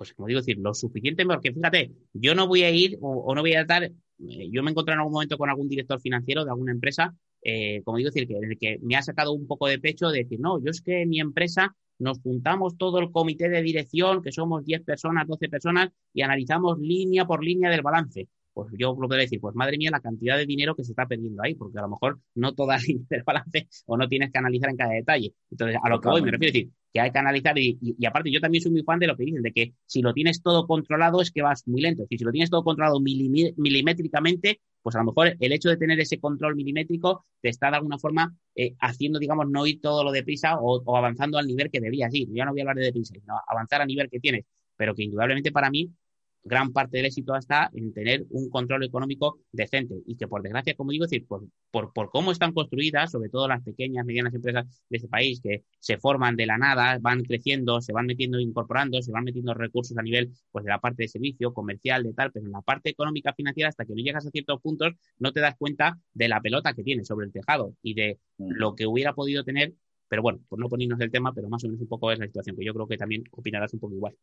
pues 0.00 0.14
como 0.14 0.28
digo, 0.28 0.40
decir, 0.40 0.56
lo 0.56 0.72
suficiente, 0.72 1.26
porque 1.26 1.52
fíjate, 1.52 1.92
yo 2.14 2.34
no 2.34 2.46
voy 2.46 2.62
a 2.62 2.70
ir 2.70 2.96
o, 3.02 3.34
no 3.34 3.42
voy 3.42 3.52
a 3.52 3.66
dar, 3.66 3.84
eh, 3.84 3.92
yo 4.50 4.62
me 4.62 4.70
encontré 4.70 4.94
en 4.94 5.00
algún 5.00 5.14
momento 5.14 5.38
con 5.38 5.48
algún 5.48 5.68
director 5.68 6.00
financiero 6.00 6.44
de 6.44 6.50
alguna 6.50 6.72
empresa, 6.72 7.14
eh, 7.42 7.82
como 7.84 7.98
digo, 7.98 8.10
decir, 8.10 8.28
que, 8.28 8.56
que 8.58 8.78
me 8.82 8.96
ha 8.96 9.02
sacado 9.02 9.32
un 9.32 9.46
poco 9.46 9.66
de 9.66 9.78
pecho 9.78 10.08
de 10.10 10.24
decir, 10.24 10.40
no, 10.40 10.62
yo 10.62 10.70
es 10.70 10.82
que 10.82 11.02
en 11.02 11.08
mi 11.08 11.20
empresa 11.20 11.74
nos 11.98 12.20
juntamos 12.20 12.76
todo 12.76 12.98
el 12.98 13.10
comité 13.10 13.48
de 13.48 13.62
dirección, 13.62 14.22
que 14.22 14.32
somos 14.32 14.64
10 14.64 14.82
personas, 14.82 15.26
12 15.26 15.48
personas, 15.48 15.90
y 16.12 16.22
analizamos 16.22 16.78
línea 16.78 17.26
por 17.26 17.44
línea 17.44 17.70
del 17.70 17.82
balance 17.82 18.28
pues 18.52 18.68
yo 18.76 18.96
lo 18.98 19.08
puedo 19.08 19.20
decir, 19.20 19.40
pues 19.40 19.54
madre 19.54 19.78
mía, 19.78 19.90
la 19.90 20.00
cantidad 20.00 20.36
de 20.36 20.46
dinero 20.46 20.74
que 20.74 20.84
se 20.84 20.92
está 20.92 21.06
perdiendo 21.06 21.42
ahí, 21.42 21.54
porque 21.54 21.78
a 21.78 21.82
lo 21.82 21.88
mejor 21.88 22.20
no 22.34 22.54
toda 22.54 22.76
la 22.76 22.82
línea 22.82 23.06
del 23.08 23.22
balance 23.22 23.68
o 23.86 23.96
no 23.96 24.08
tienes 24.08 24.30
que 24.30 24.38
analizar 24.38 24.70
en 24.70 24.76
cada 24.76 24.92
detalle. 24.92 25.34
Entonces, 25.50 25.78
a 25.82 25.88
lo 25.88 26.00
que 26.00 26.08
voy, 26.08 26.22
me 26.22 26.30
refiero 26.30 26.50
a 26.50 26.52
decir 26.52 26.70
que 26.92 27.00
hay 27.00 27.10
que 27.10 27.18
analizar 27.18 27.56
y, 27.58 27.78
aparte 28.06 28.30
yo 28.30 28.40
también 28.40 28.62
soy 28.62 28.72
muy 28.72 28.82
fan 28.82 28.98
de 28.98 29.06
lo 29.06 29.16
que 29.16 29.24
dicen, 29.24 29.42
de 29.42 29.52
que 29.52 29.74
si 29.86 30.02
lo 30.02 30.12
tienes 30.12 30.42
todo 30.42 30.66
controlado 30.66 31.20
es 31.20 31.30
que 31.30 31.42
vas 31.42 31.66
muy 31.66 31.80
lento. 31.80 32.04
Es 32.08 32.18
si 32.18 32.24
lo 32.24 32.32
tienes 32.32 32.50
todo 32.50 32.64
controlado 32.64 33.00
milimétricamente, 33.00 34.60
pues 34.82 34.96
a 34.96 34.98
lo 34.98 35.06
mejor 35.06 35.36
el 35.38 35.52
hecho 35.52 35.68
de 35.68 35.76
tener 35.76 36.00
ese 36.00 36.18
control 36.18 36.56
milimétrico 36.56 37.24
te 37.40 37.48
está 37.48 37.70
de 37.70 37.76
alguna 37.76 37.98
forma 37.98 38.34
eh, 38.54 38.74
haciendo, 38.80 39.18
digamos, 39.18 39.48
no 39.48 39.66
ir 39.66 39.80
todo 39.80 40.04
lo 40.04 40.10
deprisa 40.12 40.58
o, 40.60 40.96
avanzando 40.96 41.38
al 41.38 41.46
nivel 41.46 41.70
que 41.70 41.80
debías 41.80 42.12
ir. 42.14 42.28
Ya 42.32 42.44
no 42.44 42.52
voy 42.52 42.60
a 42.60 42.62
hablar 42.64 42.76
de 42.76 42.84
deprisa, 42.84 43.14
sino 43.14 43.34
avanzar 43.46 43.82
al 43.82 43.88
nivel 43.88 44.08
que 44.10 44.20
tienes. 44.20 44.44
Pero 44.76 44.94
que 44.94 45.04
indudablemente 45.04 45.52
para 45.52 45.70
mí 45.70 45.90
gran 46.42 46.72
parte 46.72 46.96
del 46.96 47.06
éxito 47.06 47.36
está 47.36 47.70
en 47.74 47.92
tener 47.92 48.26
un 48.30 48.48
control 48.48 48.84
económico 48.84 49.40
decente 49.52 49.94
y 50.06 50.16
que 50.16 50.26
por 50.26 50.42
desgracia, 50.42 50.74
como 50.74 50.90
digo, 50.90 51.04
decir, 51.04 51.26
por, 51.26 51.44
por, 51.70 52.10
cómo 52.10 52.32
están 52.32 52.52
construidas, 52.52 53.12
sobre 53.12 53.28
todo 53.28 53.48
las 53.48 53.62
pequeñas, 53.62 54.04
medianas 54.04 54.34
empresas 54.34 54.66
de 54.88 54.96
este 54.96 55.08
país 55.08 55.40
que 55.40 55.64
se 55.78 55.98
forman 55.98 56.36
de 56.36 56.46
la 56.46 56.58
nada, 56.58 56.98
van 57.00 57.22
creciendo, 57.22 57.80
se 57.80 57.92
van 57.92 58.06
metiendo, 58.06 58.40
incorporando, 58.40 59.00
se 59.02 59.12
van 59.12 59.24
metiendo 59.24 59.54
recursos 59.54 59.96
a 59.98 60.02
nivel 60.02 60.30
pues 60.50 60.64
de 60.64 60.70
la 60.70 60.80
parte 60.80 61.02
de 61.04 61.08
servicio, 61.08 61.52
comercial, 61.52 62.02
de 62.02 62.14
tal, 62.14 62.32
pero 62.32 62.46
en 62.46 62.52
la 62.52 62.62
parte 62.62 62.90
económica 62.90 63.32
financiera, 63.34 63.68
hasta 63.68 63.84
que 63.84 63.94
no 63.94 64.02
llegas 64.02 64.26
a 64.26 64.30
ciertos 64.30 64.60
puntos, 64.60 64.94
no 65.18 65.32
te 65.32 65.40
das 65.40 65.56
cuenta 65.58 65.98
de 66.14 66.28
la 66.28 66.40
pelota 66.40 66.72
que 66.74 66.82
tienes 66.82 67.06
sobre 67.06 67.26
el 67.26 67.32
tejado 67.32 67.74
y 67.82 67.94
de 67.94 68.18
mm. 68.38 68.52
lo 68.52 68.74
que 68.74 68.86
hubiera 68.86 69.14
podido 69.14 69.44
tener. 69.44 69.74
Pero 70.08 70.22
bueno, 70.22 70.40
por 70.48 70.58
no 70.58 70.68
ponernos 70.68 71.00
el 71.00 71.10
tema, 71.12 71.32
pero 71.32 71.48
más 71.48 71.62
o 71.62 71.68
menos 71.68 71.80
un 71.80 71.86
poco 71.86 72.10
es 72.10 72.18
la 72.18 72.26
situación, 72.26 72.56
que 72.56 72.64
yo 72.64 72.74
creo 72.74 72.88
que 72.88 72.96
también 72.96 73.22
opinarás 73.30 73.72
un 73.74 73.80
poco 73.80 73.94
igual. 73.94 74.16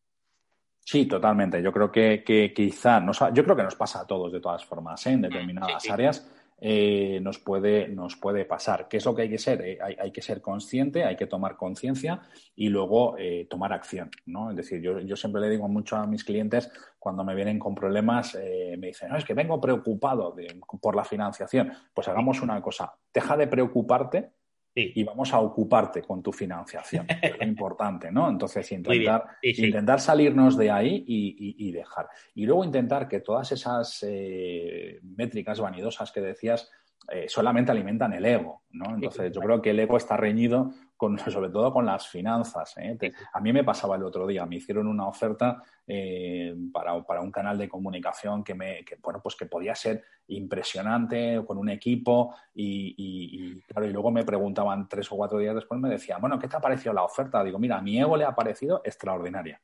Sí, 0.90 1.04
totalmente. 1.04 1.60
Yo 1.60 1.70
creo 1.70 1.92
que, 1.92 2.24
que 2.24 2.50
quizá, 2.54 2.98
nos, 2.98 3.18
yo 3.34 3.44
creo 3.44 3.54
que 3.54 3.62
nos 3.62 3.74
pasa 3.74 4.00
a 4.00 4.06
todos 4.06 4.32
de 4.32 4.40
todas 4.40 4.64
formas, 4.64 5.06
¿eh? 5.06 5.10
en 5.10 5.20
determinadas 5.20 5.90
áreas. 5.90 6.26
Eh, 6.58 7.20
nos, 7.20 7.38
puede, 7.38 7.88
nos 7.88 8.16
puede 8.16 8.46
pasar. 8.46 8.88
¿Qué 8.88 8.96
es 8.96 9.04
lo 9.04 9.14
que 9.14 9.20
hay 9.20 9.28
que 9.28 9.36
ser? 9.36 9.60
Eh, 9.60 9.78
hay, 9.82 10.10
que 10.10 10.22
ser 10.22 10.40
consciente, 10.40 11.04
hay 11.04 11.14
que 11.14 11.26
tomar 11.26 11.58
conciencia 11.58 12.22
y 12.56 12.70
luego 12.70 13.16
tomar 13.50 13.74
acción. 13.74 14.10
¿no? 14.24 14.48
Es 14.48 14.56
decir, 14.56 14.80
yo, 14.80 14.98
yo, 15.00 15.14
siempre 15.14 15.42
le 15.42 15.50
digo 15.50 15.68
mucho 15.68 15.94
a 15.96 16.06
mis 16.06 16.24
clientes 16.24 16.72
cuando 16.98 17.22
me 17.22 17.34
vienen 17.34 17.58
con 17.58 17.74
problemas, 17.74 18.34
me 18.34 18.86
dicen, 18.86 19.10
no, 19.10 19.18
es 19.18 19.26
que 19.26 19.34
vengo 19.34 19.60
preocupado 19.60 20.34
por 20.80 20.96
la 20.96 21.04
financiación. 21.04 21.70
Pues 21.92 22.08
hagamos 22.08 22.40
una 22.40 22.62
cosa, 22.62 22.94
deja 23.12 23.36
de 23.36 23.46
preocuparte 23.46 24.30
y 24.74 25.02
vamos 25.02 25.32
a 25.32 25.40
ocuparte 25.40 26.02
con 26.02 26.22
tu 26.22 26.32
financiación. 26.32 27.06
es 27.20 27.34
importante, 27.42 28.10
¿no? 28.12 28.28
Entonces, 28.28 28.70
intentar, 28.72 29.24
intentar 29.42 30.00
salirnos 30.00 30.56
de 30.56 30.70
ahí 30.70 31.04
y, 31.06 31.72
dejar. 31.72 32.08
Y 32.34 32.46
luego 32.46 32.64
intentar 32.64 33.08
que 33.08 33.20
todas 33.20 33.50
esas 33.52 34.04
eh, 34.06 35.00
métricas 35.02 35.60
vanidosas 35.60 36.12
que 36.12 36.20
decías 36.20 36.70
eh, 37.10 37.26
solamente 37.28 37.72
alimentan 37.72 38.12
el 38.12 38.24
ego, 38.24 38.62
¿no? 38.70 38.94
Entonces, 38.94 39.32
yo 39.32 39.40
creo 39.40 39.62
que 39.62 39.70
el 39.70 39.80
ego 39.80 39.96
está 39.96 40.16
reñido 40.16 40.72
sobre 41.30 41.50
todo 41.50 41.72
con 41.72 41.86
las 41.86 42.08
finanzas. 42.08 42.76
¿eh? 42.78 42.98
a 43.32 43.40
mí 43.40 43.52
me 43.52 43.64
pasaba 43.64 43.96
el 43.96 44.02
otro 44.02 44.26
día, 44.26 44.44
me 44.46 44.56
hicieron 44.56 44.86
una 44.86 45.06
oferta 45.06 45.62
eh, 45.86 46.54
para, 46.72 47.00
para, 47.04 47.20
un 47.20 47.30
canal 47.30 47.56
de 47.56 47.68
comunicación 47.68 48.42
que, 48.42 48.54
me, 48.54 48.84
bueno, 49.02 49.20
pues 49.22 49.36
que 49.36 49.46
podía 49.46 49.74
ser 49.74 50.04
impresionante, 50.28 51.42
con 51.46 51.58
un 51.58 51.68
equipo, 51.70 52.34
y, 52.54 53.60
claro, 53.62 53.86
y 53.86 53.92
luego 53.92 54.10
me 54.10 54.24
preguntaban 54.24 54.88
tres 54.88 55.10
o 55.12 55.16
cuatro 55.16 55.38
días 55.38 55.54
después, 55.54 55.80
me 55.80 55.88
decían, 55.88 56.20
bueno, 56.20 56.38
¿qué 56.38 56.48
te 56.48 56.56
ha 56.56 56.60
parecido 56.60 56.92
la 56.92 57.04
oferta? 57.04 57.42
Digo, 57.44 57.58
mira, 57.58 57.78
a 57.78 57.82
mi 57.82 57.98
ego 57.98 58.16
le 58.16 58.24
ha 58.24 58.34
parecido 58.34 58.82
extraordinaria. 58.84 59.60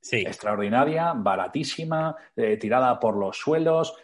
Sí. 0.00 0.18
Extraordinaria, 0.18 1.12
baratísima, 1.14 2.14
eh, 2.36 2.56
tirada 2.56 3.00
por 3.00 3.16
los 3.16 3.36
suelos, 3.36 3.96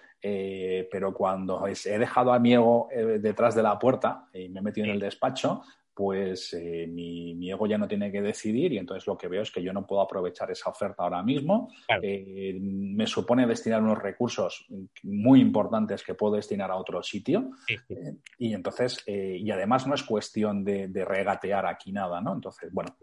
pero 0.90 1.12
cuando 1.12 1.66
he 1.66 1.98
dejado 1.98 2.32
a 2.32 2.38
mi 2.38 2.54
ego 2.54 2.88
detrás 3.20 3.54
de 3.54 3.62
la 3.62 3.78
puerta 3.78 4.26
y 4.32 4.48
me 4.48 4.60
he 4.60 4.62
metido 4.62 4.86
en 4.86 4.92
el 4.92 4.98
despacho, 4.98 5.60
pues 5.94 6.52
eh, 6.54 6.86
mi, 6.88 7.50
ego 7.50 7.66
ya 7.66 7.78
no 7.78 7.86
tiene 7.86 8.10
que 8.10 8.20
decidir 8.20 8.72
y 8.72 8.78
entonces 8.78 9.06
lo 9.06 9.16
que 9.16 9.28
veo 9.28 9.42
es 9.42 9.50
que 9.50 9.62
yo 9.62 9.72
no 9.72 9.86
puedo 9.86 10.02
aprovechar 10.02 10.50
esa 10.50 10.70
oferta 10.70 11.04
ahora 11.04 11.22
mismo. 11.22 11.72
Eh, 12.02 12.58
me 12.60 13.06
supone 13.06 13.46
destinar 13.46 13.82
unos 13.82 13.98
recursos 13.98 14.66
muy 15.04 15.40
importantes 15.40 16.02
que 16.02 16.14
puedo 16.14 16.34
destinar 16.34 16.70
a 16.70 16.76
otro 16.76 17.02
sitio. 17.02 17.52
Eh, 17.88 18.16
y 18.38 18.54
entonces, 18.54 19.04
y 19.06 19.50
además 19.50 19.86
no 19.86 19.94
es 19.94 20.02
cuestión 20.02 20.64
de, 20.64 20.88
de, 20.88 21.04
regatear 21.04 21.66
aquí 21.66 21.92
nada, 21.92 22.20
¿no? 22.20 22.34
Entonces, 22.34 22.72
bueno, 22.72 22.96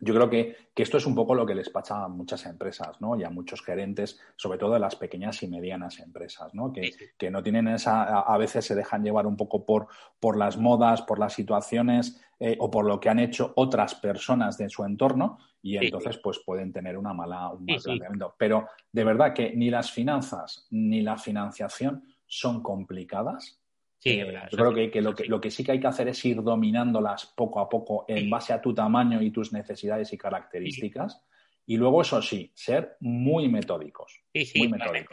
yo 0.00 0.14
creo 0.14 0.30
que, 0.30 0.70
esto 0.80 0.96
es 0.96 1.04
un 1.04 1.14
poco 1.14 1.34
lo 1.34 1.44
que 1.44 1.54
les 1.54 1.68
pasa 1.68 2.04
a 2.04 2.08
muchas 2.08 2.46
empresas, 2.46 3.02
¿no? 3.02 3.14
Y 3.14 3.22
a 3.22 3.28
muchos 3.28 3.62
gerentes, 3.62 4.18
sobre 4.34 4.58
todo 4.58 4.72
de 4.72 4.80
las 4.80 4.96
pequeñas 4.96 5.42
y 5.42 5.46
medianas 5.46 5.98
empresas, 5.98 6.54
¿no? 6.54 6.72
Que, 6.72 7.30
no 7.30 7.42
tienen 7.42 7.68
esa, 7.68 8.20
a 8.20 8.38
veces 8.38 8.64
se 8.64 8.74
dejan 8.74 9.04
llevar 9.04 9.26
un 9.26 9.36
poco 9.36 9.66
por, 9.66 9.88
por 10.18 10.38
las 10.38 10.56
modas, 10.56 11.02
por 11.02 11.18
las 11.18 11.34
situaciones 11.34 12.18
eh, 12.38 12.56
o 12.58 12.70
por 12.70 12.86
lo 12.86 12.98
que 12.98 13.10
han 13.10 13.18
hecho 13.18 13.52
otras 13.56 13.94
personas 13.94 14.56
de 14.56 14.70
su 14.70 14.82
entorno 14.84 15.36
y 15.60 15.76
entonces 15.76 16.16
pues 16.16 16.38
pueden 16.38 16.72
tener 16.72 16.96
una 16.96 17.12
mala, 17.12 17.50
un 17.50 17.66
mal 17.66 17.78
planteamiento. 17.82 18.34
Pero 18.38 18.68
de 18.90 19.04
verdad 19.04 19.34
que 19.34 19.52
ni 19.54 19.68
las 19.68 19.90
finanzas 19.90 20.66
ni 20.70 21.02
la 21.02 21.18
financiación 21.18 22.02
son 22.26 22.62
complicadas 22.62 23.59
Sí, 24.00 24.12
eh, 24.18 24.34
yo 24.50 24.56
creo 24.56 24.90
que, 24.90 25.02
lo 25.02 25.14
que, 25.14 25.26
lo 25.26 25.40
que 25.40 25.50
sí 25.50 25.62
que 25.62 25.72
hay 25.72 25.80
que 25.80 25.86
hacer 25.86 26.08
es 26.08 26.24
ir 26.24 26.42
dominándolas 26.42 27.26
poco 27.26 27.60
a 27.60 27.68
poco 27.68 28.06
en 28.08 28.30
base 28.30 28.54
a 28.54 28.60
tu 28.60 28.72
tamaño 28.72 29.20
y 29.20 29.30
tus 29.30 29.52
necesidades 29.52 30.10
y 30.14 30.16
características. 30.16 31.22
Y 31.70 31.76
luego, 31.76 32.02
eso 32.02 32.20
sí, 32.20 32.50
ser 32.52 32.96
muy 32.98 33.46
metódicos. 33.46 34.20
Sí, 34.34 34.44
sí, 34.44 34.70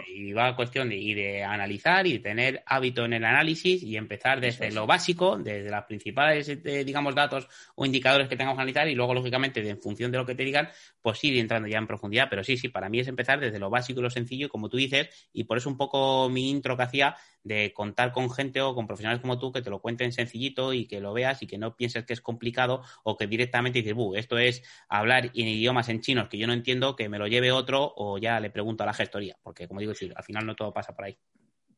Y 0.08 0.34
va 0.34 0.47
a 0.47 0.55
cuestión 0.55 0.89
de, 0.89 0.95
y 0.97 1.14
de 1.14 1.43
analizar 1.43 2.08
y 2.08 2.14
de 2.14 2.20
tener 2.20 2.64
hábito 2.66 3.05
en 3.05 3.14
el 3.14 3.26
análisis 3.26 3.84
y 3.84 3.95
empezar 3.95 4.41
desde 4.41 4.72
lo 4.72 4.88
básico, 4.88 5.38
desde 5.38 5.70
las 5.70 5.86
principales, 5.86 6.49
eh, 6.49 6.84
digamos, 6.84 7.14
datos 7.14 7.47
o 7.76 7.86
indicadores 7.86 8.28
que 8.28 8.36
tengamos 8.36 8.58
que 8.58 8.62
analizar 8.62 8.88
y 8.88 8.95
luego, 8.95 9.14
lógicamente, 9.14 9.68
en 9.70 9.80
función 9.80 10.12
de 10.12 10.18
lo 10.18 10.26
que 10.26 10.34
te 10.34 10.43
digan, 10.43 10.70
pues 10.99 11.24
ir 11.24 11.38
entrando 11.38 11.68
ya 11.68 11.78
en 11.78 11.86
profundidad. 11.86 12.28
Pero 12.28 12.43
sí, 12.43 12.58
sí, 12.58 12.70
para 12.70 12.89
mí 12.89 12.99
es 12.99 13.08
empezar 13.08 13.39
desde 13.39 13.60
lo 13.60 13.70
básico 13.70 13.99
y 13.99 14.03
lo 14.03 14.10
sencillo, 14.10 14.49
como 14.49 14.68
tú 14.68 14.78
dices, 14.78 15.30
y 15.34 15.43
por 15.43 15.60
eso 15.60 15.70
un 15.70 15.78
poco 15.78 16.28
mi 16.28 16.49
intro 16.49 16.76
que 16.76 16.84
hacía 16.84 17.16
de 17.43 17.72
contar 17.74 18.12
con 18.12 18.30
gente 18.30 18.62
o 18.62 18.76
con 18.76 18.88
profesionales 18.88 19.22
como 19.22 19.39
tú 19.39 19.51
que 19.51 19.62
te 19.62 19.70
lo 19.70 19.80
cuenten 19.80 20.12
sencillito 20.12 20.74
y 20.74 20.86
que 20.86 20.99
lo 20.99 21.14
veas 21.14 21.41
y 21.41 21.47
que 21.47 21.58
no 21.58 21.76
pienses 21.76 22.03
que 22.03 22.14
es 22.14 22.22
complicado 22.22 22.84
o 23.03 23.16
que 23.16 23.26
directamente 23.26 23.82
dices, 23.82 23.95
esto 24.16 24.38
es 24.38 24.64
hablar 24.89 25.32
en 25.34 25.47
idiomas 25.47 25.89
en 25.89 26.01
chinos 26.01 26.28
que 26.28 26.38
yo 26.38 26.47
no 26.48 26.54
entiendo, 26.54 26.95
que 26.95 27.10
me 27.10 27.20
lo 27.20 27.28
lleve 27.28 27.52
otro 27.52 27.93
o 27.95 28.18
ya 28.18 28.39
le 28.39 28.50
pregunto 28.50 28.84
a 28.84 28.88
la 28.88 28.93
gente 28.93 29.36
porque 29.43 29.68
como 29.68 29.80
digo, 29.80 29.93
al 30.16 30.24
final 30.24 30.45
no 30.45 30.56
todo 30.56 30.74
pasa 30.74 30.95
por 30.95 31.06
ahí. 31.06 31.18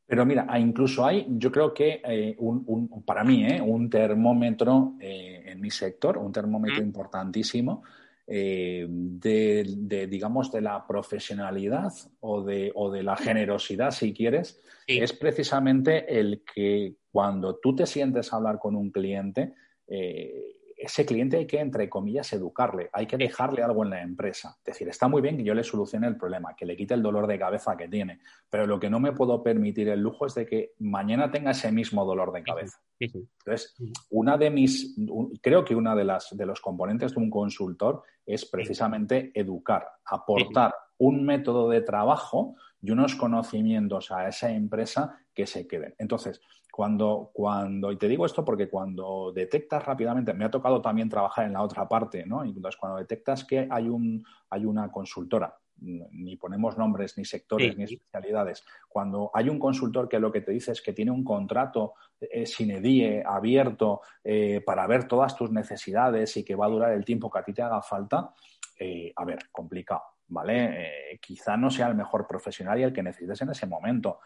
Pero 0.06 0.26
mira, 0.26 0.48
incluso 0.58 1.06
hay, 1.06 1.28
yo 1.30 1.52
creo 1.52 1.74
que 1.74 2.02
eh, 2.04 2.36
un, 2.40 3.04
para 3.06 3.24
mí, 3.24 3.46
eh, 3.46 3.62
un 3.62 3.90
termómetro 3.90 4.96
eh, 5.00 5.44
en 5.46 5.62
mi 5.62 5.70
sector, 5.70 6.18
un 6.18 6.32
termómetro 6.32 6.82
importantísimo 6.82 7.84
de, 8.26 10.08
digamos, 10.08 10.52
de 10.52 10.62
la 10.62 10.86
profesionalidad 10.86 11.92
o 12.20 12.44
de, 12.44 12.72
o 12.76 12.92
de 12.92 13.02
la 13.02 13.18
generosidad, 13.18 13.90
si 13.90 14.14
quieres, 14.14 14.62
es 14.86 15.14
precisamente 15.14 16.20
el 16.20 16.44
que 16.44 16.96
cuando 17.12 17.58
tú 17.58 17.76
te 17.76 17.86
sientes 17.86 18.32
a 18.32 18.38
hablar 18.38 18.60
con 18.60 18.76
un 18.76 18.92
cliente, 18.92 19.54
eh, 19.88 20.59
ese 20.80 21.06
cliente 21.06 21.36
hay 21.36 21.46
que, 21.46 21.60
entre 21.60 21.90
comillas, 21.90 22.32
educarle, 22.32 22.90
hay 22.94 23.06
que 23.06 23.18
dejarle 23.18 23.62
algo 23.62 23.84
en 23.84 23.90
la 23.90 24.02
empresa. 24.02 24.56
Es 24.60 24.64
decir, 24.64 24.88
está 24.88 25.10
muy 25.10 25.22
bien 25.22 25.36
que 25.36 25.44
yo 25.44 25.54
le 25.54 25.64
solucione 25.64 26.08
el 26.08 26.16
problema, 26.16 26.56
que 26.56 26.66
le 26.66 26.78
quite 26.78 26.94
el 26.94 27.04
dolor 27.04 27.28
de 27.28 27.38
cabeza 27.38 27.76
que 27.76 27.90
tiene, 27.90 28.22
pero 28.50 28.66
lo 28.66 28.80
que 28.80 28.90
no 28.90 29.00
me 29.02 29.12
puedo 29.12 29.44
permitir 29.44 29.90
el 29.90 30.00
lujo 30.00 30.26
es 30.26 30.36
de 30.36 30.46
que 30.46 30.74
mañana 30.80 31.30
tenga 31.30 31.52
ese 31.52 31.70
mismo 31.72 32.06
dolor 32.06 32.32
de 32.32 32.44
cabeza. 32.44 32.80
Entonces, 32.98 33.76
una 34.10 34.38
de 34.38 34.50
mis, 34.50 34.96
creo 35.42 35.66
que 35.66 35.76
una 35.76 35.96
de 35.96 36.06
las 36.06 36.30
de 36.32 36.46
los 36.46 36.62
componentes 36.62 37.14
de 37.14 37.20
un 37.20 37.30
consultor 37.30 38.04
es 38.26 38.46
precisamente 38.46 39.32
educar, 39.34 39.86
aportar 40.06 40.74
un 41.00 41.24
método 41.26 41.70
de 41.70 41.82
trabajo 41.82 42.56
y 42.82 42.92
unos 42.92 43.16
conocimientos 43.16 44.12
a 44.12 44.28
esa 44.28 44.52
empresa 44.52 45.18
que 45.34 45.48
se 45.48 45.68
queden. 45.68 45.96
Entonces, 45.98 46.42
cuando, 46.72 47.32
cuando, 47.34 47.92
y 47.92 47.98
te 47.98 48.08
digo 48.08 48.26
esto 48.26 48.46
porque 48.46 48.70
cuando 48.70 49.32
detectas 49.34 49.84
rápidamente, 49.84 50.34
me 50.34 50.46
ha 50.46 50.52
tocado 50.52 50.82
también 50.82 51.10
trabajar 51.10 51.46
en 51.46 51.54
la 51.54 51.62
otra 51.62 51.88
parte, 51.90 52.26
¿no? 52.26 52.44
Entonces, 52.44 52.78
cuando 52.78 53.00
detectas 53.00 53.44
que 53.44 53.68
hay, 53.70 53.90
un, 53.90 54.24
hay 54.50 54.66
una 54.66 54.92
consultora, 54.92 55.58
ni 55.82 56.36
ponemos 56.36 56.78
nombres, 56.78 57.18
ni 57.18 57.26
sectores, 57.26 57.78
ni 57.78 57.86
especialidades, 57.86 58.66
cuando 58.88 59.32
hay 59.34 59.50
un 59.50 59.60
consultor 59.60 60.10
que 60.10 60.20
lo 60.20 60.32
que 60.32 60.42
te 60.42 60.52
dice 60.52 60.74
es 60.74 60.82
que 60.82 60.94
tiene 60.94 61.12
un 61.12 61.24
contrato 61.24 61.94
eh, 62.20 62.46
sin 62.46 62.72
edie 62.72 63.24
abierto 63.26 64.02
eh, 64.24 64.62
para 64.66 64.86
ver 64.88 65.08
todas 65.08 65.36
tus 65.36 65.52
necesidades 65.52 66.36
y 66.38 66.44
que 66.44 66.56
va 66.56 66.66
a 66.66 66.70
durar 66.70 66.92
el 66.92 67.06
tiempo 67.06 67.30
que 67.30 67.40
a 67.40 67.44
ti 67.44 67.54
te 67.54 67.62
haga 67.62 67.82
falta, 67.82 68.34
eh, 68.78 69.14
a 69.16 69.26
ver, 69.26 69.50
complicado. 69.52 70.04
¿Vale? 70.30 71.14
Eh, 71.14 71.20
quizá 71.20 71.58
no 71.58 71.70
sea 71.70 71.88
el 71.88 71.96
mejor 71.96 72.26
profesional 72.28 72.80
y 72.80 72.84
el 72.84 72.94
que 72.94 73.04
necesites 73.04 73.42
en 73.42 73.50
ese 73.50 73.68
momento. 73.68 74.20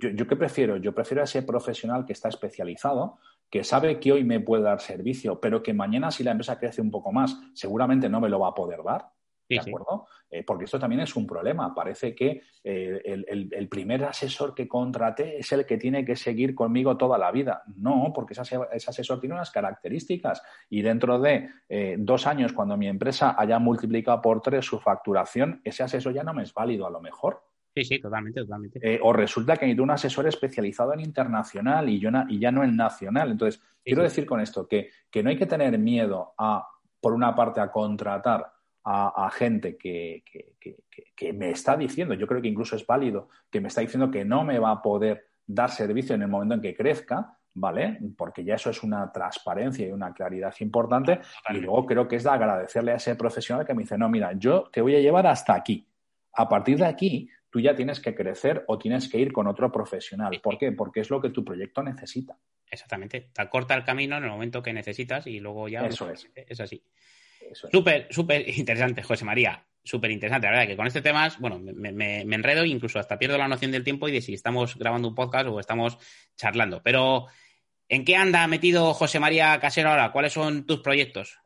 Yo, 0.00 0.10
¿Yo 0.10 0.26
qué 0.26 0.36
prefiero? 0.36 0.76
Yo 0.76 0.94
prefiero 0.94 1.20
a 1.20 1.24
ese 1.24 1.42
profesional 1.42 2.04
que 2.04 2.12
está 2.12 2.28
especializado, 2.28 3.18
que 3.50 3.62
sabe 3.64 4.00
que 4.00 4.12
hoy 4.12 4.24
me 4.24 4.40
puede 4.40 4.62
dar 4.62 4.80
servicio, 4.80 5.40
pero 5.40 5.62
que 5.62 5.74
mañana 5.74 6.10
si 6.10 6.24
la 6.24 6.32
empresa 6.32 6.58
crece 6.58 6.80
un 6.80 6.90
poco 6.90 7.12
más, 7.12 7.38
seguramente 7.54 8.08
no 8.08 8.20
me 8.20 8.28
lo 8.28 8.40
va 8.40 8.48
a 8.48 8.54
poder 8.54 8.82
dar. 8.82 9.10
¿De 9.48 9.58
acuerdo? 9.58 10.06
Eh, 10.30 10.44
porque 10.44 10.64
esto 10.64 10.78
también 10.78 11.02
es 11.02 11.14
un 11.14 11.26
problema. 11.26 11.74
Parece 11.74 12.14
que 12.14 12.42
eh, 12.64 13.24
el, 13.28 13.68
primer 13.68 14.04
asesor 14.04 14.54
que 14.54 14.66
contraté 14.66 15.38
es 15.38 15.52
el 15.52 15.66
que 15.66 15.76
tiene 15.76 16.04
que 16.04 16.16
seguir 16.16 16.54
conmigo 16.54 16.96
toda 16.96 17.18
la 17.18 17.30
vida. 17.30 17.62
No, 17.76 18.12
porque 18.14 18.32
ese, 18.32 18.56
asesor 18.88 19.20
tiene 19.20 19.34
unas 19.34 19.50
características 19.50 20.42
y 20.70 20.82
dentro 20.82 21.18
de 21.18 21.50
eh, 21.68 21.96
dos 21.98 22.26
años, 22.26 22.52
cuando 22.52 22.76
mi 22.76 22.88
empresa 22.88 23.34
haya 23.38 23.58
multiplicado 23.58 24.22
por 24.22 24.40
tres 24.40 24.64
su 24.64 24.78
facturación, 24.78 25.60
ese 25.64 25.82
asesor 25.82 26.14
ya 26.14 26.24
no 26.24 26.32
me 26.32 26.44
es 26.44 26.54
válido 26.54 26.86
a 26.86 26.90
lo 26.90 27.00
mejor. 27.00 27.42
Sí, 27.74 27.84
sí, 27.84 27.98
totalmente, 28.00 28.40
totalmente. 28.40 29.00
o 29.02 29.14
resulta 29.14 29.56
que 29.56 29.64
necesito 29.64 29.82
un 29.82 29.90
asesor 29.92 30.28
especializado 30.28 30.92
en 30.92 31.00
internacional 31.00 31.88
y, 31.88 31.98
yo 31.98 32.10
y 32.28 32.38
ya 32.38 32.52
no 32.52 32.64
en 32.64 32.76
nacional. 32.76 33.30
Entonces, 33.30 33.62
quiero 33.82 34.02
decir 34.02 34.26
con 34.26 34.40
esto 34.40 34.68
que, 34.68 34.90
que 35.10 35.22
no 35.22 35.30
hay 35.30 35.38
que 35.38 35.46
tener 35.46 35.78
miedo 35.78 36.34
a, 36.36 36.68
por 37.00 37.14
una 37.14 37.34
parte, 37.34 37.60
a 37.60 37.70
contratar 37.70 38.52
a, 38.84 39.30
gente 39.30 39.76
que, 39.76 40.24
me 41.34 41.50
está 41.50 41.76
diciendo, 41.76 42.14
yo 42.14 42.26
creo 42.26 42.42
que 42.42 42.48
incluso 42.48 42.76
es 42.76 42.86
válido, 42.86 43.28
que 43.50 43.60
me 43.60 43.68
está 43.68 43.80
diciendo 43.80 44.10
que 44.10 44.24
no 44.24 44.44
me 44.44 44.58
va 44.58 44.72
a 44.72 44.82
poder 44.82 45.26
dar 45.46 45.70
servicio 45.70 46.14
en 46.14 46.22
el 46.22 46.28
momento 46.28 46.54
en 46.54 46.60
que 46.60 46.74
crezca, 46.74 47.38
¿vale? 47.54 47.98
Porque 48.16 48.44
ya 48.44 48.54
eso 48.54 48.70
es 48.70 48.82
una 48.82 49.10
transparencia 49.12 49.86
y 49.86 49.92
una 49.92 50.12
claridad 50.12 50.54
importante. 50.60 51.20
Y 51.50 51.58
luego 51.58 51.86
creo 51.86 52.08
que 52.08 52.16
es 52.16 52.24
de 52.24 52.30
agradecerle 52.30 52.92
a 52.92 52.96
ese 52.96 53.14
profesional 53.14 53.66
que 53.66 53.74
me 53.74 53.82
dice, 53.82 53.98
no, 53.98 54.08
mira, 54.08 54.32
yo 54.34 54.68
te 54.72 54.80
voy 54.80 54.96
a 54.96 55.00
llevar 55.00 55.26
hasta 55.26 55.54
aquí. 55.54 55.86
A 56.34 56.48
partir 56.48 56.78
de 56.78 56.86
aquí, 56.86 57.28
tú 57.50 57.60
ya 57.60 57.74
tienes 57.74 58.00
que 58.00 58.14
crecer 58.14 58.64
o 58.66 58.78
tienes 58.78 59.08
que 59.08 59.18
ir 59.18 59.32
con 59.32 59.46
otro 59.46 59.70
profesional. 59.70 60.40
¿Por 60.42 60.58
qué? 60.58 60.72
Porque 60.72 61.00
es 61.00 61.10
lo 61.10 61.20
que 61.20 61.30
tu 61.30 61.44
proyecto 61.44 61.82
necesita. 61.82 62.36
Exactamente. 62.70 63.28
Te 63.32 63.42
acorta 63.42 63.74
el 63.74 63.84
camino 63.84 64.16
en 64.16 64.24
el 64.24 64.30
momento 64.30 64.62
que 64.62 64.72
necesitas 64.72 65.26
y 65.26 65.38
luego 65.38 65.68
ya. 65.68 65.86
Eso 65.86 66.10
es. 66.10 66.30
Es 66.34 66.58
así. 66.60 66.82
Súper, 67.54 68.08
súper 68.10 68.48
interesante, 68.48 69.02
José 69.02 69.24
María. 69.24 69.64
Súper 69.84 70.12
interesante. 70.12 70.46
La 70.46 70.52
verdad 70.52 70.66
que 70.68 70.76
con 70.76 70.86
este 70.86 71.02
tema, 71.02 71.28
bueno, 71.40 71.58
me, 71.58 72.20
enredo 72.20 72.62
e 72.62 72.68
incluso 72.68 72.98
hasta 72.98 73.18
pierdo 73.18 73.36
la 73.36 73.48
noción 73.48 73.72
del 73.72 73.82
tiempo 73.82 74.08
y 74.08 74.12
de 74.12 74.20
si 74.20 74.34
estamos 74.34 74.76
grabando 74.76 75.08
un 75.08 75.14
podcast 75.14 75.48
o 75.48 75.58
estamos 75.58 75.98
charlando. 76.36 76.80
Pero, 76.82 77.26
¿en 77.88 78.04
qué 78.04 78.16
anda 78.16 78.46
metido 78.46 78.94
José 78.94 79.18
María 79.18 79.58
Casero 79.58 79.90
ahora? 79.90 80.12
¿Cuáles 80.12 80.32
son 80.32 80.66
tus 80.66 80.80
proyectos? 80.80 81.38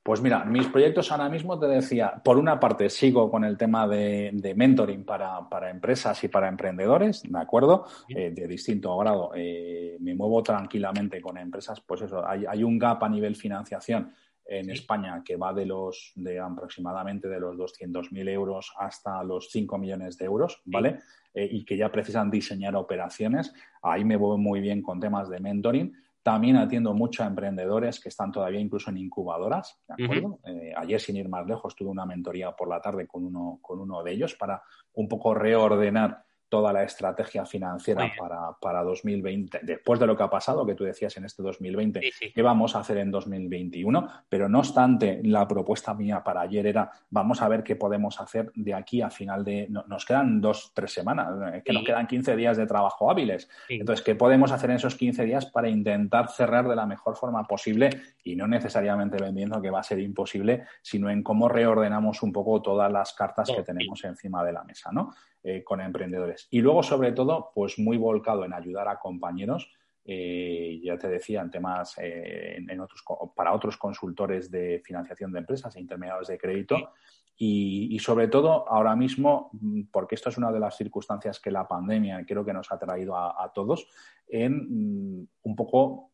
Pues 0.00 0.22
mira, 0.22 0.44
mis 0.44 0.66
proyectos 0.68 1.12
ahora 1.12 1.28
mismo 1.28 1.58
te 1.58 1.66
decía, 1.66 2.14
por 2.24 2.38
una 2.38 2.58
parte 2.58 2.88
sigo 2.88 3.30
con 3.30 3.44
el 3.44 3.58
tema 3.58 3.86
de, 3.86 4.54
mentoring 4.56 5.04
para, 5.04 5.70
empresas 5.70 6.22
y 6.24 6.28
para 6.28 6.48
emprendedores, 6.48 7.24
¿de 7.24 7.38
acuerdo? 7.38 7.84
Eh, 8.08 8.30
de 8.30 8.46
distinto 8.46 8.96
grado. 8.96 9.32
Eh, 9.34 9.98
me 10.00 10.14
muevo 10.14 10.42
tranquilamente 10.42 11.20
con 11.20 11.36
empresas, 11.36 11.82
pues 11.82 12.02
eso, 12.02 12.26
hay, 12.26 12.46
hay 12.48 12.62
un 12.62 12.78
gap 12.78 13.04
a 13.04 13.08
nivel 13.08 13.36
financiación 13.36 14.14
en 14.48 14.70
España 14.70 15.22
que 15.24 15.36
va 15.36 15.52
de 15.52 15.66
los 15.66 16.12
de 16.16 16.40
aproximadamente 16.40 17.28
de 17.28 17.38
los 17.38 17.56
200.000 17.56 18.28
euros 18.30 18.72
hasta 18.78 19.22
los 19.22 19.50
5 19.50 19.76
millones 19.78 20.16
de 20.16 20.24
euros, 20.24 20.62
¿vale? 20.64 21.00
Eh, 21.34 21.48
y 21.50 21.64
que 21.64 21.76
ya 21.76 21.92
precisan 21.92 22.30
diseñar 22.30 22.74
operaciones. 22.74 23.52
Ahí 23.82 24.04
me 24.04 24.16
voy 24.16 24.38
muy 24.38 24.60
bien 24.60 24.82
con 24.82 24.98
temas 24.98 25.28
de 25.28 25.38
mentoring. 25.38 25.94
También 26.22 26.56
atiendo 26.56 26.94
mucho 26.94 27.22
a 27.22 27.26
emprendedores 27.26 28.00
que 28.00 28.08
están 28.08 28.32
todavía 28.32 28.60
incluso 28.60 28.90
en 28.90 28.98
incubadoras, 28.98 29.80
¿de 29.86 30.04
acuerdo? 30.04 30.40
Eh, 30.44 30.72
ayer, 30.76 31.00
sin 31.00 31.16
ir 31.16 31.28
más 31.28 31.46
lejos, 31.46 31.76
tuve 31.76 31.90
una 31.90 32.04
mentoría 32.04 32.52
por 32.52 32.68
la 32.68 32.80
tarde 32.80 33.06
con 33.06 33.24
uno, 33.24 33.58
con 33.62 33.80
uno 33.80 34.02
de 34.02 34.12
ellos 34.12 34.34
para 34.34 34.62
un 34.94 35.08
poco 35.08 35.34
reordenar 35.34 36.24
toda 36.48 36.72
la 36.72 36.82
estrategia 36.82 37.44
financiera 37.44 38.10
para, 38.18 38.52
para, 38.60 38.82
2020, 38.82 39.60
después 39.62 40.00
de 40.00 40.06
lo 40.06 40.16
que 40.16 40.22
ha 40.22 40.30
pasado, 40.30 40.64
que 40.66 40.74
tú 40.74 40.84
decías 40.84 41.16
en 41.16 41.24
este 41.24 41.42
2020, 41.42 42.00
qué 42.34 42.42
vamos 42.42 42.74
a 42.74 42.80
hacer 42.80 42.98
en 42.98 43.10
2021, 43.10 44.08
pero 44.28 44.48
no 44.48 44.60
obstante, 44.60 45.20
la 45.24 45.46
propuesta 45.46 45.94
mía 45.94 46.22
para 46.24 46.42
ayer 46.42 46.66
era, 46.66 46.90
vamos 47.10 47.42
a 47.42 47.48
ver 47.48 47.62
qué 47.62 47.76
podemos 47.76 48.20
hacer 48.20 48.50
de 48.54 48.74
aquí 48.74 49.02
a 49.02 49.10
final 49.10 49.44
de, 49.44 49.68
nos 49.68 50.04
quedan 50.04 50.40
dos, 50.40 50.72
tres 50.74 50.92
semanas, 50.92 51.28
eh, 51.54 51.62
que 51.64 51.72
nos 51.72 51.84
quedan 51.84 52.06
15 52.06 52.36
días 52.36 52.56
de 52.56 52.66
trabajo 52.66 53.10
hábiles. 53.10 53.48
Entonces, 53.68 54.04
¿qué 54.04 54.14
podemos 54.14 54.52
hacer 54.52 54.70
en 54.70 54.76
esos 54.76 54.94
15 54.94 55.24
días 55.24 55.46
para 55.46 55.68
intentar 55.68 56.28
cerrar 56.30 56.68
de 56.68 56.76
la 56.76 56.86
mejor 56.86 57.16
forma 57.16 57.44
posible 57.44 57.90
y 58.24 58.36
no 58.36 58.46
necesariamente 58.46 59.22
vendiendo 59.22 59.60
que 59.60 59.70
va 59.70 59.80
a 59.80 59.82
ser 59.82 59.98
imposible, 60.00 60.64
sino 60.82 61.10
en 61.10 61.22
cómo 61.22 61.48
reordenamos 61.48 62.22
un 62.22 62.32
poco 62.32 62.62
todas 62.62 62.90
las 62.90 63.12
cartas 63.12 63.50
que 63.54 63.62
tenemos 63.62 64.02
encima 64.04 64.44
de 64.44 64.52
la 64.52 64.64
mesa, 64.64 64.90
¿no? 64.92 65.12
Eh, 65.44 65.62
con 65.62 65.80
emprendedores. 65.80 66.48
Y 66.50 66.60
luego, 66.60 66.82
sobre 66.82 67.12
todo, 67.12 67.52
pues 67.54 67.78
muy 67.78 67.96
volcado 67.96 68.44
en 68.44 68.52
ayudar 68.52 68.88
a 68.88 68.98
compañeros, 68.98 69.70
eh, 70.04 70.80
ya 70.82 70.98
te 70.98 71.06
decía, 71.08 71.42
en 71.42 71.50
temas 71.50 71.96
eh, 71.98 72.56
en 72.56 72.80
otros, 72.80 73.04
para 73.36 73.54
otros 73.54 73.76
consultores 73.76 74.50
de 74.50 74.82
financiación 74.84 75.30
de 75.30 75.38
empresas 75.38 75.76
e 75.76 75.80
intermediarios 75.80 76.26
de 76.26 76.38
crédito. 76.38 76.90
Y, 77.36 77.96
sobre 78.00 78.26
todo, 78.26 78.68
ahora 78.68 78.96
mismo, 78.96 79.50
mm, 79.52 79.82
porque 79.92 80.16
esto 80.16 80.28
es 80.28 80.38
una 80.38 80.50
de 80.50 80.58
las 80.58 80.76
circunstancias 80.76 81.38
que 81.38 81.52
la 81.52 81.68
pandemia 81.68 82.24
creo 82.26 82.44
que 82.44 82.52
nos 82.52 82.72
ha 82.72 82.78
traído 82.80 83.16
a, 83.16 83.52
todos, 83.54 83.86
en 84.26 85.20
mm, 85.20 85.28
un 85.42 85.56
poco 85.56 86.10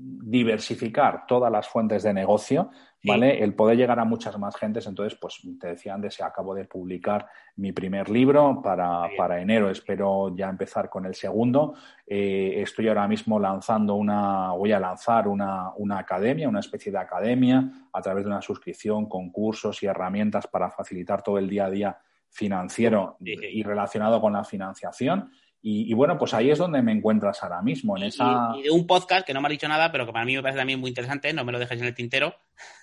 diversificar 0.00 1.24
todas 1.26 1.50
las 1.50 1.66
fuentes 1.68 2.02
de 2.02 2.12
negocio, 2.12 2.70
¿vale? 3.02 3.42
El 3.42 3.54
poder 3.54 3.76
llegar 3.76 3.98
a 3.98 4.04
muchas 4.04 4.38
más 4.38 4.56
gentes. 4.56 4.86
Entonces, 4.86 5.18
pues 5.18 5.40
te 5.58 5.68
decía 5.68 5.94
antes, 5.94 6.20
acabo 6.20 6.54
de 6.54 6.64
publicar 6.64 7.26
mi 7.56 7.72
primer 7.72 8.10
libro 8.10 8.60
para, 8.62 9.08
para 9.16 9.40
enero. 9.40 9.70
Espero 9.70 10.34
ya 10.36 10.48
empezar 10.48 10.90
con 10.90 11.06
el 11.06 11.14
segundo. 11.14 11.74
Eh, 12.06 12.54
estoy 12.56 12.88
ahora 12.88 13.08
mismo 13.08 13.38
lanzando 13.38 13.94
una, 13.94 14.52
voy 14.52 14.72
a 14.72 14.80
lanzar 14.80 15.28
una, 15.28 15.72
una 15.76 15.98
academia, 15.98 16.48
una 16.48 16.60
especie 16.60 16.92
de 16.92 16.98
academia 16.98 17.88
a 17.92 18.02
través 18.02 18.24
de 18.24 18.30
una 18.30 18.42
suscripción, 18.42 19.08
concursos 19.08 19.82
y 19.82 19.86
herramientas 19.86 20.46
para 20.46 20.70
facilitar 20.70 21.22
todo 21.22 21.38
el 21.38 21.48
día 21.48 21.66
a 21.66 21.70
día 21.70 21.98
financiero 22.30 23.16
y 23.20 23.62
relacionado 23.62 24.20
con 24.20 24.34
la 24.34 24.44
financiación. 24.44 25.30
Y, 25.60 25.92
bueno, 25.92 26.16
pues 26.16 26.34
ahí 26.34 26.50
es 26.50 26.58
donde 26.58 26.82
me 26.82 26.92
encuentras 26.92 27.42
ahora 27.42 27.60
mismo, 27.62 27.96
en 27.96 28.04
esa... 28.04 28.52
Y, 28.56 28.62
de 28.62 28.70
un 28.70 28.86
podcast 28.86 29.26
que 29.26 29.34
no 29.34 29.40
me 29.40 29.48
ha 29.48 29.50
dicho 29.50 29.66
nada, 29.66 29.90
pero 29.90 30.06
que 30.06 30.12
para 30.12 30.24
mí 30.24 30.36
me 30.36 30.42
parece 30.42 30.58
también 30.58 30.78
muy 30.78 30.88
interesante, 30.88 31.32
no 31.32 31.44
me 31.44 31.50
lo 31.50 31.58
dejes 31.58 31.80
en 31.80 31.86
el 31.88 31.94
tintero. 31.94 32.34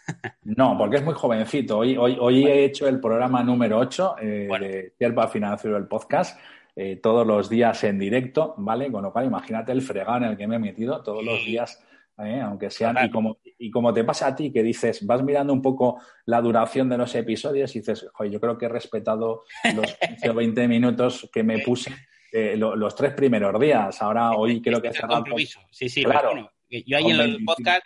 no, 0.43 0.77
porque 0.77 0.97
es 0.97 1.03
muy 1.03 1.13
jovencito. 1.13 1.79
Hoy, 1.79 1.95
hoy, 1.95 2.17
hoy 2.19 2.45
he 2.45 2.65
hecho 2.65 2.87
el 2.87 2.99
programa 2.99 3.43
número 3.43 3.79
8 3.79 4.15
eh, 4.21 4.47
de 4.59 4.93
Sierva 4.97 5.29
Financiero, 5.29 5.77
el 5.77 5.87
podcast, 5.87 6.37
eh, 6.75 6.97
todos 7.01 7.25
los 7.25 7.49
días 7.49 7.81
en 7.85 7.97
directo, 7.97 8.55
¿vale? 8.57 8.91
Con 8.91 9.03
lo 9.03 9.13
cual, 9.13 9.25
imagínate 9.25 9.71
el 9.71 9.81
fregado 9.81 10.17
en 10.17 10.23
el 10.25 10.37
que 10.37 10.45
me 10.45 10.57
he 10.57 10.59
metido 10.59 11.01
todos 11.01 11.23
los 11.23 11.45
días, 11.45 11.81
eh, 12.17 12.41
aunque 12.41 12.69
sean... 12.69 12.97
Y 13.05 13.09
como, 13.09 13.37
y 13.57 13.71
como 13.71 13.93
te 13.93 14.03
pasa 14.03 14.27
a 14.27 14.35
ti, 14.35 14.51
que 14.51 14.61
dices, 14.61 15.05
vas 15.05 15.23
mirando 15.23 15.53
un 15.53 15.61
poco 15.61 16.01
la 16.25 16.41
duración 16.41 16.89
de 16.89 16.97
los 16.97 17.15
episodios 17.15 17.73
y 17.73 17.79
dices, 17.79 18.05
yo 18.29 18.41
creo 18.41 18.57
que 18.57 18.65
he 18.65 18.69
respetado 18.69 19.43
los 19.73 19.95
15 20.07 20.29
o 20.29 20.33
20 20.33 20.67
minutos 20.67 21.29
que 21.31 21.41
me 21.41 21.59
puse 21.59 21.95
eh, 22.31 22.55
los 22.57 22.95
tres 22.95 23.13
primeros 23.13 23.59
días. 23.59 24.01
Ahora, 24.01 24.31
hoy 24.31 24.61
creo 24.61 24.81
que 24.81 24.89
es 24.89 24.99
compromiso. 25.01 25.61
Sí, 25.71 25.89
sí, 25.89 26.03
claro. 26.03 26.51
yo 26.69 26.97
ahí 26.97 27.11
en 27.11 27.19
el 27.19 27.43
podcast 27.45 27.83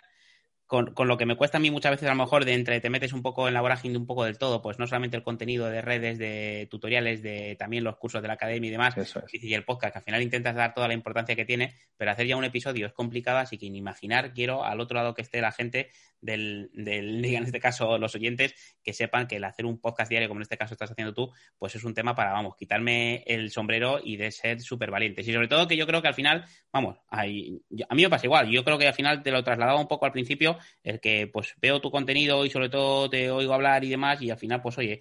con, 0.70 0.94
con, 0.94 1.08
lo 1.08 1.18
que 1.18 1.26
me 1.26 1.34
cuesta 1.34 1.58
a 1.58 1.60
mí 1.60 1.68
muchas 1.68 1.90
veces 1.90 2.06
a 2.06 2.12
lo 2.12 2.22
mejor 2.22 2.44
de 2.44 2.54
entre 2.54 2.80
te 2.80 2.90
metes 2.90 3.12
un 3.12 3.22
poco 3.22 3.48
en 3.48 3.54
la 3.54 3.60
vorágine 3.60 3.98
un 3.98 4.06
poco 4.06 4.22
del 4.22 4.38
todo, 4.38 4.62
pues 4.62 4.78
no 4.78 4.86
solamente 4.86 5.16
el 5.16 5.24
contenido 5.24 5.68
de 5.68 5.82
redes, 5.82 6.16
de 6.16 6.68
tutoriales, 6.70 7.22
de 7.22 7.56
también 7.58 7.82
los 7.82 7.96
cursos 7.96 8.22
de 8.22 8.28
la 8.28 8.34
academia 8.34 8.68
y 8.68 8.70
demás, 8.70 8.94
y 9.32 9.52
el 9.52 9.64
podcast, 9.64 9.94
que 9.94 9.98
al 9.98 10.04
final 10.04 10.22
intentas 10.22 10.54
dar 10.54 10.72
toda 10.72 10.86
la 10.86 10.94
importancia 10.94 11.34
que 11.34 11.44
tiene, 11.44 11.74
pero 11.96 12.12
hacer 12.12 12.28
ya 12.28 12.36
un 12.36 12.44
episodio 12.44 12.86
es 12.86 12.92
complicado, 12.92 13.38
así 13.38 13.58
que 13.58 13.68
ni 13.68 13.78
imaginar 13.78 14.32
quiero 14.32 14.64
al 14.64 14.78
otro 14.78 14.94
lado 14.94 15.12
que 15.12 15.22
esté 15.22 15.40
la 15.40 15.50
gente 15.50 15.90
del, 16.20 16.70
del, 16.72 17.24
en 17.24 17.42
este 17.42 17.58
caso 17.58 17.98
los 17.98 18.14
oyentes, 18.14 18.54
que 18.84 18.92
sepan 18.92 19.26
que 19.26 19.36
el 19.36 19.44
hacer 19.44 19.66
un 19.66 19.80
podcast 19.80 20.08
diario, 20.08 20.28
como 20.28 20.38
en 20.38 20.42
este 20.42 20.56
caso 20.56 20.74
estás 20.74 20.92
haciendo 20.92 21.14
tú, 21.14 21.32
pues 21.58 21.74
es 21.74 21.82
un 21.82 21.94
tema 21.94 22.14
para, 22.14 22.30
vamos, 22.30 22.54
quitarme 22.56 23.24
el 23.26 23.50
sombrero 23.50 23.98
y 24.02 24.16
de 24.16 24.30
ser 24.30 24.60
súper 24.60 24.92
valientes. 24.92 25.26
Y 25.26 25.32
sobre 25.32 25.48
todo 25.48 25.66
que 25.66 25.76
yo 25.76 25.86
creo 25.86 26.00
que 26.00 26.08
al 26.08 26.14
final, 26.14 26.44
vamos, 26.72 26.96
a 27.10 27.24
mí 27.24 27.62
me 27.90 28.08
pasa 28.08 28.26
igual, 28.26 28.48
yo 28.50 28.62
creo 28.62 28.78
que 28.78 28.86
al 28.86 28.94
final 28.94 29.24
te 29.24 29.32
lo 29.32 29.42
trasladaba 29.42 29.80
un 29.80 29.88
poco 29.88 30.06
al 30.06 30.12
principio, 30.12 30.58
el 30.82 31.00
que 31.00 31.26
pues 31.26 31.54
veo 31.60 31.80
tu 31.80 31.90
contenido 31.90 32.44
y 32.44 32.50
sobre 32.50 32.68
todo 32.68 33.08
te 33.10 33.30
oigo 33.30 33.54
hablar 33.54 33.84
y 33.84 33.90
demás 33.90 34.20
y 34.22 34.30
al 34.30 34.38
final 34.38 34.62
pues 34.62 34.78
oye, 34.78 35.00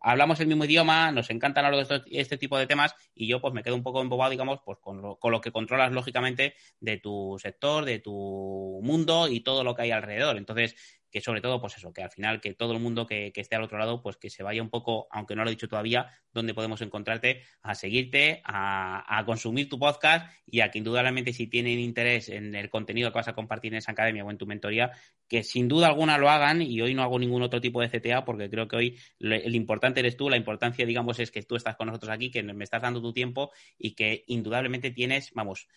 hablamos 0.00 0.40
el 0.40 0.46
mismo 0.46 0.64
idioma, 0.64 1.12
nos 1.12 1.30
encantan 1.30 1.64
hablar 1.64 1.86
de 1.86 2.02
este 2.10 2.36
tipo 2.38 2.58
de 2.58 2.66
temas 2.66 2.94
y 3.14 3.26
yo 3.26 3.40
pues 3.40 3.54
me 3.54 3.62
quedo 3.62 3.74
un 3.74 3.82
poco 3.82 4.00
embobado, 4.00 4.30
digamos, 4.30 4.60
pues 4.64 4.78
con 4.80 5.00
lo, 5.02 5.18
con 5.18 5.32
lo 5.32 5.40
que 5.40 5.52
controlas 5.52 5.92
lógicamente 5.92 6.54
de 6.80 6.98
tu 6.98 7.36
sector, 7.40 7.84
de 7.84 7.98
tu 8.00 8.80
mundo 8.82 9.28
y 9.28 9.40
todo 9.40 9.64
lo 9.64 9.74
que 9.74 9.82
hay 9.82 9.90
alrededor. 9.90 10.36
Entonces, 10.36 10.74
que 11.10 11.20
sobre 11.20 11.40
todo, 11.40 11.60
pues 11.60 11.76
eso, 11.76 11.92
que 11.92 12.02
al 12.02 12.10
final 12.10 12.40
que 12.40 12.54
todo 12.54 12.72
el 12.72 12.80
mundo 12.80 13.06
que, 13.06 13.32
esté 13.34 13.56
al 13.56 13.62
otro 13.62 13.78
lado, 13.78 14.02
pues 14.02 14.16
que 14.16 14.30
se 14.30 14.42
vaya 14.42 14.62
un 14.62 14.70
poco, 14.70 15.08
aunque 15.10 15.34
no 15.34 15.42
lo 15.42 15.50
he 15.50 15.52
dicho 15.52 15.68
todavía, 15.68 16.10
donde 16.32 16.54
podemos 16.54 16.82
encontrarte, 16.82 17.42
a 17.62 17.74
seguirte, 17.74 18.42
a, 18.44 19.22
consumir 19.26 19.68
tu 19.68 19.78
podcast 19.78 20.30
y 20.46 20.60
a 20.60 20.70
que 20.70 20.78
indudablemente 20.78 21.32
si 21.32 21.46
tienen 21.46 21.78
interés 21.78 22.28
en 22.28 22.54
el 22.54 22.70
contenido 22.70 23.10
que 23.10 23.18
vas 23.18 23.28
a 23.28 23.34
compartir 23.34 23.72
en 23.72 23.78
esa 23.78 23.92
academia 23.92 24.24
o 24.24 24.30
en 24.30 24.38
tu 24.38 24.46
mentoría, 24.46 24.92
que 25.28 25.42
sin 25.42 25.68
duda 25.68 25.88
alguna 25.88 26.18
lo 26.18 26.30
hagan 26.30 26.62
y 26.62 26.80
hoy 26.80 26.94
no 26.94 27.02
hago 27.02 27.18
ningún 27.18 27.42
otro 27.42 27.60
tipo 27.60 27.80
de 27.80 27.88
CTA 27.88 28.24
porque 28.24 28.48
creo 28.48 28.68
que 28.68 28.76
hoy 28.76 28.98
el 29.20 29.54
importante 29.54 30.00
eres 30.00 30.16
tú, 30.16 30.30
la 30.30 30.36
importancia, 30.36 30.86
digamos, 30.86 31.18
es 31.18 31.30
que 31.30 31.42
tú 31.42 31.56
estás 31.56 31.76
con 31.76 31.88
nosotros 31.88 32.10
aquí, 32.10 32.30
que 32.30 32.42
me 32.42 32.64
estás 32.64 32.82
dando 32.82 33.02
tu 33.02 33.12
tiempo 33.12 33.50
y 33.78 33.92
que 33.92 34.24
indudablemente 34.26 34.90
tienes, 34.90 35.32
vamos, 35.34 35.68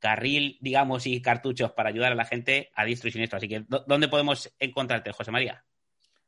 carril, 0.00 0.58
digamos, 0.60 1.06
y 1.06 1.22
cartuchos 1.22 1.70
para 1.70 1.90
ayudar 1.90 2.10
a 2.10 2.16
la 2.16 2.24
gente 2.24 2.70
a 2.74 2.84
distro 2.84 3.08
y 3.08 3.12
siniestro. 3.12 3.36
Así 3.36 3.46
que, 3.46 3.64
¿dónde 3.86 4.08
podemos 4.08 4.52
encontrarte, 4.58 5.12
José 5.12 5.30
María? 5.30 5.64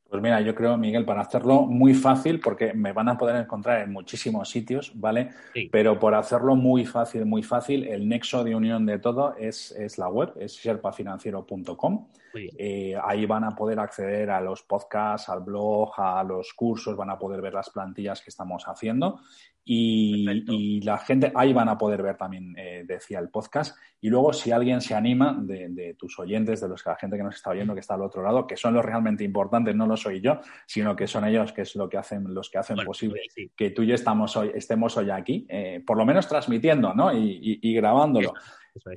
Pues 0.08 0.22
mira, 0.22 0.42
yo 0.42 0.54
creo, 0.54 0.76
Miguel, 0.76 1.06
para 1.06 1.22
hacerlo 1.22 1.62
muy 1.62 1.94
fácil, 1.94 2.38
porque 2.38 2.74
me 2.74 2.92
van 2.92 3.08
a 3.08 3.16
poder 3.16 3.36
encontrar 3.36 3.80
en 3.80 3.92
muchísimos 3.92 4.50
sitios, 4.50 4.92
¿vale? 4.94 5.30
Pero 5.70 5.98
por 5.98 6.14
hacerlo 6.14 6.54
muy 6.54 6.84
fácil, 6.84 7.24
muy 7.24 7.42
fácil, 7.42 7.88
el 7.88 8.06
nexo 8.06 8.44
de 8.44 8.54
unión 8.54 8.84
de 8.84 8.98
todo 8.98 9.34
es, 9.38 9.74
la 9.96 10.08
web, 10.10 10.34
es 10.38 10.52
sherpafinanciero.com. 10.58 12.08
Eh, 12.34 12.94
ahí 13.02 13.26
van 13.26 13.44
a 13.44 13.54
poder 13.54 13.78
acceder 13.80 14.30
a 14.30 14.40
los 14.40 14.62
podcasts, 14.62 15.28
al 15.28 15.40
blog, 15.40 15.92
a 15.98 16.22
los 16.24 16.52
cursos, 16.54 16.96
van 16.96 17.10
a 17.10 17.18
poder 17.18 17.40
ver 17.40 17.54
las 17.54 17.70
plantillas 17.70 18.20
que 18.22 18.30
estamos 18.30 18.64
haciendo 18.66 19.20
y, 19.64 20.80
la 20.80 20.98
gente, 20.98 21.32
ahí 21.34 21.52
van 21.52 21.68
a 21.68 21.78
poder 21.78 22.02
ver 22.02 22.16
también, 22.16 22.54
eh, 22.58 22.84
decía 22.86 23.20
el 23.20 23.28
podcast. 23.28 23.76
Y 24.00 24.08
luego, 24.08 24.32
si 24.32 24.50
alguien 24.50 24.80
se 24.80 24.94
anima, 24.94 25.36
de, 25.40 25.94
tus 25.96 26.18
oyentes, 26.18 26.60
de 26.60 26.68
los 26.68 26.82
que 26.82 26.90
la 26.90 26.96
gente 26.96 27.16
que 27.16 27.22
nos 27.22 27.36
está 27.36 27.50
oyendo, 27.50 27.74
que 27.74 27.80
está 27.80 27.94
al 27.94 28.02
otro 28.02 28.22
lado, 28.22 28.46
que 28.46 28.56
son 28.56 28.74
los 28.74 28.84
realmente 28.84 29.22
importantes, 29.22 29.76
no 29.76 29.86
lo 29.86 29.96
soy 29.96 30.20
yo, 30.20 30.40
sino 30.66 30.96
que 30.96 31.06
son 31.06 31.24
ellos, 31.24 31.52
que 31.52 31.62
es 31.62 31.76
lo 31.76 31.88
que 31.88 31.98
hacen, 31.98 32.34
los 32.34 32.50
que 32.50 32.58
hacen 32.58 32.76
posible 32.84 33.20
que 33.54 33.70
tú 33.70 33.82
y 33.82 33.88
yo 33.88 33.94
estamos 33.94 34.36
hoy, 34.36 34.50
estemos 34.54 34.96
hoy 34.96 35.10
aquí, 35.10 35.46
eh, 35.48 35.82
por 35.86 35.96
lo 35.96 36.04
menos 36.04 36.26
transmitiendo, 36.26 36.92
¿no? 36.94 37.12
Y, 37.16 37.74
grabándolo. 37.74 38.34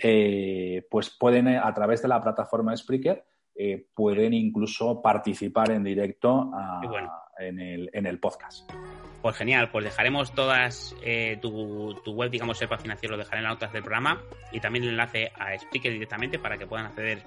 Eh, 0.02 0.86
pues 0.90 1.10
pueden, 1.10 1.48
a 1.48 1.74
través 1.74 2.02
de 2.02 2.08
la 2.08 2.22
plataforma 2.22 2.76
Spreaker, 2.76 3.26
pueden 3.94 4.34
incluso 4.34 5.02
participar 5.02 5.72
en 5.72 5.84
directo 5.84 6.52
en, 7.40 7.60
el, 7.60 7.90
en 7.94 8.06
el 8.06 8.20
podcast. 8.20 8.70
Pues 9.26 9.38
genial, 9.38 9.72
pues 9.72 9.84
dejaremos 9.86 10.34
todas 10.34 10.96
eh, 11.02 11.40
tu, 11.42 11.98
web, 12.14 12.30
digamos, 12.30 12.60
Serpa 12.60 12.78
Financiero, 12.78 13.14
lo 13.16 13.18
dejaré 13.18 13.40
en 13.40 13.46
las 13.46 13.54
notas 13.54 13.74
del 13.74 13.82
programa 13.82 14.22
y 14.52 14.60
también 14.60 14.84
el 14.84 14.92
enlace 14.92 15.32
a 15.36 15.58
Spreaker 15.58 15.92
directamente 15.92 16.38
para 16.38 16.60
que 16.60 16.68
puedan 16.68 16.86
acceder 16.86 17.24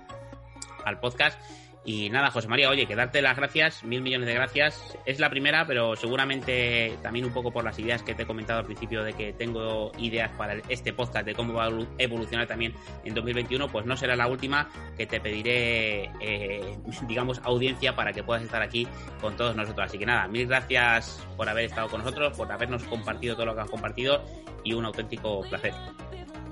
al 0.84 1.00
podcast. 1.00 1.40
Y 1.84 2.10
nada, 2.10 2.30
José 2.30 2.48
María, 2.48 2.68
oye, 2.68 2.86
que 2.86 2.94
darte 2.94 3.22
las 3.22 3.36
gracias, 3.36 3.82
mil 3.82 4.02
millones 4.02 4.26
de 4.26 4.34
gracias. 4.34 4.98
Es 5.06 5.18
la 5.20 5.30
primera, 5.30 5.66
pero 5.66 5.96
seguramente 5.96 6.98
también 7.02 7.24
un 7.24 7.32
poco 7.32 7.50
por 7.50 7.64
las 7.64 7.78
ideas 7.78 8.02
que 8.02 8.14
te 8.14 8.24
he 8.24 8.26
comentado 8.26 8.58
al 8.58 8.66
principio 8.66 9.02
de 9.02 9.14
que 9.14 9.32
tengo 9.32 9.92
ideas 9.98 10.30
para 10.36 10.56
este 10.68 10.92
podcast 10.92 11.24
de 11.24 11.34
cómo 11.34 11.54
va 11.54 11.66
a 11.66 11.70
evolucionar 11.96 12.46
también 12.46 12.74
en 13.04 13.14
2021, 13.14 13.68
pues 13.68 13.86
no 13.86 13.96
será 13.96 14.16
la 14.16 14.26
última 14.26 14.68
que 14.96 15.06
te 15.06 15.20
pediré, 15.20 16.10
eh, 16.20 16.78
digamos, 17.06 17.40
audiencia 17.44 17.94
para 17.94 18.12
que 18.12 18.22
puedas 18.22 18.42
estar 18.42 18.60
aquí 18.60 18.86
con 19.20 19.36
todos 19.36 19.56
nosotros. 19.56 19.86
Así 19.86 19.98
que 19.98 20.06
nada, 20.06 20.28
mil 20.28 20.46
gracias 20.46 21.26
por 21.36 21.48
haber 21.48 21.66
estado 21.66 21.88
con 21.88 22.00
nosotros, 22.00 22.36
por 22.36 22.52
habernos 22.52 22.84
compartido 22.84 23.34
todo 23.34 23.46
lo 23.46 23.54
que 23.54 23.62
has 23.62 23.70
compartido 23.70 24.22
y 24.62 24.74
un 24.74 24.84
auténtico 24.84 25.40
placer. 25.48 25.72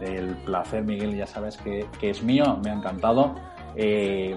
El 0.00 0.34
placer, 0.44 0.82
Miguel, 0.82 1.16
ya 1.16 1.26
sabes 1.26 1.56
que, 1.58 1.86
que 2.00 2.10
es 2.10 2.22
mío, 2.22 2.58
me 2.62 2.70
ha 2.70 2.74
encantado 2.74 3.34
eh, 3.78 4.34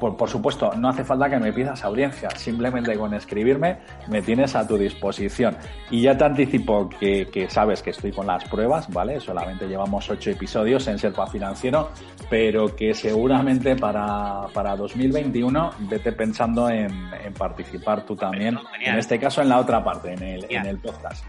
por, 0.00 0.28
supuesto, 0.28 0.72
no 0.76 0.88
hace 0.88 1.04
falta 1.04 1.28
que 1.28 1.38
me 1.38 1.52
pidas 1.52 1.84
audiencia, 1.84 2.30
simplemente 2.30 2.96
con 2.96 3.12
escribirme 3.12 3.78
me 4.08 4.22
tienes 4.22 4.54
a 4.54 4.66
tu 4.66 4.78
disposición. 4.78 5.56
Y 5.90 6.02
ya 6.02 6.16
te 6.16 6.24
anticipo 6.24 6.88
que, 6.88 7.46
sabes 7.50 7.82
que 7.82 7.90
estoy 7.90 8.12
con 8.12 8.26
las 8.26 8.44
pruebas, 8.44 8.88
¿vale? 8.90 9.20
Solamente 9.20 9.66
llevamos 9.66 10.08
ocho 10.08 10.30
episodios 10.30 10.86
en 10.88 10.98
Serpa 10.98 11.26
Financiero, 11.26 11.90
pero 12.30 12.74
que 12.74 12.94
seguramente 12.94 13.76
para, 13.76 14.46
para 14.54 14.74
2021 14.74 15.72
vete 15.80 16.12
pensando 16.12 16.70
en, 16.70 17.10
participar 17.36 18.06
tú 18.06 18.16
también, 18.16 18.58
en 18.80 18.96
este 18.96 19.18
caso 19.18 19.42
en 19.42 19.50
la 19.50 19.58
otra 19.58 19.84
parte, 19.84 20.14
en 20.14 20.22
el, 20.22 20.46
en 20.48 20.64
el 20.64 20.78
podcast. 20.78 21.24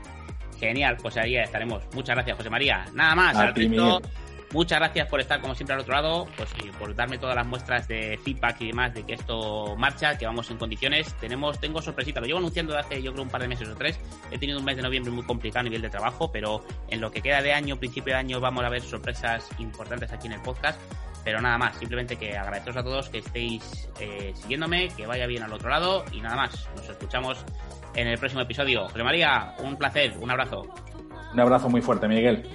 Genial, 0.60 0.98
pues 1.02 1.18
ahí 1.18 1.36
estaremos. 1.36 1.84
Muchas 1.94 2.16
gracias, 2.16 2.38
José 2.38 2.50
María. 2.50 2.86
Nada 2.94 3.16
más, 3.16 3.38
a 3.38 3.54
Muchas 4.54 4.80
gracias 4.80 5.10
por 5.10 5.20
estar 5.20 5.42
como 5.42 5.56
siempre 5.56 5.74
al 5.74 5.82
otro 5.82 5.94
lado, 5.94 6.28
pues 6.38 6.50
y 6.64 6.70
por 6.72 6.96
darme 6.96 7.18
todas 7.18 7.36
las 7.36 7.46
muestras 7.46 7.86
de 7.88 8.18
feedback 8.24 8.62
y 8.62 8.68
demás 8.68 8.94
de 8.94 9.04
que 9.04 9.14
esto 9.14 9.76
marcha, 9.76 10.18
que 10.18 10.26
vamos 10.26 10.50
en 10.50 10.58
condiciones. 10.58 11.14
Tenemos, 11.16 11.60
tengo 11.60 11.82
sorpresita, 11.82 12.22
lo 12.22 12.28
llevo 12.28 12.40
anunciando 12.40 12.74
desde 12.74 12.86
hace 12.86 13.02
yo 13.02 13.12
creo 13.12 13.24
un 13.24 13.30
par 13.30 13.42
de 13.42 13.50
meses 13.50 13.68
o 13.68 13.76
tres. 13.76 14.00
He 14.32 14.38
tenido 14.38 14.60
un 14.60 14.66
mes 14.66 14.78
de 14.78 14.84
noviembre 14.84 15.12
muy 15.12 15.26
complicado 15.26 15.62
a 15.62 15.64
nivel 15.64 15.82
de 15.82 15.90
trabajo, 15.90 16.32
pero 16.32 16.64
en 16.88 17.02
lo 17.02 17.12
que 17.12 17.22
queda 17.22 17.42
de 17.42 17.52
año, 17.52 17.76
principio 17.76 18.14
de 18.14 18.20
año, 18.20 18.40
vamos 18.40 18.64
a 18.64 18.70
ver 18.70 18.82
sorpresas 18.82 19.50
importantes 19.60 20.14
aquí 20.14 20.28
en 20.28 20.34
el 20.34 20.42
podcast. 20.42 20.80
Pero 21.26 21.42
nada 21.42 21.58
más, 21.58 21.76
simplemente 21.76 22.16
que 22.16 22.38
agradeceros 22.38 22.78
a 22.78 22.84
todos 22.84 23.10
que 23.10 23.18
estéis 23.18 23.90
eh, 24.00 24.32
siguiéndome, 24.34 24.88
que 24.96 25.06
vaya 25.06 25.28
bien 25.28 25.44
al 25.44 25.52
otro 25.52 25.70
lado 25.70 26.06
y 26.14 26.22
nada 26.22 26.38
más. 26.38 26.70
Nos 26.74 26.88
escuchamos 26.88 27.44
en 27.96 28.08
el 28.08 28.18
próximo 28.18 28.42
episodio. 28.42 28.88
José 28.88 29.04
María, 29.04 29.56
un 29.60 29.76
placer, 29.76 30.14
un 30.22 30.32
abrazo. 30.32 30.66
Un 31.34 31.40
abrazo 31.42 31.68
muy 31.68 31.82
fuerte, 31.82 32.08
Miguel. 32.08 32.48